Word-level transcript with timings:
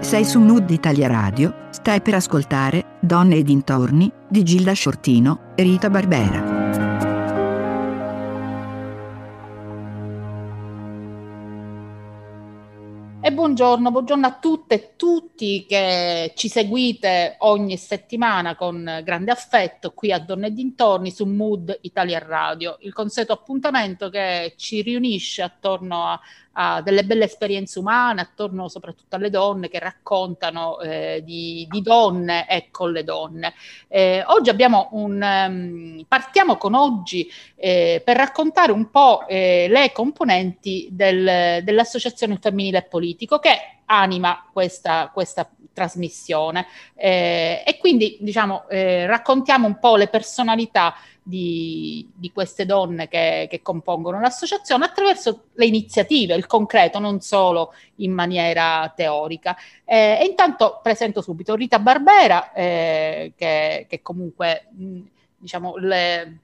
Sei 0.00 0.24
su 0.24 0.40
Mood 0.40 0.70
Italia 0.70 1.08
Radio, 1.08 1.66
stai 1.70 2.00
per 2.00 2.14
ascoltare 2.14 2.98
Donne 3.00 3.36
e 3.36 3.42
dintorni 3.42 4.10
di 4.28 4.42
Gilda 4.42 4.72
Sciortino 4.72 5.52
e 5.54 5.62
Rita 5.62 5.90
Barbera. 5.90 6.53
Buongiorno, 13.54 13.92
buongiorno 13.92 14.26
a 14.26 14.38
tutte 14.40 14.74
e 14.74 14.96
tutti 14.96 15.64
che 15.64 16.32
ci 16.34 16.48
seguite 16.48 17.36
ogni 17.38 17.76
settimana 17.76 18.56
con 18.56 19.00
grande 19.04 19.30
affetto 19.30 19.92
qui 19.92 20.10
a 20.10 20.18
Donne 20.18 20.48
e 20.48 20.52
Dintorni 20.52 21.12
su 21.12 21.24
Mood 21.24 21.78
Italia 21.82 22.18
Radio, 22.18 22.78
il 22.80 22.92
consueto 22.92 23.32
appuntamento 23.32 24.10
che 24.10 24.54
ci 24.56 24.82
riunisce 24.82 25.42
attorno 25.42 26.04
a, 26.04 26.20
a 26.54 26.82
delle 26.82 27.04
belle 27.04 27.24
esperienze 27.24 27.78
umane, 27.78 28.20
attorno 28.20 28.68
soprattutto 28.68 29.16
alle 29.16 29.30
donne 29.30 29.68
che 29.68 29.78
raccontano 29.78 30.80
eh, 30.80 31.22
di, 31.24 31.66
di, 31.70 31.82
donne 31.82 32.48
e 32.48 32.68
con 32.70 32.92
le 32.92 33.04
donne. 33.04 33.54
Eh, 33.88 34.22
oggi 34.26 34.50
abbiamo 34.50 34.88
un... 34.92 35.20
Um, 35.22 36.04
partiamo 36.06 36.56
con 36.56 36.74
oggi 36.74 37.30
eh, 37.56 38.02
per 38.04 38.16
raccontare 38.16 38.72
un 38.72 38.90
po' 38.90 39.26
eh, 39.26 39.66
le 39.68 39.92
componenti 39.92 40.88
del, 40.90 41.62
dell'Associazione 41.62 42.38
Femminile 42.40 42.82
Politico 42.82 43.38
che 43.38 43.73
anima 43.86 44.44
questa, 44.52 45.10
questa 45.12 45.48
trasmissione 45.72 46.66
eh, 46.94 47.62
e 47.66 47.78
quindi 47.78 48.16
diciamo 48.20 48.68
eh, 48.68 49.06
raccontiamo 49.06 49.66
un 49.66 49.78
po' 49.78 49.96
le 49.96 50.08
personalità 50.08 50.94
di, 51.26 52.06
di 52.14 52.30
queste 52.32 52.66
donne 52.66 53.08
che, 53.08 53.46
che, 53.50 53.62
compongono 53.62 54.20
l'associazione 54.20 54.84
attraverso 54.84 55.44
le 55.54 55.64
iniziative, 55.64 56.34
il 56.34 56.46
concreto, 56.46 56.98
non 56.98 57.20
solo 57.22 57.72
in 57.96 58.12
maniera 58.12 58.92
teorica. 58.94 59.56
Eh, 59.86 60.18
e 60.20 60.26
intanto 60.26 60.80
presento 60.82 61.22
subito 61.22 61.54
Rita 61.54 61.78
Barbera, 61.78 62.52
eh, 62.52 63.32
che, 63.36 63.86
che, 63.88 64.02
comunque 64.02 64.68
mh, 64.70 65.00
diciamo 65.38 65.76
le, 65.76 66.38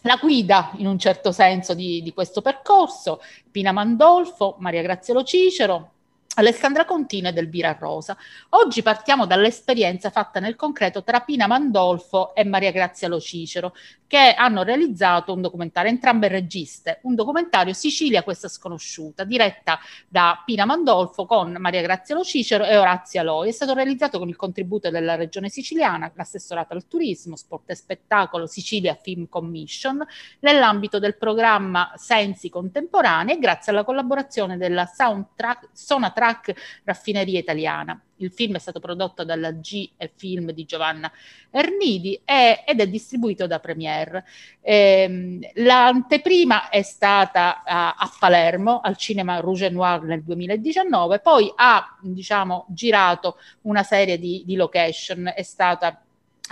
la 0.00 0.16
guida 0.16 0.70
in 0.76 0.86
un 0.86 0.98
certo 0.98 1.30
senso 1.30 1.74
di, 1.74 2.00
di 2.02 2.14
questo 2.14 2.40
percorso, 2.40 3.20
Pina 3.50 3.72
Mandolfo, 3.72 4.56
Maria 4.60 4.80
Grazielo 4.80 5.24
Cicero, 5.24 5.90
Alessandra 6.34 6.86
Contino 6.86 7.28
ed 7.28 7.36
Elvira 7.36 7.76
Rosa. 7.78 8.16
Oggi 8.50 8.80
partiamo 8.80 9.26
dall'esperienza 9.26 10.08
fatta 10.08 10.40
nel 10.40 10.56
concreto 10.56 11.02
tra 11.02 11.20
Pina 11.20 11.46
Mandolfo 11.46 12.34
e 12.34 12.42
Maria 12.44 12.70
Grazia 12.70 13.06
Lo 13.06 13.20
Cicero, 13.20 13.74
che 14.06 14.32
hanno 14.34 14.62
realizzato 14.62 15.34
un 15.34 15.42
documentario, 15.42 15.90
entrambe 15.90 16.28
registe, 16.28 17.00
un 17.02 17.14
documentario 17.14 17.74
Sicilia 17.74 18.22
questa 18.22 18.48
sconosciuta, 18.48 19.24
diretta 19.24 19.78
da 20.08 20.42
Pina 20.42 20.64
Mandolfo 20.64 21.26
con 21.26 21.54
Maria 21.58 21.82
Grazia 21.82 22.14
Lo 22.14 22.24
Cicero 22.24 22.64
e 22.64 22.78
Orazia 22.78 23.22
Loi. 23.22 23.50
È 23.50 23.52
stato 23.52 23.74
realizzato 23.74 24.18
con 24.18 24.30
il 24.30 24.36
contributo 24.36 24.88
della 24.88 25.16
regione 25.16 25.50
siciliana, 25.50 26.10
l'assessorato 26.14 26.72
al 26.72 26.86
turismo, 26.86 27.36
sport 27.36 27.68
e 27.70 27.74
spettacolo 27.74 28.46
Sicilia 28.46 28.94
Film 28.94 29.28
Commission, 29.28 30.02
nell'ambito 30.40 30.98
del 30.98 31.18
programma 31.18 31.92
Sensi 31.96 32.48
Contemporanei 32.48 33.34
e 33.34 33.38
grazie 33.38 33.70
alla 33.72 33.84
collaborazione 33.84 34.56
della 34.56 34.86
soundtrack, 34.86 35.68
Sonatrack 35.72 36.20
track 36.22 36.54
Raffineria 36.84 37.40
Italiana. 37.40 38.00
Il 38.16 38.30
film 38.30 38.54
è 38.54 38.60
stato 38.60 38.78
prodotto 38.78 39.24
dalla 39.24 39.50
G 39.50 39.90
e 39.96 40.12
Film 40.14 40.52
di 40.52 40.64
Giovanna 40.64 41.10
Ernidi 41.50 42.20
e, 42.24 42.62
ed 42.64 42.78
è 42.78 42.86
distribuito 42.86 43.48
da 43.48 43.58
Premiere. 43.58 44.24
Eh, 44.60 45.50
l'anteprima 45.54 46.68
è 46.68 46.82
stata 46.82 47.64
a, 47.64 47.94
a, 47.98 48.12
Palermo, 48.16 48.80
al 48.80 48.96
cinema 48.96 49.40
Rouge 49.40 49.68
Noir 49.70 50.02
nel 50.02 50.22
2019, 50.22 51.18
poi 51.18 51.52
ha 51.56 51.98
diciamo, 52.00 52.66
girato 52.68 53.38
una 53.62 53.82
serie 53.82 54.18
di, 54.18 54.44
di 54.46 54.54
location, 54.54 55.32
è 55.34 55.42
stata 55.42 56.01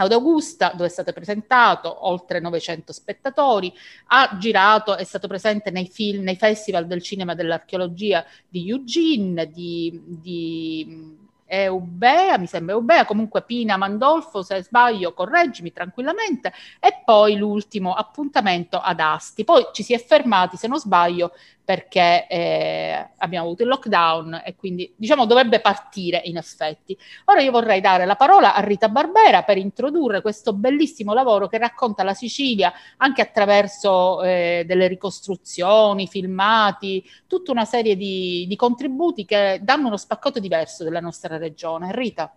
ad 0.04 0.12
Augusta, 0.12 0.72
dove 0.74 0.86
è 0.86 0.90
stato 0.90 1.12
presentato, 1.12 2.06
oltre 2.06 2.40
900 2.40 2.92
spettatori, 2.92 3.72
ha 4.08 4.36
girato, 4.38 4.96
è 4.96 5.04
stato 5.04 5.28
presente 5.28 5.70
nei, 5.70 5.88
film, 5.88 6.22
nei 6.22 6.36
festival 6.36 6.86
del 6.86 7.02
cinema 7.02 7.34
dell'archeologia 7.34 8.24
di 8.48 8.68
Eugene, 8.68 9.50
di, 9.50 10.00
di 10.06 11.18
Eubea, 11.52 12.38
mi 12.38 12.46
sembra 12.46 12.74
Eubea, 12.74 13.04
comunque 13.04 13.42
Pina 13.42 13.76
Mandolfo, 13.76 14.42
se 14.42 14.62
sbaglio 14.62 15.12
correggimi 15.12 15.72
tranquillamente, 15.72 16.52
e 16.78 17.02
poi 17.04 17.36
l'ultimo 17.36 17.92
appuntamento 17.92 18.78
ad 18.78 19.00
Asti. 19.00 19.42
Poi 19.42 19.66
ci 19.72 19.82
si 19.82 19.92
è 19.92 19.98
fermati, 19.98 20.56
se 20.56 20.68
non 20.68 20.78
sbaglio, 20.78 21.32
perché 21.70 22.26
eh, 22.26 23.10
abbiamo 23.18 23.44
avuto 23.46 23.62
il 23.62 23.68
lockdown 23.68 24.42
e 24.44 24.56
quindi 24.56 24.92
diciamo 24.96 25.24
dovrebbe 25.24 25.60
partire 25.60 26.20
in 26.24 26.36
effetti. 26.36 26.98
Ora 27.26 27.42
io 27.42 27.52
vorrei 27.52 27.80
dare 27.80 28.06
la 28.06 28.16
parola 28.16 28.56
a 28.56 28.60
Rita 28.60 28.88
Barbera 28.88 29.44
per 29.44 29.56
introdurre 29.56 30.20
questo 30.20 30.52
bellissimo 30.52 31.14
lavoro 31.14 31.46
che 31.46 31.58
racconta 31.58 32.02
la 32.02 32.12
Sicilia 32.12 32.72
anche 32.96 33.22
attraverso 33.22 34.20
eh, 34.24 34.64
delle 34.66 34.88
ricostruzioni, 34.88 36.08
filmati, 36.08 37.08
tutta 37.28 37.52
una 37.52 37.64
serie 37.64 37.94
di, 37.94 38.46
di 38.48 38.56
contributi 38.56 39.24
che 39.24 39.60
danno 39.62 39.86
uno 39.86 39.96
spaccotto 39.96 40.40
diverso 40.40 40.82
della 40.82 40.98
nostra 40.98 41.36
regione. 41.36 41.92
Rita. 41.92 42.34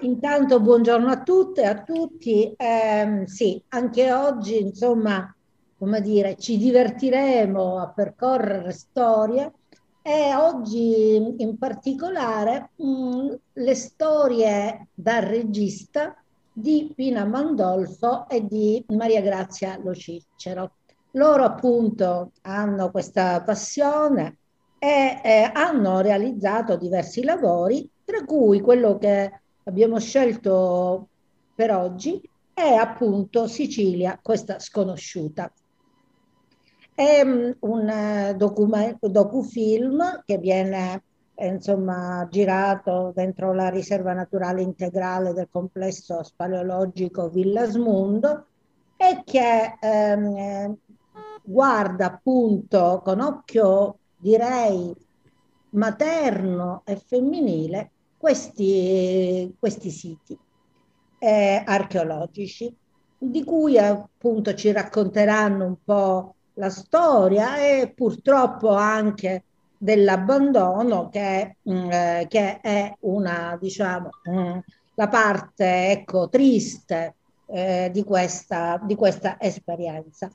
Intanto 0.00 0.58
buongiorno 0.58 1.08
a 1.08 1.22
tutte 1.22 1.62
e 1.62 1.66
a 1.66 1.80
tutti. 1.80 2.52
Eh, 2.56 3.22
sì, 3.26 3.62
anche 3.68 4.12
oggi 4.12 4.60
insomma 4.60 5.32
come 5.80 6.02
dire, 6.02 6.36
ci 6.36 6.58
divertiremo 6.58 7.78
a 7.78 7.88
percorrere 7.88 8.70
storie 8.70 9.50
e 10.02 10.34
oggi 10.34 11.36
in 11.38 11.56
particolare 11.56 12.72
mh, 12.76 12.84
mm, 12.84 13.28
le 13.54 13.74
storie 13.74 14.88
da 14.92 15.20
regista 15.20 16.14
di 16.52 16.92
Pina 16.94 17.24
Mandolfo 17.24 18.28
e 18.28 18.46
di 18.46 18.84
Maria 18.88 19.22
Grazia 19.22 19.80
Lo 19.82 19.94
Cicero. 19.94 20.72
Loro 21.12 21.44
appunto 21.44 22.32
hanno 22.42 22.90
questa 22.90 23.42
passione 23.42 24.36
e 24.78 25.18
eh, 25.24 25.50
hanno 25.50 26.00
realizzato 26.00 26.76
diversi 26.76 27.24
lavori, 27.24 27.88
tra 28.04 28.22
cui 28.26 28.60
quello 28.60 28.98
che 28.98 29.32
abbiamo 29.64 29.98
scelto 29.98 31.08
per 31.54 31.74
oggi 31.74 32.20
è 32.52 32.74
appunto 32.74 33.46
Sicilia, 33.46 34.18
questa 34.22 34.58
sconosciuta. 34.58 35.50
È 37.00 37.24
mm, 37.24 37.50
un 37.60 37.88
eh, 37.88 38.34
docufilm 38.36 40.22
che 40.26 40.36
viene 40.36 41.02
eh, 41.34 41.46
insomma, 41.46 42.28
girato 42.30 43.10
dentro 43.14 43.54
la 43.54 43.70
riserva 43.70 44.12
naturale 44.12 44.60
integrale 44.60 45.32
del 45.32 45.48
complesso 45.50 46.22
spaleologico 46.22 47.30
Villasmundo 47.30 48.44
e 48.98 49.22
che 49.24 49.78
ehm, 49.80 50.36
eh, 50.36 50.76
guarda 51.42 52.04
appunto 52.04 53.00
con 53.02 53.20
occhio 53.20 53.96
direi 54.18 54.94
materno 55.70 56.82
e 56.84 56.96
femminile 56.96 57.90
questi, 58.18 59.56
questi 59.58 59.88
siti 59.88 60.38
eh, 61.18 61.62
archeologici 61.64 62.76
di 63.16 63.42
cui 63.42 63.78
appunto 63.78 64.52
ci 64.52 64.70
racconteranno 64.70 65.64
un 65.64 65.76
po' 65.82 66.34
la 66.60 66.68
storia 66.68 67.56
e 67.56 67.92
purtroppo 67.96 68.68
anche 68.68 69.44
dell'abbandono 69.78 71.08
che, 71.08 71.56
mm, 71.68 71.90
eh, 71.90 72.26
che 72.28 72.60
è 72.60 72.94
una, 73.00 73.56
diciamo, 73.58 74.10
mm, 74.28 74.58
la 74.94 75.08
parte 75.08 75.90
ecco, 75.90 76.28
triste 76.28 77.14
eh, 77.46 77.88
di, 77.90 78.04
questa, 78.04 78.78
di 78.84 78.94
questa 78.94 79.40
esperienza. 79.40 80.30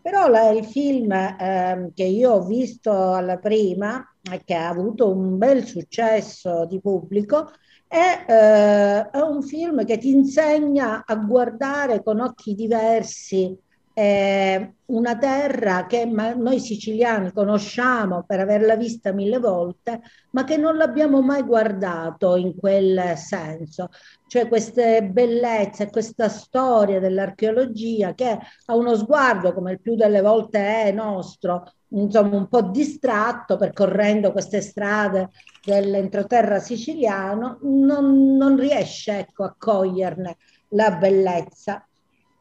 Però 0.00 0.26
la, 0.26 0.48
il 0.48 0.64
film 0.64 1.12
eh, 1.12 1.92
che 1.94 2.04
io 2.04 2.32
ho 2.32 2.44
visto 2.44 3.12
alla 3.12 3.36
prima, 3.36 4.04
e 4.30 4.40
che 4.44 4.54
ha 4.54 4.68
avuto 4.68 5.10
un 5.10 5.36
bel 5.36 5.64
successo 5.64 6.64
di 6.64 6.80
pubblico, 6.80 7.50
è, 7.86 8.24
eh, 8.26 9.10
è 9.10 9.20
un 9.20 9.42
film 9.42 9.84
che 9.84 9.98
ti 9.98 10.10
insegna 10.10 11.04
a 11.04 11.14
guardare 11.16 12.02
con 12.02 12.20
occhi 12.20 12.54
diversi 12.54 13.54
eh, 13.94 14.74
una 14.86 15.16
terra 15.16 15.86
che 15.86 16.04
noi 16.04 16.58
siciliani 16.58 17.32
conosciamo 17.32 18.24
per 18.26 18.40
averla 18.40 18.76
vista 18.76 19.12
mille 19.12 19.38
volte, 19.38 20.00
ma 20.30 20.44
che 20.44 20.56
non 20.56 20.76
l'abbiamo 20.76 21.20
mai 21.20 21.42
guardato 21.42 22.36
in 22.36 22.56
quel 22.56 23.16
senso. 23.16 23.90
Cioè 24.26 24.48
queste 24.48 25.04
bellezze, 25.04 25.90
questa 25.90 26.28
storia 26.28 27.00
dell'archeologia 27.00 28.14
che 28.14 28.38
a 28.66 28.74
uno 28.74 28.94
sguardo, 28.96 29.52
come 29.52 29.72
il 29.72 29.80
più 29.80 29.94
delle 29.94 30.20
volte 30.20 30.84
è 30.84 30.92
nostro, 30.92 31.72
insomma 31.88 32.36
un 32.36 32.48
po' 32.48 32.62
distratto 32.62 33.56
percorrendo 33.56 34.32
queste 34.32 34.60
strade 34.62 35.30
dell'entroterra 35.64 36.58
siciliano, 36.58 37.58
non, 37.62 38.36
non 38.36 38.56
riesce 38.56 39.18
ecco, 39.18 39.44
a 39.44 39.54
coglierne 39.56 40.36
la 40.68 40.92
bellezza. 40.92 41.86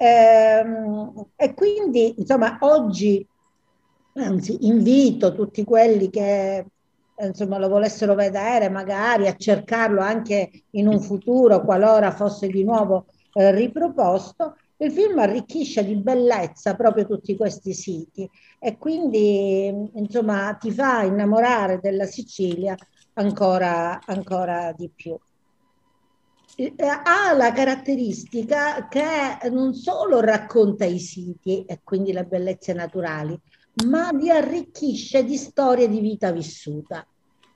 Ehm, 0.03 1.13
e 1.35 1.53
quindi, 1.53 2.15
insomma, 2.17 2.57
oggi, 2.61 3.25
anzi, 4.13 4.57
invito 4.65 5.35
tutti 5.35 5.63
quelli 5.63 6.09
che 6.09 6.65
insomma, 7.21 7.59
lo 7.59 7.67
volessero 7.69 8.15
vedere, 8.15 8.67
magari 8.69 9.27
a 9.27 9.35
cercarlo 9.35 10.01
anche 10.01 10.63
in 10.71 10.87
un 10.87 10.99
futuro, 10.99 11.63
qualora 11.63 12.09
fosse 12.09 12.47
di 12.47 12.63
nuovo 12.63 13.05
eh, 13.33 13.51
riproposto, 13.51 14.55
il 14.77 14.91
film 14.91 15.19
arricchisce 15.19 15.85
di 15.85 15.95
bellezza 15.97 16.75
proprio 16.75 17.05
tutti 17.05 17.37
questi 17.37 17.73
siti 17.73 18.27
e 18.59 18.77
quindi 18.79 19.67
insomma 19.93 20.55
ti 20.59 20.71
fa 20.71 21.03
innamorare 21.03 21.79
della 21.79 22.05
Sicilia 22.05 22.75
ancora, 23.13 23.99
ancora 24.03 24.73
di 24.75 24.89
più. 24.89 25.15
Eh, 26.61 26.75
ha 26.85 27.33
la 27.33 27.51
caratteristica 27.53 28.87
che 28.87 29.49
non 29.49 29.73
solo 29.73 30.19
racconta 30.19 30.85
i 30.85 30.99
siti 30.99 31.65
e 31.65 31.79
quindi 31.83 32.13
le 32.13 32.25
bellezze 32.25 32.71
naturali, 32.73 33.35
ma 33.87 34.11
li 34.11 34.29
arricchisce 34.29 35.23
di 35.23 35.37
storie 35.37 35.89
di 35.89 35.99
vita 35.99 36.31
vissuta. 36.31 37.03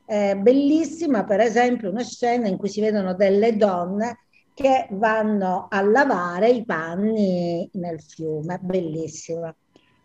È 0.03 0.35
bellissima, 0.35 1.23
per 1.23 1.39
esempio, 1.39 1.91
una 1.91 2.03
scena 2.03 2.47
in 2.47 2.57
cui 2.57 2.67
si 2.67 2.81
vedono 2.81 3.13
delle 3.13 3.55
donne 3.55 4.21
che 4.55 4.87
vanno 4.89 5.67
a 5.69 5.81
lavare 5.81 6.49
i 6.49 6.65
panni 6.65 7.69
nel 7.73 8.01
fiume, 8.01 8.57
bellissima. 8.59 9.55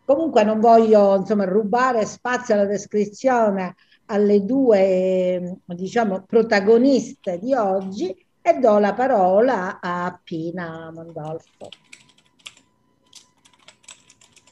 Comunque 0.04 0.44
non 0.44 0.60
voglio 0.60 1.16
insomma, 1.16 1.44
rubare 1.44 2.04
spazio 2.04 2.52
alla 2.52 2.66
descrizione 2.66 3.76
alle 4.06 4.44
due 4.44 5.60
diciamo, 5.64 6.24
protagoniste 6.26 7.38
di 7.38 7.54
oggi 7.54 8.14
e 8.42 8.58
do 8.58 8.78
la 8.78 8.94
parola 8.94 9.78
a 9.80 10.18
Pina 10.22 10.90
Mondolfo. 10.92 11.68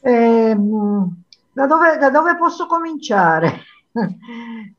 Eh, 0.01 0.55
da, 1.53 1.67
dove, 1.67 1.99
da 1.99 2.11
dove 2.11 2.37
posso 2.37 2.67
cominciare? 2.67 3.63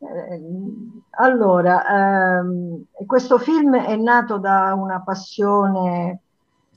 allora, 1.18 2.40
ehm, 2.40 2.84
questo 3.06 3.38
film 3.38 3.76
è 3.76 3.96
nato 3.96 4.38
da 4.38 4.74
una 4.74 5.02
passione, 5.02 6.22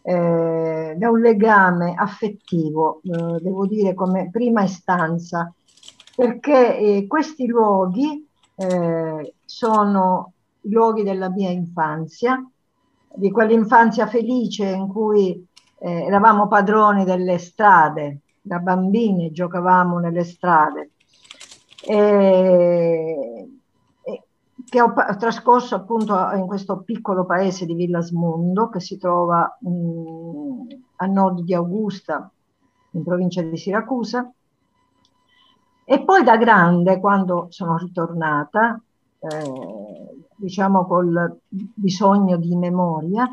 eh, 0.03 0.95
da 0.97 1.11
un 1.11 1.21
legame 1.21 1.95
affettivo, 1.97 3.01
eh, 3.05 3.41
devo 3.41 3.67
dire 3.67 3.95
come 3.95 4.31
prima 4.31 4.63
istanza, 4.65 5.53
perché 6.17 6.79
eh, 6.79 7.07
questi 7.07 7.47
luoghi 7.47 8.27
eh, 8.57 9.35
sono 9.45 10.33
luoghi 10.63 11.03
della 11.03 11.31
mia 11.31 11.51
infanzia, 11.51 12.43
di 13.15 13.31
quell'infanzia 13.31 14.07
felice 14.07 14.69
in 14.69 14.89
cui 14.89 15.47
eh, 15.79 15.91
eravamo 16.05 16.49
padroni 16.49 17.05
delle 17.05 17.39
strade, 17.39 18.21
da 18.41 18.59
bambini 18.59 19.31
giocavamo 19.31 19.99
nelle 19.99 20.25
strade 20.25 20.91
e, 21.85 23.49
e, 24.03 24.23
che 24.69 24.81
ho 24.81 24.95
trascorso 25.19 25.75
appunto 25.75 26.17
in 26.35 26.47
questo 26.47 26.83
piccolo 26.83 27.25
paese 27.25 27.67
di 27.67 27.75
Villasmundo 27.75 28.69
che 28.69 28.81
si 28.81 28.99
trova 28.99 29.57
mh, 29.61 30.67
a 30.97 31.07
nord 31.07 31.43
di 31.43 31.55
Augusta, 31.55 32.31
in 32.93 33.03
provincia 33.03 33.43
di 33.43 33.57
Siracusa. 33.57 34.31
E 35.85 36.05
poi 36.05 36.23
da 36.23 36.37
grande, 36.37 37.01
quando 37.01 37.47
sono 37.51 37.77
ritornata, 37.77 38.81
eh, 39.23 40.27
diciamo 40.37 40.85
col 40.87 41.39
bisogno 41.49 42.37
di 42.37 42.57
memoria, 42.57 43.29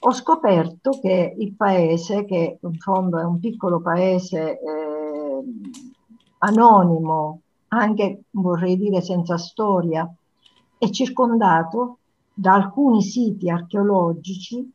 ho 0.00 0.12
scoperto 0.12 0.98
che 1.00 1.34
il 1.36 1.54
paese, 1.54 2.24
che 2.24 2.58
in 2.60 2.78
fondo 2.78 3.18
è 3.18 3.24
un 3.24 3.40
piccolo 3.40 3.80
paese 3.80 4.60
eh, 4.60 5.42
anonimo, 6.38 7.40
anche 7.68 8.22
vorrei 8.30 8.76
dire 8.76 9.00
senza 9.00 9.36
storia, 9.36 10.08
è 10.78 10.88
circondato 10.90 11.98
da 12.32 12.54
alcuni 12.54 13.02
siti 13.02 13.50
archeologici 13.50 14.72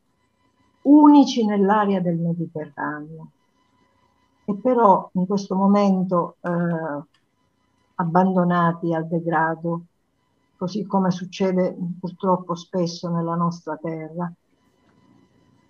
unici 0.82 1.46
nell'area 1.46 2.00
del 2.00 2.18
Mediterraneo. 2.18 3.28
E 4.44 4.54
però 4.56 5.08
in 5.14 5.26
questo 5.26 5.54
momento 5.54 6.36
eh, 6.40 7.02
abbandonati 7.94 8.92
al 8.92 9.06
degrado, 9.06 9.84
così 10.56 10.86
come 10.86 11.10
succede 11.10 11.76
purtroppo 11.98 12.54
spesso 12.54 13.08
nella 13.08 13.34
nostra 13.34 13.76
terra, 13.76 14.32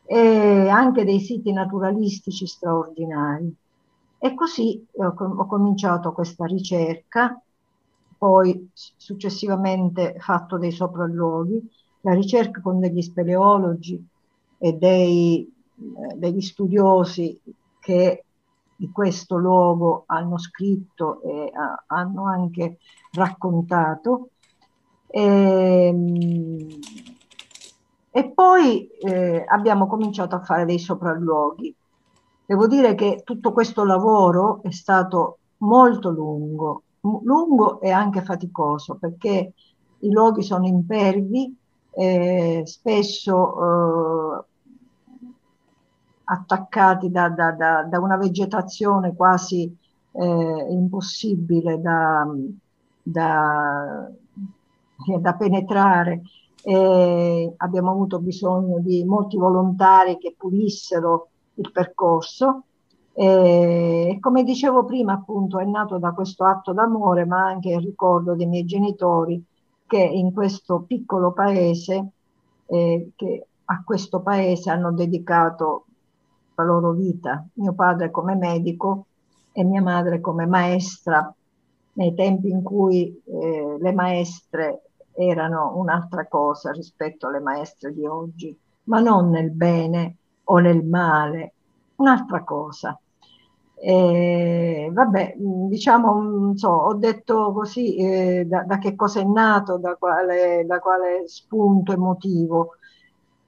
e 0.06 0.68
anche 0.68 1.04
dei 1.04 1.20
siti 1.20 1.52
naturalistici 1.52 2.46
straordinari. 2.46 3.54
E 4.18 4.34
così 4.34 4.86
ho, 4.96 5.14
cominciato 5.46 6.12
questa 6.12 6.46
ricerca, 6.46 7.40
poi 8.16 8.70
successivamente 8.74 10.16
fatto 10.18 10.56
dei 10.56 10.72
sopralluoghi, 10.72 11.70
la 12.02 12.14
ricerca 12.14 12.60
con 12.60 12.80
degli 12.80 13.02
speleologi 13.02 14.02
e 14.58 14.72
dei, 14.74 15.52
eh, 15.76 16.14
degli 16.16 16.40
studiosi 16.40 17.40
che 17.80 18.24
di 18.76 18.90
questo 18.90 19.36
luogo 19.36 20.04
hanno 20.06 20.38
scritto 20.38 21.20
e 21.22 21.50
a, 21.54 21.84
hanno 21.86 22.26
anche 22.26 22.78
raccontato. 23.12 24.30
E, 25.14 25.20
ehm, 25.86 26.68
e 28.10 28.30
poi 28.30 28.88
eh, 28.98 29.44
abbiamo 29.46 29.86
cominciato 29.86 30.34
a 30.34 30.42
fare 30.42 30.64
dei 30.64 30.78
sopralluoghi. 30.78 31.74
Devo 32.46 32.66
dire 32.66 32.94
che 32.94 33.22
tutto 33.24 33.52
questo 33.52 33.84
lavoro 33.84 34.60
è 34.62 34.70
stato 34.70 35.38
molto 35.58 36.10
lungo, 36.10 36.82
lungo 37.00 37.80
e 37.80 37.90
anche 37.90 38.22
faticoso 38.22 38.96
perché 38.96 39.52
i 40.00 40.10
luoghi 40.10 40.42
sono 40.42 40.66
impervi, 40.66 41.56
eh, 41.90 42.62
spesso 42.66 43.54
eh, 44.40 44.44
attaccati 46.24 47.10
da, 47.10 47.28
da, 47.30 47.52
da, 47.52 47.82
da, 47.84 48.00
una 48.00 48.16
vegetazione 48.16 49.14
quasi 49.14 49.74
eh, 50.12 50.66
impossibile 50.70 51.80
da, 51.80 52.28
da 55.20 55.34
penetrare. 55.34 56.22
abbiamo 57.56 57.90
avuto 57.90 58.20
bisogno 58.20 58.78
di 58.80 59.04
molti 59.04 59.36
volontari 59.36 60.18
che 60.18 60.34
pulissero 60.36 61.28
il 61.54 61.70
percorso. 61.70 62.64
E 63.12 64.16
come 64.20 64.42
dicevo 64.42 64.84
prima, 64.84 65.12
appunto, 65.12 65.58
è 65.58 65.64
nato 65.64 65.98
da 65.98 66.12
questo 66.12 66.44
atto 66.44 66.72
d'amore, 66.72 67.24
ma 67.26 67.44
anche 67.46 67.70
il 67.70 67.80
ricordo 67.80 68.34
dei 68.34 68.46
miei 68.46 68.64
genitori 68.64 69.44
che 69.86 69.98
in 70.02 70.32
questo 70.32 70.80
piccolo 70.80 71.32
paese, 71.32 72.12
eh, 72.66 73.10
che 73.14 73.46
a 73.66 73.82
questo 73.84 74.20
paese 74.20 74.70
hanno 74.70 74.92
dedicato 74.92 75.84
la 76.54 76.64
loro 76.64 76.92
vita. 76.92 77.46
Mio 77.54 77.74
padre 77.74 78.10
come 78.10 78.34
medico 78.34 79.06
e 79.52 79.64
mia 79.64 79.82
madre 79.82 80.20
come 80.20 80.46
maestra 80.46 81.32
nei 81.94 82.14
tempi 82.14 82.48
in 82.50 82.62
cui 82.62 83.20
eh, 83.24 83.76
le 83.78 83.92
maestre 83.92 84.82
erano 85.12 85.76
un'altra 85.76 86.26
cosa 86.26 86.70
rispetto 86.72 87.28
alle 87.28 87.40
maestre 87.40 87.92
di 87.92 88.04
oggi, 88.04 88.56
ma 88.84 89.00
non 89.00 89.30
nel 89.30 89.50
bene 89.50 90.16
o 90.44 90.58
nel 90.58 90.84
male, 90.84 91.54
un'altra 91.96 92.42
cosa. 92.42 92.98
E, 93.76 94.88
vabbè, 94.92 95.34
diciamo, 95.36 96.56
so, 96.56 96.68
ho 96.68 96.94
detto 96.94 97.52
così 97.52 97.96
eh, 97.96 98.44
da, 98.46 98.62
da, 98.62 98.78
che 98.78 98.94
cosa 98.94 99.20
è 99.20 99.24
nato, 99.24 99.78
da 99.78 99.94
quale, 99.96 100.64
da 100.66 100.78
quale 100.78 101.28
spunto 101.28 101.92
emotivo. 101.92 102.76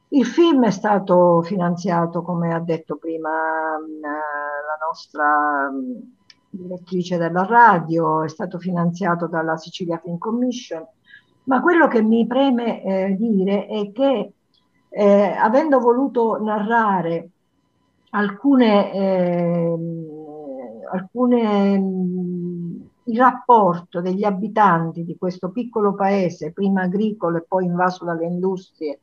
Il 0.09 0.27
film 0.27 0.65
è 0.67 0.71
stato 0.71 1.43
finanziato, 1.43 2.23
come 2.23 2.55
ha 2.55 2.61
detto 2.61 2.97
prima 2.97 3.31
la 3.31 4.87
nostra 4.87 5.71
direttrice 6.51 7.17
della 7.17 7.45
radio, 7.45 8.23
è 8.23 8.29
stato 8.29 8.59
finanziato 8.59 9.27
dalla 9.27 9.57
Sicilia 9.57 9.99
Film 10.03 10.19
Commission, 10.19 10.87
ma 11.45 11.61
quello 11.61 11.87
che 11.89 12.03
mi 12.03 12.27
preme 12.27 12.83
eh, 12.83 13.17
dire 13.17 13.67
è 13.67 13.93
che 13.93 14.33
eh, 14.89 15.37
avendo 15.39 15.79
voluto 15.79 16.43
narrare 16.43 17.29
alcune, 18.11 18.93
eh, 18.93 19.77
alcune 20.91 21.75
il 23.05 23.19
rapporto 23.19 24.01
degli 24.01 24.25
abitanti 24.25 25.05
di 25.05 25.17
questo 25.17 25.51
piccolo 25.51 25.95
paese, 25.95 26.53
prima 26.53 26.83
agricolo 26.83 27.39
e 27.39 27.45
poi 27.47 27.67
invaso 27.67 28.05
dalle 28.05 28.27
industrie, 28.27 29.01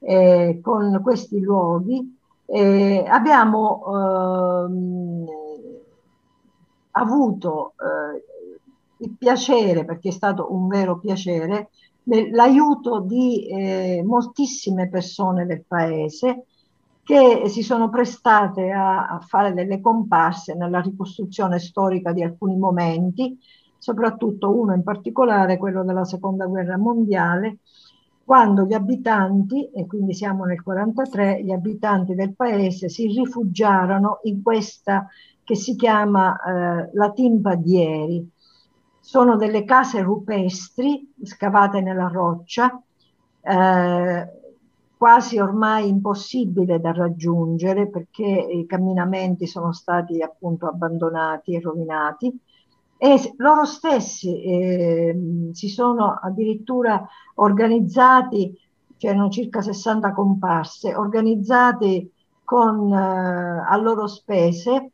eh, 0.00 0.60
con 0.62 1.00
questi 1.02 1.40
luoghi, 1.40 2.16
eh, 2.46 3.04
abbiamo 3.06 4.64
ehm, 4.66 5.26
avuto 6.96 7.74
eh, 7.78 9.04
il 9.04 9.16
piacere, 9.16 9.84
perché 9.84 10.08
è 10.08 10.12
stato 10.12 10.52
un 10.52 10.66
vero 10.68 10.98
piacere, 10.98 11.70
l'aiuto 12.04 13.00
di 13.00 13.46
eh, 13.46 14.02
moltissime 14.04 14.88
persone 14.88 15.44
del 15.44 15.64
paese 15.66 16.46
che 17.02 17.48
si 17.48 17.62
sono 17.62 17.88
prestate 17.88 18.70
a, 18.70 19.06
a 19.08 19.20
fare 19.20 19.52
delle 19.52 19.80
comparse 19.80 20.54
nella 20.54 20.80
ricostruzione 20.80 21.58
storica 21.58 22.12
di 22.12 22.22
alcuni 22.22 22.56
momenti, 22.56 23.38
soprattutto 23.78 24.56
uno 24.56 24.74
in 24.74 24.82
particolare, 24.82 25.58
quello 25.58 25.84
della 25.84 26.04
seconda 26.04 26.46
guerra 26.46 26.76
mondiale, 26.76 27.58
quando 28.24 28.64
gli 28.64 28.72
abitanti, 28.72 29.70
e 29.70 29.86
quindi 29.86 30.14
siamo 30.14 30.44
nel 30.44 30.62
43, 30.62 31.44
gli 31.44 31.52
abitanti 31.52 32.16
del 32.16 32.34
paese 32.34 32.88
si 32.88 33.06
rifugiarono 33.06 34.18
in 34.24 34.42
questa 34.42 35.06
che 35.46 35.54
si 35.54 35.76
chiama 35.76 36.36
eh, 36.36 36.90
la 36.92 37.12
Timpadieri. 37.12 38.28
Sono 38.98 39.36
delle 39.36 39.64
case 39.64 40.02
rupestri 40.02 41.14
scavate 41.22 41.80
nella 41.80 42.08
roccia, 42.08 42.82
eh, 43.40 44.28
quasi 44.96 45.38
ormai 45.38 45.88
impossibile 45.88 46.80
da 46.80 46.90
raggiungere 46.90 47.88
perché 47.88 48.24
i 48.24 48.66
camminamenti 48.66 49.46
sono 49.46 49.72
stati 49.72 50.20
appunto 50.20 50.66
abbandonati 50.66 51.54
e 51.54 51.60
rovinati 51.60 52.40
e 52.98 53.34
loro 53.36 53.64
stessi 53.66 54.42
eh, 54.42 55.50
si 55.52 55.68
sono 55.68 56.18
addirittura 56.20 57.06
organizzati, 57.36 58.58
c'erano 58.96 59.28
circa 59.28 59.62
60 59.62 60.12
comparse, 60.12 60.96
organizzati 60.96 62.10
con, 62.42 62.92
eh, 62.92 63.64
a 63.68 63.76
loro 63.76 64.08
spese, 64.08 64.90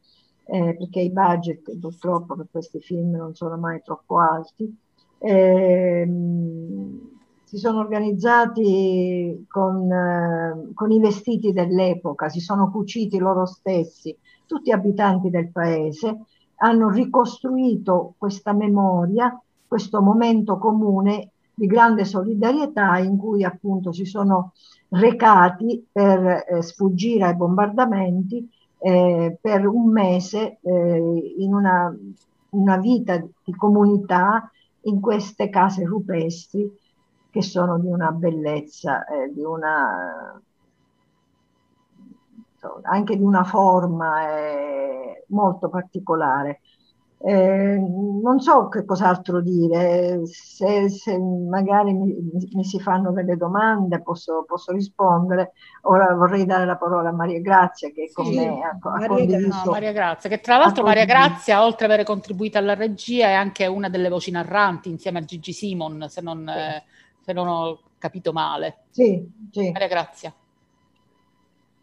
eh, 0.52 0.76
perché 0.76 1.00
i 1.00 1.10
budget 1.10 1.78
purtroppo 1.78 2.36
per 2.36 2.46
questi 2.50 2.78
film 2.78 3.16
non 3.16 3.34
sono 3.34 3.56
mai 3.56 3.80
troppo 3.82 4.18
alti, 4.18 4.76
ehm, 5.16 7.00
si 7.42 7.56
sono 7.56 7.78
organizzati 7.78 9.46
con, 9.48 9.90
eh, 9.90 10.74
con, 10.74 10.90
i 10.90 11.00
vestiti 11.00 11.52
dell'epoca, 11.52 12.28
si 12.28 12.40
sono 12.40 12.70
cuciti 12.70 13.16
loro 13.16 13.46
stessi, 13.46 14.14
tutti 14.44 14.70
abitanti 14.70 15.30
del 15.30 15.50
paese, 15.50 16.18
hanno 16.56 16.90
ricostruito 16.90 18.12
questa 18.18 18.52
memoria, 18.52 19.34
questo 19.66 20.02
momento 20.02 20.58
comune 20.58 21.30
di 21.54 21.66
grande 21.66 22.04
solidarietà 22.04 22.98
in 22.98 23.16
cui 23.16 23.42
appunto 23.42 23.90
si 23.90 24.04
sono 24.04 24.52
recati 24.90 25.86
per 25.90 26.44
eh, 26.46 26.62
sfuggire 26.62 27.24
ai 27.24 27.36
bombardamenti 27.36 28.46
eh, 28.82 29.38
per 29.40 29.64
un 29.66 29.92
mese 29.92 30.58
eh, 30.60 31.34
in 31.38 31.54
una, 31.54 31.96
una, 32.50 32.76
vita 32.78 33.16
di 33.16 33.54
comunità 33.54 34.50
in 34.82 35.00
queste 35.00 35.48
case 35.48 35.84
rupestri 35.84 36.68
che 37.30 37.42
sono 37.42 37.78
di 37.78 37.86
una 37.86 38.10
bellezza, 38.10 39.04
eh, 39.06 39.32
di 39.32 39.42
una, 39.44 40.40
anche 42.82 43.16
di 43.16 43.22
una 43.22 43.44
forma 43.44 44.28
eh, 44.28 45.24
molto 45.28 45.68
particolare. 45.68 46.60
Eh, 47.24 47.78
non 47.78 48.40
so 48.40 48.66
che 48.66 48.84
cos'altro 48.84 49.40
dire, 49.40 50.22
se, 50.26 50.88
se 50.90 51.16
magari 51.16 51.92
mi, 51.92 52.16
mi, 52.52 52.64
si 52.64 52.80
fanno 52.80 53.12
delle 53.12 53.36
domande 53.36 54.02
posso, 54.02 54.44
posso, 54.44 54.72
rispondere. 54.72 55.52
Ora 55.82 56.12
vorrei 56.14 56.44
dare 56.44 56.64
la 56.64 56.76
parola 56.76 57.10
a 57.10 57.12
Maria 57.12 57.40
Grazia 57.40 57.92
che 57.92 58.08
sì, 58.08 58.12
con 58.12 58.34
me 58.34 58.60
ha, 58.64 58.76
Maria, 58.80 59.04
ha 59.04 59.08
condiviso. 59.08 59.62
No, 59.64 59.70
Maria 59.70 59.92
Grazia, 59.92 60.28
che 60.28 60.40
tra 60.40 60.56
l'altro 60.56 60.82
Maria 60.82 61.04
Grazia, 61.04 61.64
oltre 61.64 61.84
ad 61.84 61.92
aver 61.92 62.04
contribuito 62.04 62.58
alla 62.58 62.74
regia, 62.74 63.28
è 63.28 63.34
anche 63.34 63.66
una 63.66 63.88
delle 63.88 64.08
voci 64.08 64.32
narranti 64.32 64.90
insieme 64.90 65.20
a 65.20 65.24
Gigi 65.24 65.52
Simon, 65.52 66.06
se 66.08 66.20
non, 66.22 66.44
sì. 66.52 66.58
eh, 66.58 66.82
se 67.20 67.32
non 67.32 67.46
ho 67.46 67.78
capito 67.98 68.32
male. 68.32 68.86
Sì, 68.90 69.24
sì. 69.52 69.70
Maria 69.70 69.86
Grazia. 69.86 70.34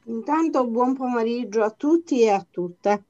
Intanto 0.03 0.67
buon 0.67 0.95
pomeriggio 0.95 1.63
a 1.63 1.69
tutti 1.69 2.23
e 2.23 2.29
a 2.31 2.45
tutte. 2.49 3.05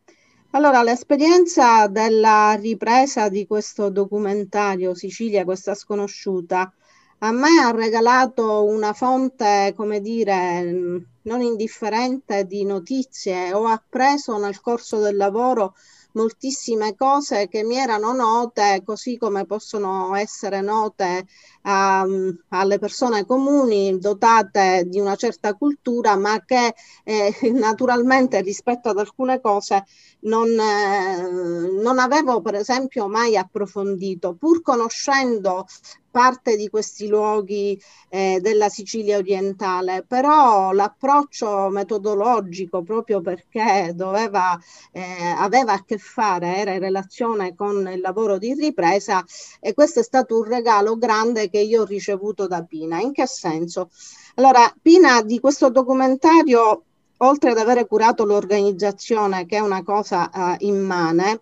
Allora, 0.52 0.82
l'esperienza 0.82 1.86
della 1.86 2.54
ripresa 2.60 3.30
di 3.30 3.46
questo 3.46 3.90
documentario 3.90 4.96
Sicilia, 4.96 5.44
questa 5.44 5.76
sconosciuta, 5.76 6.74
a 7.20 7.32
me 7.32 7.60
ha 7.62 7.70
regalato 7.70 8.64
una 8.66 8.94
fonte, 8.94 9.74
come 9.76 10.02
dire, 10.02 11.06
non 11.22 11.42
indifferente 11.42 12.46
di 12.46 12.66
notizie. 12.66 13.54
Ho 13.54 13.68
appreso 13.68 14.40
nel 14.40 14.60
corso 14.60 14.98
del 14.98 15.18
lavoro 15.18 15.76
moltissime 16.14 16.96
cose 16.96 17.48
che 17.48 17.64
mi 17.64 17.76
erano 17.76 18.12
note, 18.14 18.82
così 18.84 19.18
come 19.18 19.46
possono 19.46 20.16
essere 20.16 20.62
note 20.62 21.28
a, 21.70 22.04
alle 22.50 22.80
persone 22.80 23.26
comuni 23.26 24.00
dotate 24.00 24.86
di 24.88 25.00
una 25.00 25.16
certa 25.16 25.54
cultura, 25.54 26.18
ma 26.18 26.44
che 26.44 26.74
eh, 27.04 27.32
naturalmente 27.54 28.42
rispetto 28.42 28.90
ad 28.90 28.98
alcune 28.98 29.40
cose 29.40 29.86
non, 30.22 30.50
eh, 30.50 31.82
non 31.82 32.00
avevo 32.00 32.42
per 32.42 32.56
esempio 32.56 33.08
mai 33.08 33.38
approfondito, 33.38 34.36
pur 34.36 34.62
conoscendo 34.62 35.66
parte 36.10 36.56
di 36.56 36.70
questi 36.70 37.08
luoghi 37.08 37.80
eh, 38.10 38.40
della 38.42 38.70
Sicilia 38.70 39.18
orientale, 39.18 40.04
però 40.08 40.72
l'approccio 40.72 41.70
metodologico, 41.70 42.82
proprio 42.82 43.22
perché 43.22 43.92
doveva, 43.94 44.60
eh, 44.92 45.04
aveva 45.38 45.74
a 45.74 45.84
che 45.86 45.98
fare, 45.98 46.58
era 46.58 46.74
in 46.74 46.80
relazione 46.80 47.56
con 47.56 47.88
il 47.92 48.00
lavoro 48.00 48.38
di 48.38 48.54
ripresa, 48.54 49.24
e 49.60 49.74
questo 49.74 50.00
è 50.00 50.04
stato 50.04 50.38
un 50.38 50.46
regalo 50.46 50.98
grande 50.98 51.50
che 51.50 51.59
io 51.62 51.82
ho 51.82 51.86
ricevuto 51.86 52.48
da 52.48 52.64
Pina. 52.64 53.00
In 53.00 53.12
che 53.12 53.28
senso? 53.28 53.90
Allora, 54.36 54.74
Pina 54.82 55.22
di 55.22 55.40
questo 55.40 55.70
documentario, 55.70 56.84
oltre 57.18 57.52
ad 57.52 57.58
avere 57.58 57.86
curato 57.86 58.26
l'organizzazione, 58.26 59.46
che 59.46 59.58
è 59.58 59.62
una 59.62 59.84
cosa 59.84 60.30
uh, 60.34 60.56
immane, 60.66 61.42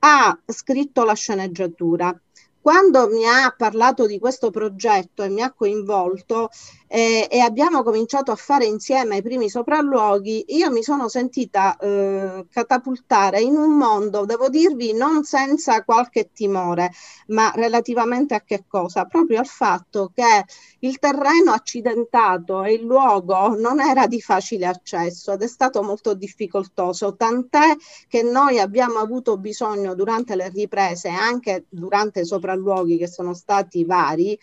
ha 0.00 0.38
scritto 0.46 1.04
la 1.04 1.14
sceneggiatura 1.14 2.18
quando 2.66 3.06
mi 3.06 3.24
ha 3.24 3.54
parlato 3.56 4.06
di 4.06 4.18
questo 4.18 4.50
progetto 4.50 5.22
e 5.22 5.28
mi 5.28 5.40
ha 5.40 5.52
coinvolto 5.52 6.50
eh, 6.88 7.26
e 7.30 7.40
abbiamo 7.40 7.82
cominciato 7.82 8.30
a 8.30 8.36
fare 8.36 8.64
insieme 8.64 9.16
i 9.16 9.22
primi 9.22 9.48
sopralluoghi, 9.48 10.44
io 10.48 10.70
mi 10.70 10.82
sono 10.82 11.08
sentita 11.08 11.76
eh, 11.76 12.46
catapultare 12.50 13.40
in 13.40 13.56
un 13.56 13.76
mondo, 13.76 14.24
devo 14.24 14.48
dirvi, 14.48 14.92
non 14.92 15.24
senza 15.24 15.82
qualche 15.84 16.30
timore, 16.32 16.92
ma 17.28 17.50
relativamente 17.54 18.34
a 18.34 18.42
che 18.42 18.64
cosa? 18.68 19.04
Proprio 19.04 19.40
al 19.40 19.46
fatto 19.46 20.12
che 20.14 20.44
il 20.80 20.98
terreno 20.98 21.52
accidentato 21.52 22.62
e 22.62 22.74
il 22.74 22.82
luogo 22.82 23.56
non 23.56 23.80
era 23.80 24.06
di 24.06 24.20
facile 24.20 24.66
accesso 24.66 25.32
ed 25.32 25.42
è 25.42 25.48
stato 25.48 25.82
molto 25.82 26.14
difficoltoso, 26.14 27.16
tant'è 27.16 27.74
che 28.08 28.22
noi 28.22 28.58
abbiamo 28.58 28.98
avuto 28.98 29.36
bisogno 29.38 29.94
durante 29.94 30.36
le 30.36 30.48
riprese, 30.50 31.08
anche 31.08 31.64
durante 31.68 32.20
i 32.20 32.24
sopralluoghi, 32.26 32.96
che 32.96 33.08
sono 33.08 33.34
stati 33.34 33.84
vari, 33.84 34.38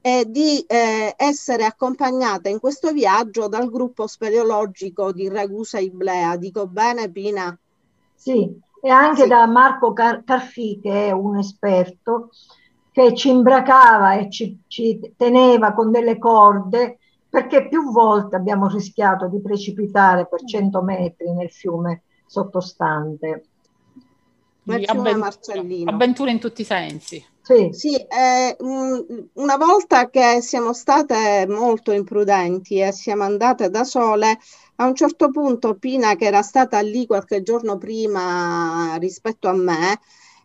eh, 0.00 0.24
di 0.28 0.60
eh, 0.66 1.14
essere 1.16 1.64
accompagnata 1.64 2.48
in 2.48 2.60
questo 2.60 2.92
viaggio 2.92 3.48
dal 3.48 3.70
gruppo 3.70 4.06
speleologico 4.06 5.12
di 5.12 5.28
Ragusa 5.28 5.78
Iblea. 5.78 6.36
Dico 6.36 6.66
bene, 6.66 7.10
Pina? 7.10 7.56
Sì, 8.14 8.50
e 8.80 8.90
anche 8.90 9.22
sì. 9.22 9.28
da 9.28 9.46
Marco 9.46 9.92
Car- 9.92 10.22
Carfi, 10.24 10.78
che 10.80 11.08
è 11.08 11.10
un 11.10 11.38
esperto, 11.38 12.30
che 12.92 13.14
ci 13.14 13.30
imbracava 13.30 14.14
e 14.14 14.30
ci, 14.30 14.58
ci 14.66 15.14
teneva 15.16 15.72
con 15.72 15.90
delle 15.90 16.18
corde 16.18 16.98
perché 17.28 17.68
più 17.68 17.92
volte 17.92 18.36
abbiamo 18.36 18.68
rischiato 18.68 19.28
di 19.28 19.40
precipitare 19.40 20.26
per 20.26 20.44
100 20.44 20.82
metri 20.82 21.30
nel 21.32 21.50
fiume 21.50 22.02
sottostante. 22.26 23.44
Avventura, 24.64 25.30
avventura 25.84 26.30
in 26.30 26.40
tutti 26.40 26.62
i 26.62 26.64
sensi. 26.64 27.24
Sì, 27.48 27.70
sì 27.72 27.94
eh, 27.96 28.56
una 28.60 29.56
volta 29.56 30.10
che 30.10 30.40
siamo 30.42 30.72
state 30.74 31.46
molto 31.48 31.92
imprudenti 31.92 32.78
e 32.80 32.92
siamo 32.92 33.22
andate 33.22 33.70
da 33.70 33.84
sole, 33.84 34.38
a 34.76 34.86
un 34.86 34.94
certo 34.94 35.30
punto 35.30 35.74
Pina, 35.76 36.14
che 36.16 36.26
era 36.26 36.42
stata 36.42 36.80
lì 36.80 37.06
qualche 37.06 37.42
giorno 37.42 37.78
prima 37.78 38.96
rispetto 38.98 39.48
a 39.48 39.54
me, 39.54 39.98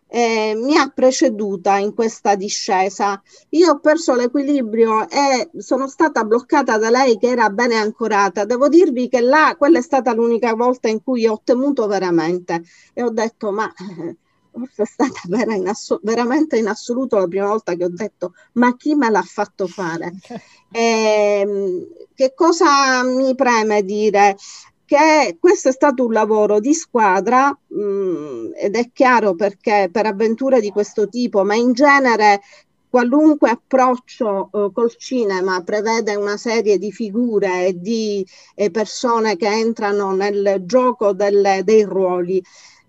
eh, 0.06 0.54
mi 0.56 0.78
ha 0.78 0.88
preceduta 0.88 1.76
in 1.76 1.92
questa 1.94 2.36
discesa. 2.36 3.20
Io 3.50 3.72
ho 3.72 3.80
perso 3.80 4.14
l'equilibrio 4.14 5.06
e 5.10 5.50
sono 5.58 5.88
stata 5.88 6.24
bloccata 6.24 6.78
da 6.78 6.88
lei 6.88 7.18
che 7.18 7.26
era 7.28 7.50
bene 7.50 7.74
ancorata. 7.76 8.44
Devo 8.46 8.68
dirvi 8.68 9.08
che 9.08 9.20
là, 9.20 9.54
quella 9.58 9.78
è 9.78 9.82
stata 9.82 10.14
l'unica 10.14 10.54
volta 10.54 10.88
in 10.88 11.02
cui 11.02 11.26
ho 11.26 11.40
temuto 11.44 11.86
veramente 11.86 12.62
e 12.94 13.02
ho 13.02 13.10
detto 13.10 13.50
ma... 13.52 13.70
Forse 14.54 14.82
è 14.82 14.86
stata 14.86 15.20
vera 15.28 15.54
in 15.54 15.66
ass- 15.68 15.98
veramente 16.02 16.56
in 16.58 16.68
assoluto 16.68 17.16
la 17.18 17.26
prima 17.26 17.48
volta 17.48 17.74
che 17.74 17.84
ho 17.84 17.90
detto 17.90 18.34
ma 18.54 18.76
chi 18.76 18.94
me 18.94 19.10
l'ha 19.10 19.22
fatto 19.22 19.66
fare? 19.66 20.12
Eh, 20.76 21.46
che 22.14 22.32
cosa 22.34 23.04
mi 23.04 23.32
preme 23.36 23.84
dire? 23.84 24.36
Che 24.84 25.36
questo 25.38 25.68
è 25.68 25.72
stato 25.72 26.04
un 26.06 26.12
lavoro 26.12 26.58
di 26.58 26.74
squadra 26.74 27.48
mh, 27.50 28.50
ed 28.56 28.74
è 28.74 28.90
chiaro 28.92 29.36
perché 29.36 29.88
per 29.92 30.06
avventure 30.06 30.60
di 30.60 30.70
questo 30.70 31.08
tipo, 31.08 31.44
ma 31.44 31.54
in 31.54 31.72
genere 31.74 32.40
qualunque 32.88 33.50
approccio 33.50 34.50
eh, 34.52 34.70
col 34.72 34.94
cinema 34.96 35.62
prevede 35.62 36.16
una 36.16 36.36
serie 36.36 36.78
di 36.78 36.92
figure 36.92 37.66
e 37.68 37.80
di 37.80 38.26
eh, 38.54 38.70
persone 38.70 39.36
che 39.36 39.46
entrano 39.48 40.12
nel 40.12 40.62
gioco 40.66 41.12
delle, 41.12 41.62
dei 41.64 41.82
ruoli. 41.84 42.42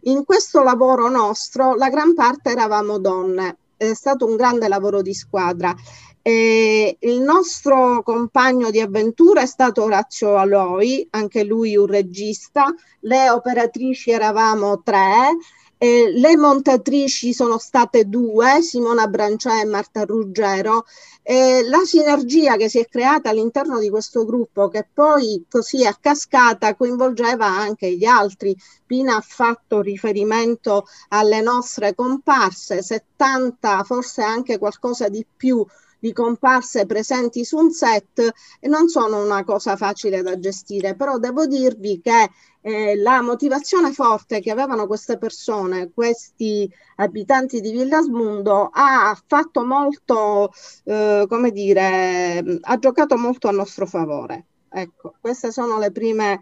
In 0.08 0.24
questo 0.24 0.62
lavoro 0.62 1.10
nostro 1.10 1.74
la 1.74 1.90
gran 1.90 2.14
parte 2.14 2.52
eravamo 2.52 3.00
donne, 3.00 3.58
è 3.76 3.92
stato 3.96 4.28
un 4.28 4.36
grande 4.36 4.68
lavoro 4.68 5.02
di 5.02 5.16
squadra. 5.16 5.74
E 6.22 6.98
il 7.00 7.22
nostro 7.22 8.04
compagno 8.04 8.70
di 8.70 8.80
avventura 8.80 9.42
è 9.42 9.48
stato 9.48 9.84
Orazio 9.84 10.38
Aloi, 10.38 11.08
anche 11.10 11.44
lui 11.44 11.76
un 11.76 11.88
regista. 11.88 12.72
Le 13.02 13.32
operatrici 13.32 14.12
eravamo 14.12 14.84
tre 14.84 15.38
eh, 15.86 16.12
le 16.12 16.36
montatrici 16.36 17.32
sono 17.32 17.60
state 17.60 18.10
due, 18.10 18.62
Simona 18.64 19.08
Brancià 19.08 19.62
e 19.62 19.66
Marta 19.66 20.04
Ruggero. 20.04 20.86
Eh, 21.22 21.64
la 21.64 21.84
sinergia 21.86 22.56
che 22.56 22.70
si 22.70 22.80
è 22.80 22.88
creata 22.88 23.30
all'interno 23.30 23.78
di 23.78 23.90
questo 23.90 24.26
gruppo, 24.26 24.68
che 24.68 24.88
poi 24.92 25.46
così 25.48 25.86
a 25.86 25.96
cascata 26.00 26.76
coinvolgeva 26.76 27.46
anche 27.46 27.96
gli 27.96 28.06
altri. 28.06 28.56
Pina 28.86 29.18
ha 29.18 29.22
fatto 29.22 29.82
riferimento 29.82 30.88
alle 31.10 31.42
nostre 31.42 31.94
comparse, 31.94 32.82
70, 32.82 33.84
forse 33.84 34.24
anche 34.24 34.58
qualcosa 34.58 35.08
di 35.08 35.26
più 35.36 35.64
di 36.00 36.14
comparse 36.14 36.86
presenti 36.86 37.44
su 37.44 37.58
un 37.58 37.72
set 37.72 38.32
non 38.62 38.88
sono 38.90 39.24
una 39.24 39.44
cosa 39.44 39.76
facile 39.76 40.22
da 40.22 40.40
gestire, 40.40 40.96
però 40.96 41.18
devo 41.18 41.46
dirvi 41.46 42.02
che 42.02 42.30
eh, 42.62 42.96
la 42.96 43.22
motivazione 43.22 43.92
forte 43.92 44.40
che 44.40 44.50
avevano 44.50 44.88
queste 44.88 45.18
persone, 45.18 45.92
questi 45.94 46.70
abitanti 46.96 47.62
di 47.62 47.72
Villasmundo, 47.72 48.70
ha 48.74 49.16
fatto 49.28 49.64
molto, 49.64 50.52
eh, 50.86 51.26
come 51.30 51.52
dire, 51.52 52.44
ha 52.62 52.78
giocato 52.80 53.18
molto 53.18 53.48
a 53.48 53.52
nostro 53.52 53.86
favore. 53.86 54.46
Ecco, 54.70 55.14
queste 55.22 55.52
sono 55.52 55.78
le 55.78 55.92
prime 55.92 56.42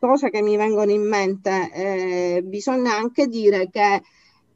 cose 0.00 0.30
che 0.30 0.42
mi 0.42 0.56
vengono 0.56 0.90
in 0.90 1.06
mente. 1.06 1.70
Eh, 1.72 2.42
bisogna 2.44 2.96
anche 2.96 3.28
dire 3.28 3.70
che 3.70 4.02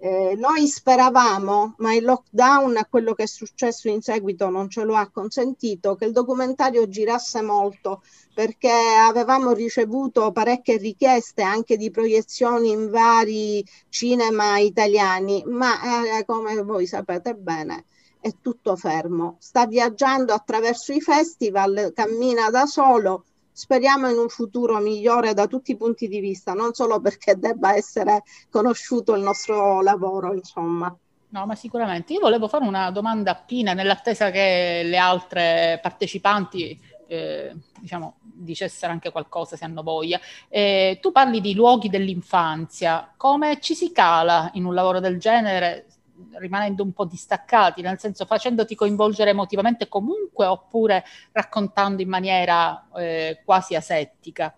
eh, 0.04 0.34
noi 0.36 0.66
speravamo, 0.66 1.76
ma 1.78 1.94
il 1.94 2.04
lockdown 2.04 2.76
e 2.76 2.86
quello 2.90 3.14
che 3.14 3.22
è 3.22 3.26
successo 3.26 3.88
in 3.88 4.02
seguito 4.02 4.50
non 4.50 4.68
ce 4.68 4.84
lo 4.84 4.96
ha 4.96 5.08
consentito, 5.08 5.94
che 5.94 6.04
il 6.04 6.12
documentario 6.12 6.86
girasse 6.90 7.40
molto 7.40 8.02
perché 8.34 8.70
avevamo 8.70 9.52
ricevuto 9.52 10.30
parecchie 10.30 10.76
richieste 10.76 11.40
anche 11.40 11.78
di 11.78 11.90
proiezioni 11.90 12.70
in 12.70 12.90
vari 12.90 13.64
cinema 13.88 14.58
italiani, 14.58 15.42
ma 15.46 16.18
eh, 16.18 16.24
come 16.26 16.62
voi 16.62 16.84
sapete 16.84 17.34
bene 17.34 17.86
è 18.20 18.30
tutto 18.42 18.76
fermo. 18.76 19.36
Sta 19.38 19.66
viaggiando 19.66 20.34
attraverso 20.34 20.92
i 20.92 21.00
festival, 21.00 21.92
cammina 21.94 22.50
da 22.50 22.66
solo 22.66 23.24
speriamo 23.54 24.10
in 24.10 24.18
un 24.18 24.28
futuro 24.28 24.78
migliore 24.80 25.32
da 25.32 25.46
tutti 25.46 25.70
i 25.70 25.76
punti 25.76 26.08
di 26.08 26.18
vista, 26.18 26.54
non 26.54 26.74
solo 26.74 27.00
perché 27.00 27.36
debba 27.38 27.76
essere 27.76 28.24
conosciuto 28.50 29.14
il 29.14 29.22
nostro 29.22 29.80
lavoro, 29.80 30.34
insomma. 30.34 30.94
No, 31.28 31.46
ma 31.46 31.54
sicuramente. 31.54 32.12
Io 32.12 32.20
volevo 32.20 32.48
fare 32.48 32.64
una 32.64 32.90
domanda 32.90 33.30
a 33.30 33.34
Pina 33.36 33.72
nell'attesa 33.72 34.30
che 34.30 34.82
le 34.84 34.98
altre 34.98 35.78
partecipanti 35.80 36.78
eh, 37.06 37.54
diciamo, 37.80 38.16
dicessero 38.20 38.92
anche 38.92 39.10
qualcosa 39.10 39.56
se 39.56 39.64
hanno 39.64 39.82
voglia. 39.82 40.20
Eh, 40.48 40.98
tu 41.00 41.12
parli 41.12 41.40
di 41.40 41.54
luoghi 41.54 41.88
dell'infanzia, 41.88 43.12
come 43.16 43.60
ci 43.60 43.74
si 43.74 43.92
cala 43.92 44.50
in 44.54 44.64
un 44.64 44.74
lavoro 44.74 45.00
del 45.00 45.18
genere 45.18 45.86
rimanendo 46.32 46.82
un 46.82 46.92
po' 46.92 47.04
distaccati, 47.04 47.82
nel 47.82 47.98
senso 47.98 48.24
facendoti 48.24 48.74
coinvolgere 48.74 49.30
emotivamente 49.30 49.88
comunque 49.88 50.46
oppure 50.46 51.04
raccontando 51.32 52.02
in 52.02 52.08
maniera 52.08 52.86
eh, 52.94 53.42
quasi 53.44 53.74
asettica? 53.74 54.54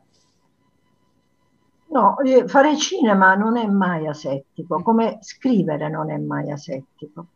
No, 1.89 2.19
eh, 2.19 2.49
fare 2.49 2.77
cinema 2.77 3.35
non 3.35 3.57
è 3.57 3.67
mai 3.67 4.07
asettico, 4.07 4.83
come 4.83 5.19
scrivere 5.21 5.89
non 5.89 6.11
è 6.11 6.19
mai 6.19 6.51
asettico. 6.51 7.27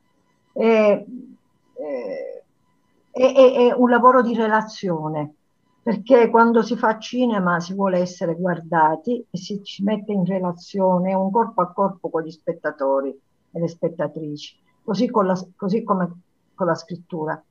È, 0.53 1.05
è, 1.73 2.35
è, 3.13 3.53
è 3.53 3.73
un 3.73 3.89
lavoro 3.89 4.23
di 4.23 4.35
relazione, 4.35 5.35
perché 5.83 6.29
quando 6.31 6.63
si 6.63 6.77
fa 6.77 6.99
cinema 6.99 7.61
si 7.61 7.75
vuole 7.75 7.99
essere 7.99 8.35
guardati 8.35 9.25
e 9.31 9.39
si 9.39 9.63
ci 9.63 9.83
mette 9.83 10.13
in 10.13 10.25
relazione 10.25 11.15
un 11.15 11.31
corpo 11.31 11.63
a 11.63 11.73
corpo 11.73 12.11
con 12.11 12.23
gli 12.23 12.31
spettatori 12.31 13.19
e 13.51 13.61
le 13.61 13.69
spettatrici, 13.69 14.57
così, 14.85 15.11
la, 15.11 15.47
così 15.57 15.83
come 15.83 16.21
con 16.55 16.67
la 16.67 16.75
scrittura. 16.75 17.43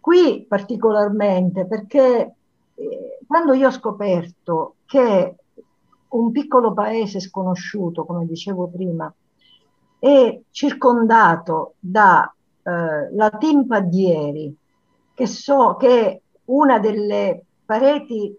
Qui 0.00 0.46
particolarmente 0.48 1.66
perché 1.66 2.34
eh, 2.74 3.18
quando 3.26 3.52
io 3.52 3.68
ho 3.68 3.70
scoperto 3.70 4.76
che 4.86 5.36
un 6.08 6.30
piccolo 6.30 6.72
paese 6.72 7.20
sconosciuto, 7.20 8.04
come 8.04 8.26
dicevo 8.26 8.68
prima, 8.68 9.12
è 9.98 10.40
circondato 10.50 11.74
da 11.78 12.32
eh, 12.62 13.14
la 13.14 13.30
Timpadieri, 13.30 14.54
che 15.12 15.26
so 15.26 15.76
che 15.76 16.06
è 16.06 16.20
una 16.46 16.78
delle 16.78 17.42
pareti 17.64 18.36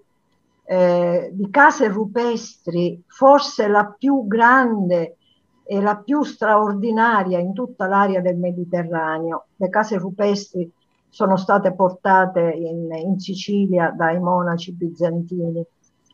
eh, 0.64 1.30
di 1.32 1.50
case 1.50 1.88
rupestri, 1.88 3.02
forse 3.06 3.68
la 3.68 3.94
più 3.98 4.26
grande 4.28 5.18
è 5.66 5.80
la 5.82 5.98
più 5.98 6.24
straordinaria 6.24 7.40
in 7.40 7.54
tutta 7.54 7.88
l'area 7.88 8.22
del 8.22 8.38
Mediterraneo. 8.38 9.48
Le 9.56 9.70
case 9.70 9.98
rupestri 9.98 10.72
sono 11.10 11.38
state 11.38 11.74
portate 11.74 12.42
in, 12.42 12.94
in 12.94 13.20
Sicilia 13.20 13.90
dai 13.90 14.20
monaci 14.20 14.74
bizantini, 14.74 15.66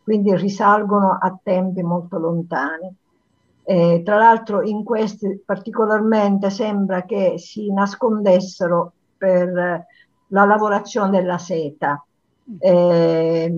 quindi 0.03 0.35
risalgono 0.35 1.17
a 1.19 1.37
tempi 1.41 1.83
molto 1.83 2.17
lontani. 2.17 2.95
Eh, 3.63 4.01
tra 4.03 4.17
l'altro 4.17 4.61
in 4.61 4.83
questi 4.83 5.41
particolarmente 5.45 6.49
sembra 6.49 7.03
che 7.03 7.37
si 7.37 7.71
nascondessero 7.71 8.93
per 9.17 9.85
la 10.27 10.45
lavorazione 10.45 11.19
della 11.19 11.37
seta. 11.37 12.03
Eh, 12.59 13.53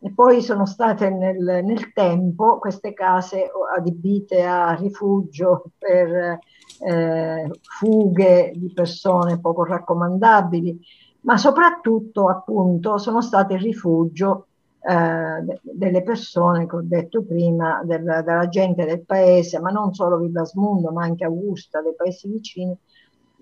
e 0.00 0.12
poi 0.12 0.42
sono 0.42 0.64
state 0.64 1.10
nel, 1.10 1.64
nel, 1.64 1.92
tempo 1.92 2.58
queste 2.58 2.92
case 2.92 3.50
adibite 3.76 4.44
a 4.44 4.74
rifugio 4.74 5.64
per 5.76 6.38
eh, 6.80 7.50
fughe 7.60 8.52
di 8.54 8.72
persone 8.72 9.40
poco 9.40 9.64
raccomandabili, 9.64 10.78
ma 11.22 11.36
soprattutto 11.36 12.28
appunto 12.28 12.98
sono 12.98 13.20
state 13.20 13.54
il 13.54 13.60
rifugio 13.60 14.46
eh, 14.80 15.58
delle 15.60 16.02
persone 16.02 16.66
che 16.66 16.76
ho 16.76 16.82
detto 16.82 17.24
prima, 17.24 17.82
del, 17.84 18.04
della 18.24 18.48
gente 18.48 18.84
del 18.84 19.04
paese, 19.04 19.58
ma 19.58 19.70
non 19.70 19.92
solo 19.92 20.18
Villasmundo, 20.18 20.90
ma 20.92 21.02
anche 21.02 21.24
Augusta, 21.24 21.82
dei 21.82 21.94
paesi 21.96 22.28
vicini, 22.28 22.76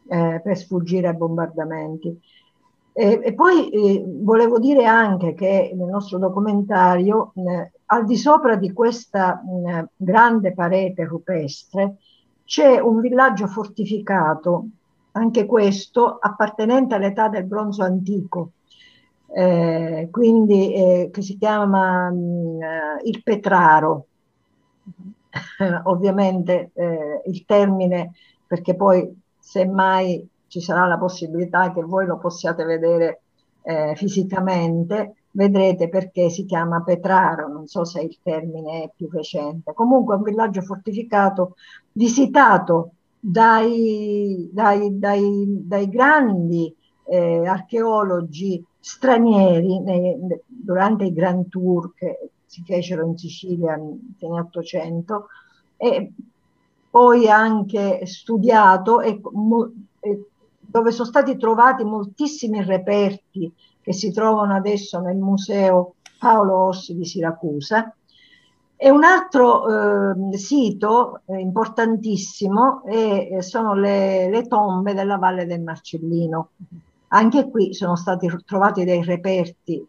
eh, 0.09 0.41
per 0.43 0.57
sfuggire 0.57 1.09
ai 1.09 1.17
bombardamenti. 1.17 2.19
E, 2.99 3.21
e 3.23 3.35
poi 3.35 3.69
eh, 3.71 4.05
volevo 4.07 4.59
dire 4.59 4.87
anche 4.87 5.35
che 5.35 5.73
nel 5.75 5.89
nostro 5.89 6.19
documentario, 6.19 7.33
eh, 7.35 7.73
al 7.87 8.07
di 8.07 8.17
sopra 8.17 8.57
di 8.57 8.73
questa 8.73 9.43
mh, 9.45 9.89
grande 9.97 10.55
parete 10.55 11.05
rupestre, 11.05 11.97
c'è 12.45 12.79
un 12.81 13.01
villaggio 13.01 13.47
fortificato, 13.49 14.69
anche 15.13 15.45
questo 15.47 16.17
appartenente 16.19 16.95
all'età 16.95 17.29
del 17.29 17.45
bronzo 17.45 17.83
antico, 17.83 18.53
eh, 19.35 20.09
quindi 20.11 20.73
eh, 20.73 21.11
che 21.13 21.21
si 21.23 21.37
chiama 21.37 22.11
mh, 22.11 22.59
il 23.05 23.23
Petraro. 23.23 24.07
Ovviamente 25.85 26.71
eh, 26.75 27.23
il 27.27 27.45
termine, 27.45 28.13
perché 28.47 28.75
poi 28.75 29.15
semmai 29.39 30.27
ci 30.57 30.63
sarà 30.63 30.87
la 30.87 30.97
possibilità 30.97 31.71
che 31.71 31.83
voi 31.83 32.07
lo 32.07 32.17
possiate 32.17 32.65
vedere 32.65 33.21
eh, 33.63 33.95
fisicamente, 33.95 35.17
vedrete 35.33 35.91
perché 35.91 36.31
si 36.31 36.47
chiama 36.47 36.83
Petraro, 36.83 37.49
non 37.49 37.67
so 37.67 37.85
se 37.85 38.01
il 38.01 38.17
termine 38.23 38.85
è 38.85 38.91
più 38.97 39.09
recente. 39.11 39.75
Comunque 39.75 40.15
è 40.15 40.19
un 40.19 40.23
villaggio 40.25 40.63
fortificato 40.63 41.57
visitato 41.93 42.93
dai, 43.21 44.49
dai, 44.51 44.99
dai, 44.99 45.61
dai 45.67 45.89
grandi 45.91 46.75
eh, 47.05 47.47
archeologi 47.47 48.65
stranieri 48.81 49.81
nei, 49.81 50.17
durante 50.47 51.05
i 51.05 51.13
Grand 51.13 51.49
Tour 51.51 51.93
che 51.95 52.31
si 52.47 52.63
fecero 52.65 53.05
in 53.05 53.19
Sicilia 53.19 53.79
800 54.21 55.27
e 55.77 56.13
poi 56.89 57.29
anche 57.29 58.07
studiato 58.07 59.03
e, 59.03 59.21
e 60.01 60.25
dove 60.77 60.93
sono 60.93 61.09
stati 61.09 61.39
trovati 61.39 61.85
moltissimi 61.85 62.63
reperti 62.63 63.51
che 63.81 63.95
si 63.95 64.13
trovano 64.13 64.55
adesso 64.55 65.01
nel 65.01 65.17
museo 65.17 65.95
Paolo 66.19 66.55
Ossi 66.67 66.95
di 66.95 67.07
Siracusa. 67.07 67.95
E 68.77 68.91
un 68.91 69.03
altro 69.03 70.13
eh, 70.13 70.37
sito 70.37 71.23
eh, 71.25 71.39
importantissimo 71.39 72.83
è, 72.85 73.39
sono 73.41 73.73
le, 73.73 74.29
le, 74.29 74.43
tombe 74.43 74.93
della 74.93 75.17
Valle 75.17 75.47
del 75.47 75.63
Marcellino. 75.63 76.51
Anche 77.09 77.49
qui 77.49 77.73
sono 77.73 77.97
stati 77.97 78.29
trovati 78.45 78.85
dei 78.85 79.03
reperti, 79.03 79.83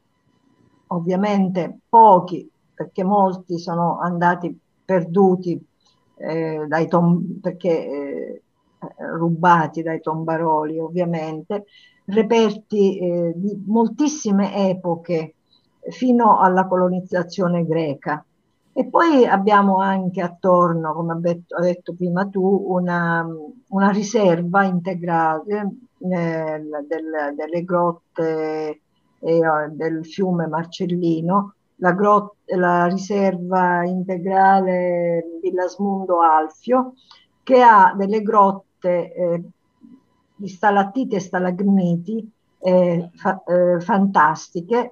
ovviamente 0.87 1.79
pochi, 1.89 2.49
perché 2.73 3.03
molti 3.03 3.59
sono 3.59 3.99
andati 3.99 4.57
perduti 4.85 5.61
eh, 6.15 6.63
dai 6.65 6.87
tom- 6.87 7.41
perché 7.41 7.69
eh, 7.69 8.41
rubati 9.17 9.81
dai 9.81 10.01
tombaroli, 10.01 10.79
ovviamente, 10.79 11.65
reperti 12.05 12.99
eh, 12.99 13.33
di 13.35 13.63
moltissime 13.65 14.69
epoche 14.69 15.35
fino 15.89 16.39
alla 16.39 16.67
colonizzazione 16.67 17.65
greca. 17.65 18.23
E 18.73 18.85
poi 18.85 19.25
abbiamo 19.25 19.77
anche 19.77 20.21
attorno, 20.21 20.93
come 20.93 21.13
ha 21.13 21.61
detto, 21.61 21.95
prima 21.95 22.27
tu, 22.27 22.65
una, 22.67 23.25
una 23.69 23.89
riserva 23.89 24.65
integrale 24.65 25.71
eh, 25.97 26.61
del, 26.87 27.35
delle 27.35 27.63
grotte 27.63 28.81
eh, 29.19 29.41
del 29.71 30.05
fiume 30.05 30.45
Marcellino, 30.45 31.55
la, 31.77 31.91
grot- 31.93 32.35
la 32.55 32.85
riserva 32.85 33.83
integrale 33.83 35.23
Villasmundo 35.41 36.21
Alfio, 36.21 36.93
che 37.41 37.61
ha 37.61 37.95
delle 37.97 38.21
grotte 38.21 38.66
eh, 38.85 39.43
di 40.35 40.47
stalattiti 40.47 41.15
e 41.15 41.19
stalagmiti 41.19 42.31
eh, 42.59 43.09
fa- 43.13 43.43
eh, 43.45 43.79
fantastiche, 43.79 44.91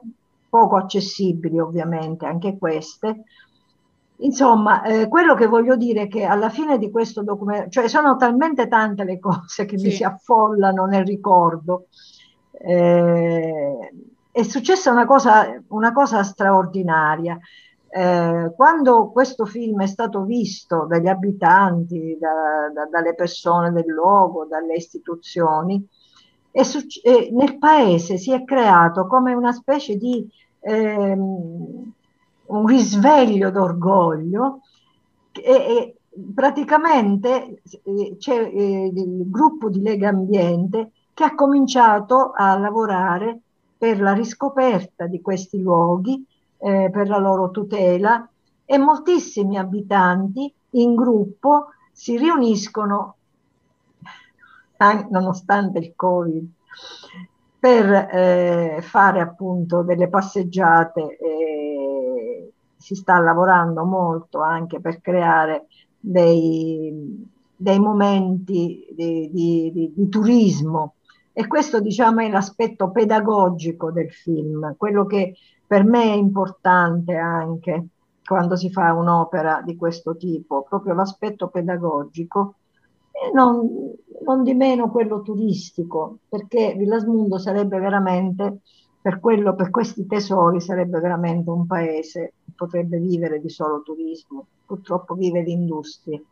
poco 0.49 0.77
accessibili 0.77 1.59
ovviamente 1.59 2.25
anche 2.25 2.57
queste, 2.57 3.23
Insomma, 4.19 4.83
eh, 4.83 5.07
quello 5.09 5.33
che 5.35 5.45
voglio 5.45 5.75
dire 5.75 6.03
è 6.03 6.07
che 6.07 6.23
alla 6.23 6.49
fine 6.49 6.77
di 6.77 6.89
questo 6.89 7.21
documento, 7.21 7.69
cioè 7.69 7.89
sono 7.89 8.15
talmente 8.15 8.67
tante 8.69 9.03
le 9.03 9.19
cose 9.19 9.65
che 9.65 9.77
sì. 9.77 9.87
mi 9.87 9.91
si 9.91 10.03
affollano 10.03 10.85
nel 10.85 11.05
ricordo. 11.05 11.87
Eh, 12.51 13.93
è 14.31 14.43
successa 14.43 14.91
una 14.91 15.05
cosa, 15.05 15.61
una 15.69 15.91
cosa 15.91 16.23
straordinaria. 16.23 17.37
Eh, 17.97 18.51
quando 18.57 19.09
questo 19.09 19.45
film 19.45 19.81
è 19.81 19.87
stato 19.87 20.23
visto 20.25 20.85
dagli 20.85 21.07
abitanti, 21.07 22.17
da, 22.19 22.69
da, 22.73 22.89
dalle 22.91 23.15
persone 23.15 23.71
del 23.71 23.85
luogo, 23.85 24.43
dalle 24.43 24.73
istituzioni, 24.75 25.87
succe- 26.51 27.29
nel 27.31 27.57
paese 27.57 28.17
si 28.17 28.33
è 28.33 28.43
creato 28.43 29.07
come 29.07 29.33
una 29.33 29.53
specie 29.53 29.95
di 29.95 30.27
ehm, 30.59 31.93
un 32.47 32.67
risveglio 32.67 33.49
d'orgoglio 33.49 34.59
e, 35.31 35.51
e 35.53 35.95
praticamente 36.33 37.61
eh, 37.81 38.15
c'è 38.17 38.41
eh, 38.41 38.91
il 38.93 39.29
gruppo 39.29 39.69
di 39.69 39.81
Lega 39.81 40.09
Ambiente 40.09 40.91
che 41.13 41.23
ha 41.23 41.33
cominciato 41.33 42.33
a 42.35 42.57
lavorare 42.57 43.39
per 43.77 44.01
la 44.01 44.11
riscoperta 44.11 45.07
di 45.07 45.21
questi 45.21 45.61
luoghi, 45.61 46.25
eh, 46.65 46.89
per 46.91 47.07
la 47.07 47.19
loro 47.19 47.51
tutela 47.51 48.27
e 48.65 48.77
moltissimi 48.79 49.55
abitanti 49.55 50.51
in 50.71 50.95
gruppo 50.95 51.67
si 51.91 52.17
riuniscono, 52.17 53.17
nonostante 55.09 55.77
il 55.77 55.93
Covid, 55.95 56.49
per 57.59 57.91
eh, 57.91 58.79
fare 58.81 59.21
appunto 59.21 59.83
delle 59.83 60.09
passeggiate. 60.09 61.17
Eh, 61.17 62.49
si 62.75 62.95
sta 62.95 63.19
lavorando 63.19 63.83
molto 63.83 64.41
anche 64.41 64.79
per 64.79 65.01
creare 65.01 65.67
dei, 65.99 67.25
dei 67.55 67.79
momenti 67.79 68.87
di, 68.91 69.29
di, 69.31 69.71
di, 69.71 69.93
di 69.95 70.09
turismo 70.09 70.95
e 71.37 71.47
questo 71.47 71.81
diciamo 71.81 72.21
è 72.21 72.29
l'aspetto 72.29 72.91
pedagogico 72.91 73.91
del 73.91 74.09
film, 74.09 74.75
quello 74.77 75.05
che 75.05 75.33
per 75.67 75.83
me 75.83 76.03
è 76.03 76.15
importante 76.15 77.15
anche 77.15 77.87
quando 78.25 78.55
si 78.55 78.71
fa 78.71 78.93
un'opera 78.93 79.61
di 79.63 79.75
questo 79.75 80.15
tipo, 80.15 80.63
proprio 80.63 80.93
l'aspetto 80.93 81.47
pedagogico 81.47 82.55
e 83.11 83.31
non, 83.33 83.93
non 84.25 84.43
di 84.43 84.53
meno 84.53 84.89
quello 84.89 85.21
turistico, 85.21 86.19
perché 86.27 86.73
Villasmundo 86.75 87.37
sarebbe 87.37 87.79
veramente 87.79 88.61
per, 89.01 89.19
quello, 89.19 89.53
per 89.53 89.69
questi 89.69 90.07
tesori 90.07 90.59
sarebbe 90.59 90.99
veramente 90.99 91.49
un 91.51 91.67
paese 91.67 92.33
che 92.43 92.51
potrebbe 92.55 92.97
vivere 92.97 93.39
di 93.39 93.49
solo 93.49 93.83
turismo, 93.83 94.47
purtroppo 94.65 95.13
vive 95.13 95.43
di 95.43 95.51
industrie. 95.51 96.23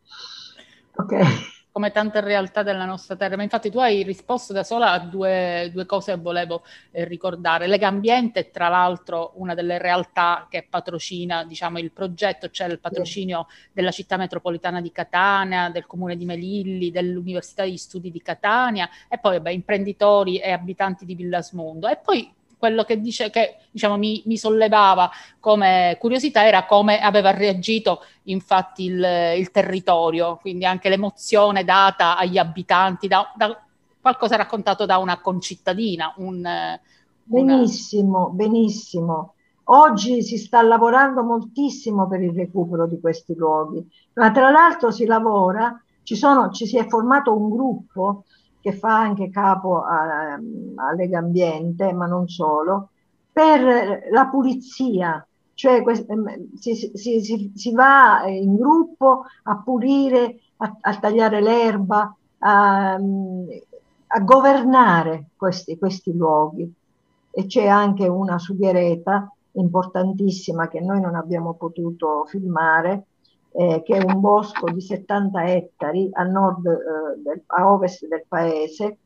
Okay. 0.95 1.25
Come 1.73 1.89
tante 1.91 2.21
realtà 2.21 2.61
della 2.61 2.85
nostra 2.85 3.15
terra, 3.15 3.35
ma 3.35 3.41
infatti 3.41 3.71
tu 3.71 3.79
hai 3.79 4.03
risposto 4.03 4.53
da 4.53 4.63
sola 4.63 4.91
a 4.91 4.99
due, 4.99 5.71
due 5.73 5.87
cose 5.87 6.13
che 6.13 6.21
volevo 6.21 6.63
eh, 6.91 7.03
ricordare. 7.03 7.65
Lega 7.65 7.87
Ambiente 7.87 8.51
tra 8.51 8.67
l'altro 8.67 9.31
una 9.37 9.55
delle 9.55 9.79
realtà 9.79 10.45
che 10.51 10.67
patrocina 10.69 11.43
diciamo, 11.43 11.79
il 11.79 11.91
progetto, 11.91 12.45
c'è 12.45 12.65
cioè 12.65 12.67
il 12.69 12.79
patrocinio 12.79 13.47
della 13.71 13.89
città 13.89 14.17
metropolitana 14.17 14.81
di 14.81 14.91
Catania, 14.91 15.69
del 15.69 15.87
comune 15.87 16.15
di 16.15 16.25
Melilli, 16.25 16.91
dell'Università 16.91 17.63
di 17.63 17.75
Studi 17.75 18.11
di 18.11 18.21
Catania 18.21 18.87
e 19.09 19.17
poi 19.17 19.37
vabbè, 19.37 19.49
imprenditori 19.49 20.37
e 20.37 20.51
abitanti 20.51 21.05
di 21.05 21.15
Villasmondo. 21.15 21.87
E 21.87 21.97
poi 21.97 22.31
quello 22.63 22.85
che, 22.85 23.01
dice, 23.01 23.29
che 23.29 23.57
diciamo, 23.71 23.97
mi, 23.97 24.23
mi, 24.25 24.37
sollevava 24.37 25.11
come 25.41 25.97
curiosità 25.99 26.47
era 26.47 26.65
come 26.65 27.01
aveva 27.01 27.31
reagito 27.31 27.99
infatti 28.23 28.85
il, 28.85 29.05
il 29.37 29.51
territorio, 29.51 30.37
quindi 30.39 30.63
anche 30.63 30.87
l'emozione 30.87 31.65
data 31.65 32.17
agli 32.17 32.37
abitanti, 32.37 33.09
da, 33.09 33.29
da 33.35 33.61
qualcosa 33.99 34.37
raccontato 34.37 34.85
da 34.85 34.97
una 34.97 35.19
concittadina. 35.19 36.13
Un, 36.19 36.47
benissimo, 37.21 38.27
una... 38.27 38.33
benissimo. 38.33 39.33
Oggi 39.65 40.23
si 40.23 40.37
sta 40.37 40.61
lavorando 40.61 41.21
moltissimo 41.21 42.07
per 42.07 42.21
il 42.21 42.31
recupero 42.31 42.87
di 42.87 42.97
questi 43.01 43.35
luoghi, 43.35 43.85
ma 44.13 44.31
tra 44.31 44.49
l'altro 44.49 44.89
si 44.89 45.03
lavora, 45.05 45.77
ci, 46.03 46.15
sono, 46.15 46.49
ci 46.51 46.65
si 46.65 46.77
è 46.77 46.87
formato 46.87 47.35
un 47.35 47.49
gruppo 47.49 48.23
che 48.63 48.71
fa 48.71 48.97
anche 48.97 49.29
capo 49.29 49.83
a, 49.83 50.35
a 50.35 50.93
Lega 50.95 51.19
Ambiente, 51.19 51.91
ma 51.91 52.05
non 52.05 52.29
solo, 52.29 52.91
per 53.29 54.07
la 54.09 54.27
pulizia, 54.27 55.27
cioè 55.53 55.83
ehm, 55.85 56.55
si, 56.55 56.73
si, 56.73 57.21
si, 57.21 57.51
si 57.53 57.73
va 57.73 58.23
in 58.25 58.55
gruppo 58.55 59.25
a 59.43 59.57
pulire, 59.57 60.39
a, 60.57 60.77
a 60.79 60.97
tagliare 60.97 61.41
l'erba, 61.41 62.15
a, 62.37 62.93
a 62.93 64.19
governare 64.21 65.31
questi, 65.35 65.77
questi, 65.77 66.15
luoghi. 66.15 66.73
E 67.31 67.45
c'è 67.45 67.67
anche 67.67 68.07
una 68.07 68.39
sughereta 68.39 69.29
importantissima 69.55 70.69
che 70.69 70.79
noi 70.79 71.01
non 71.01 71.15
abbiamo 71.15 71.55
potuto 71.55 72.23
filmare, 72.27 73.07
eh, 73.53 73.83
che 73.83 73.97
è 73.97 74.03
un 74.03 74.19
bosco 74.19 74.69
di 74.71 74.81
70 74.81 75.45
ettari 75.45 76.09
a, 76.11 76.23
nord, 76.23 76.65
eh, 76.65 77.21
del, 77.21 77.43
a 77.45 77.71
ovest 77.71 78.07
del 78.07 78.25
paese, 78.27 78.97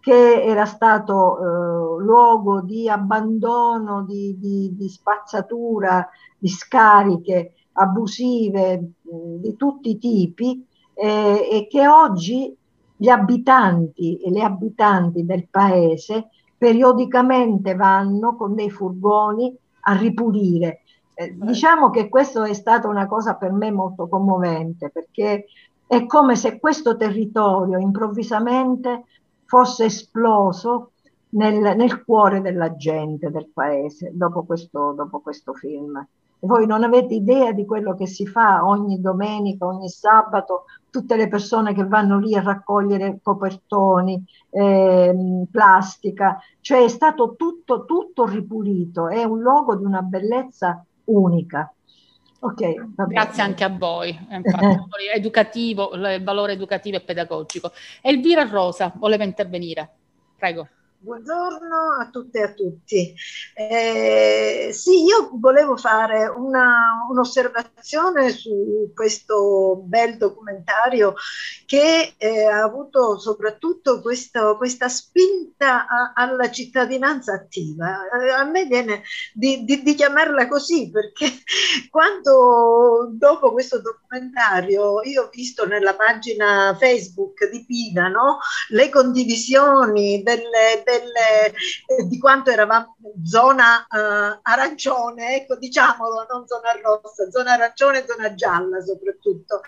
che 0.00 0.42
era 0.42 0.64
stato 0.64 1.38
eh, 1.38 2.02
luogo 2.02 2.62
di 2.62 2.88
abbandono, 2.88 4.04
di, 4.04 4.38
di, 4.38 4.74
di, 4.74 4.88
spazzatura, 4.88 6.08
di 6.38 6.48
scariche 6.48 7.54
abusive 7.72 8.78
mh, 8.78 9.40
di 9.40 9.56
tutti 9.56 9.90
i 9.90 9.98
tipi 9.98 10.66
eh, 10.94 11.48
e 11.50 11.66
che 11.68 11.86
oggi 11.86 12.56
gli 12.96 13.08
abitanti 13.08 14.18
e 14.18 14.30
le 14.30 14.42
abitanti 14.42 15.24
del 15.24 15.48
paese 15.48 16.28
periodicamente 16.56 17.74
vanno 17.74 18.36
con 18.36 18.54
dei 18.54 18.70
furgoni 18.70 19.56
a 19.82 19.96
ripulire 19.96 20.82
eh, 21.20 21.34
diciamo 21.36 21.90
che 21.90 22.08
questo 22.08 22.44
è 22.44 22.54
stata 22.54 22.88
una 22.88 23.06
cosa 23.06 23.34
per 23.34 23.52
me 23.52 23.70
molto 23.70 24.08
commovente 24.08 24.88
perché 24.88 25.44
è 25.86 26.06
come 26.06 26.34
se 26.34 26.58
questo 26.58 26.96
territorio 26.96 27.78
improvvisamente 27.78 29.04
fosse 29.44 29.84
esploso 29.84 30.92
nel, 31.30 31.76
nel 31.76 32.04
cuore 32.04 32.40
della 32.40 32.74
gente 32.74 33.30
del 33.30 33.50
paese 33.52 34.12
dopo 34.14 34.44
questo, 34.44 34.92
dopo 34.92 35.20
questo 35.20 35.52
film. 35.52 36.02
Voi 36.42 36.66
non 36.66 36.84
avete 36.84 37.12
idea 37.12 37.52
di 37.52 37.66
quello 37.66 37.94
che 37.94 38.06
si 38.06 38.26
fa 38.26 38.64
ogni 38.66 38.98
domenica, 38.98 39.66
ogni 39.66 39.90
sabato, 39.90 40.64
tutte 40.88 41.16
le 41.16 41.28
persone 41.28 41.74
che 41.74 41.86
vanno 41.86 42.18
lì 42.18 42.34
a 42.34 42.40
raccogliere 42.40 43.18
copertoni, 43.22 44.24
eh, 44.48 45.44
plastica, 45.50 46.38
cioè 46.60 46.82
è 46.82 46.88
stato 46.88 47.34
tutto, 47.36 47.84
tutto 47.84 48.24
ripulito, 48.24 49.08
è 49.08 49.22
un 49.22 49.40
luogo 49.40 49.76
di 49.76 49.84
una 49.84 50.00
bellezza 50.00 50.82
unica. 51.10 51.72
Okay, 52.42 52.74
Grazie 53.08 53.42
anche 53.42 53.64
a 53.64 53.68
voi, 53.68 54.18
infatti, 54.30 55.06
educativo, 55.14 55.92
il 55.92 56.22
valore 56.22 56.52
educativo 56.52 56.96
e 56.96 57.02
pedagogico. 57.02 57.70
Elvira 58.00 58.44
Rosa 58.44 58.92
voleva 58.96 59.24
intervenire, 59.24 59.88
prego. 60.38 60.66
Buongiorno 61.02 61.96
a 61.98 62.10
tutte 62.10 62.40
e 62.40 62.42
a 62.42 62.52
tutti. 62.52 63.14
Eh, 63.54 64.68
sì, 64.70 65.02
io 65.02 65.30
volevo 65.32 65.78
fare 65.78 66.26
una, 66.26 67.06
un'osservazione 67.08 68.28
su 68.28 68.92
questo 68.94 69.80
bel 69.82 70.18
documentario 70.18 71.14
che 71.64 72.16
eh, 72.18 72.44
ha 72.44 72.62
avuto 72.62 73.18
soprattutto 73.18 74.02
questo, 74.02 74.58
questa 74.58 74.90
spinta 74.90 75.86
a, 75.86 76.12
alla 76.14 76.50
cittadinanza 76.50 77.32
attiva. 77.32 78.02
Eh, 78.22 78.30
a 78.32 78.44
me 78.44 78.66
viene 78.66 79.02
di, 79.32 79.64
di, 79.64 79.82
di, 79.82 79.94
chiamarla 79.94 80.48
così 80.48 80.90
perché 80.90 81.30
quando 81.88 83.08
dopo 83.12 83.52
questo 83.52 83.80
documentario 83.80 85.02
io 85.04 85.22
ho 85.22 85.30
visto 85.32 85.66
nella 85.66 85.94
pagina 85.94 86.76
Facebook 86.78 87.48
di 87.48 87.64
Pina 87.64 88.08
no, 88.08 88.38
le 88.68 88.90
condivisioni 88.90 90.22
delle 90.22 90.82
delle, 90.90 91.54
eh, 91.86 92.06
di 92.08 92.18
quanto 92.18 92.50
eravamo 92.50 92.96
zona 93.24 93.86
eh, 93.86 94.40
arancione, 94.42 95.36
ecco 95.36 95.56
diciamolo, 95.56 96.26
non 96.28 96.46
zona 96.46 96.72
rossa, 96.82 97.30
zona 97.30 97.52
arancione 97.52 98.04
zona 98.06 98.34
gialla 98.34 98.80
soprattutto, 98.80 99.60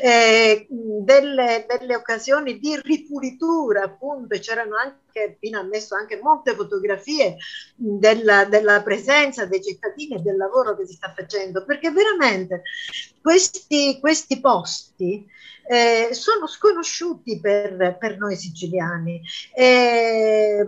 eh, 0.00 0.66
delle, 0.68 1.66
delle 1.68 1.94
occasioni 1.94 2.58
di 2.58 2.78
ripulitura 2.82 3.82
appunto, 3.82 4.38
c'erano 4.38 4.76
anche, 4.76 5.36
Pino 5.38 5.60
ha 5.60 5.62
messo 5.62 5.94
anche 5.94 6.20
molte 6.20 6.54
fotografie 6.54 7.36
della, 7.76 8.44
della 8.46 8.82
presenza 8.82 9.46
dei 9.46 9.62
cittadini 9.62 10.16
e 10.16 10.20
del 10.20 10.36
lavoro 10.36 10.76
che 10.76 10.86
si 10.86 10.94
sta 10.94 11.12
facendo, 11.14 11.64
perché 11.64 11.90
veramente 11.92 12.62
questi, 13.22 13.98
questi 14.00 14.40
posti 14.40 15.24
eh, 15.66 16.10
sono 16.12 16.46
sconosciuti 16.46 17.40
per, 17.40 17.96
per 17.98 18.18
noi 18.18 18.36
siciliani. 18.36 19.20
Eh, 19.54 20.64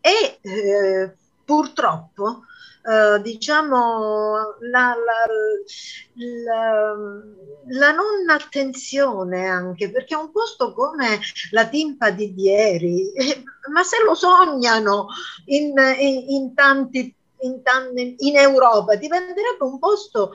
e 0.00 0.38
eh, 0.40 1.16
purtroppo 1.44 2.44
Uh, 2.82 3.20
diciamo 3.20 4.56
la, 4.70 4.96
la, 4.96 5.26
la, 6.14 6.94
la, 7.66 7.92
non 7.92 8.30
attenzione 8.30 9.46
anche 9.46 9.90
perché 9.90 10.14
un 10.14 10.32
posto 10.32 10.72
come 10.72 11.20
la 11.50 11.66
Timpa 11.68 12.08
di 12.08 12.32
ieri 12.34 13.12
eh, 13.12 13.42
ma 13.70 13.82
se 13.82 14.02
lo 14.02 14.14
sognano 14.14 15.08
in, 15.44 15.74
in, 15.98 16.30
in 16.30 16.54
tanti 16.54 17.14
in, 17.40 18.14
in 18.16 18.36
Europa 18.36 18.94
diventerebbe 18.94 19.62
un 19.62 19.78
posto 19.78 20.32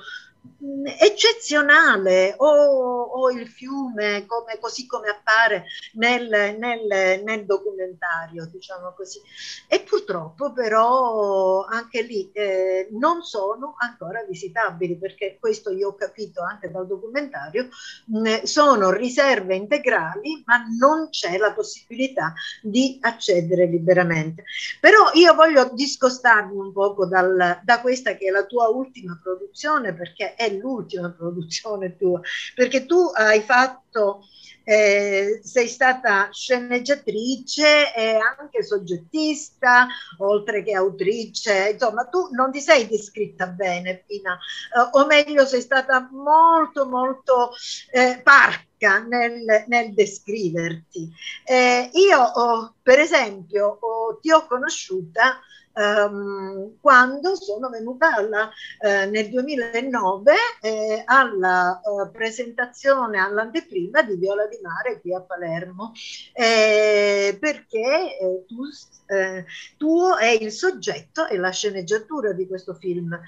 eccezionale. 0.99 2.33
O, 2.37 2.47
o, 2.47 3.31
il 3.31 3.47
fiume 3.47 4.25
come, 4.25 4.57
così 4.59 4.85
come 4.85 5.09
appare 5.09 5.65
nel, 5.93 6.55
nel, 6.57 7.21
nel, 7.23 7.45
documentario 7.45 8.45
diciamo 8.45 8.93
così. 8.95 9.19
E 9.67 9.81
purtroppo 9.81 10.51
però 10.51 11.65
anche 11.65 12.01
lì 12.01 12.29
eh, 12.33 12.87
non 12.91 13.23
sono 13.23 13.75
ancora 13.77 14.23
visitabili 14.23 14.97
perché 14.97 15.37
questo 15.39 15.71
io 15.71 15.89
ho 15.89 15.95
capito 15.95 16.41
anche 16.41 16.69
dal 16.69 16.87
documentario 16.87 17.69
mh, 18.05 18.43
sono 18.43 18.91
riserve 18.91 19.55
integrali 19.55 20.43
ma 20.45 20.65
non 20.77 21.09
c'è 21.09 21.37
la 21.37 21.53
possibilità 21.53 22.33
di 22.61 22.97
accedere 23.01 23.65
liberamente. 23.65 24.43
Però 24.79 25.11
io 25.13 25.33
voglio 25.33 25.71
discostarmi 25.73 26.57
un 26.57 26.71
poco 26.71 27.05
dal, 27.05 27.59
da 27.63 27.81
questa 27.81 28.15
che 28.15 28.27
è 28.27 28.31
la 28.31 28.45
tua 28.45 28.67
ultima 28.67 29.19
produzione 29.21 29.93
perché 29.93 30.34
è 30.35 30.49
l'ultima 30.51 31.11
produzione 31.11 31.95
tua, 31.97 32.19
perché 32.53 32.85
tu 32.85 33.11
hai 33.13 33.41
fatto, 33.41 34.21
eh, 34.63 35.41
sei 35.43 35.67
stata 35.67 36.29
sceneggiatrice 36.31 37.93
e 37.93 38.17
anche 38.39 38.63
soggettista, 38.63 39.87
oltre 40.19 40.63
che 40.63 40.73
autrice, 40.73 41.71
insomma 41.73 42.05
tu 42.05 42.29
non 42.31 42.51
ti 42.51 42.61
sei 42.61 42.87
descritta 42.87 43.47
bene, 43.47 44.03
Pina, 44.05 44.33
eh, 44.33 44.89
o 44.91 45.05
meglio 45.05 45.45
sei 45.45 45.61
stata 45.61 46.09
molto 46.11 46.85
molto 46.85 47.51
eh, 47.91 48.21
parca 48.23 48.99
nel, 48.99 49.65
nel 49.67 49.93
descriverti. 49.93 51.11
Eh, 51.43 51.89
io, 51.93 52.21
oh, 52.21 52.75
per 52.81 52.99
esempio, 52.99 53.77
oh, 53.79 54.19
ti 54.19 54.31
ho 54.31 54.45
conosciuta 54.47 55.39
Um, 55.75 56.77
quando 56.79 57.35
sono 57.35 57.67
venuta 57.67 58.15
alla, 58.15 58.49
eh, 58.79 59.07
nel 59.07 59.27
2009 59.29 60.33
eh, 60.61 61.03
alla 61.05 61.81
uh, 61.83 62.09
presentazione 62.11 63.19
all'anteprima 63.19 64.01
di 64.01 64.15
Viola 64.15 64.47
di 64.47 64.57
Mare 64.61 65.01
qui 65.01 65.13
a 65.13 65.19
Palermo 65.19 65.91
eh, 66.31 67.37
perché 67.37 68.17
eh, 68.17 68.45
tu, 68.47 68.61
eh, 69.07 69.45
tuo 69.75 70.15
è 70.15 70.29
il 70.29 70.53
soggetto 70.53 71.27
e 71.27 71.35
la 71.35 71.51
sceneggiatura 71.51 72.31
di 72.31 72.47
questo 72.47 72.73
film 72.75 73.19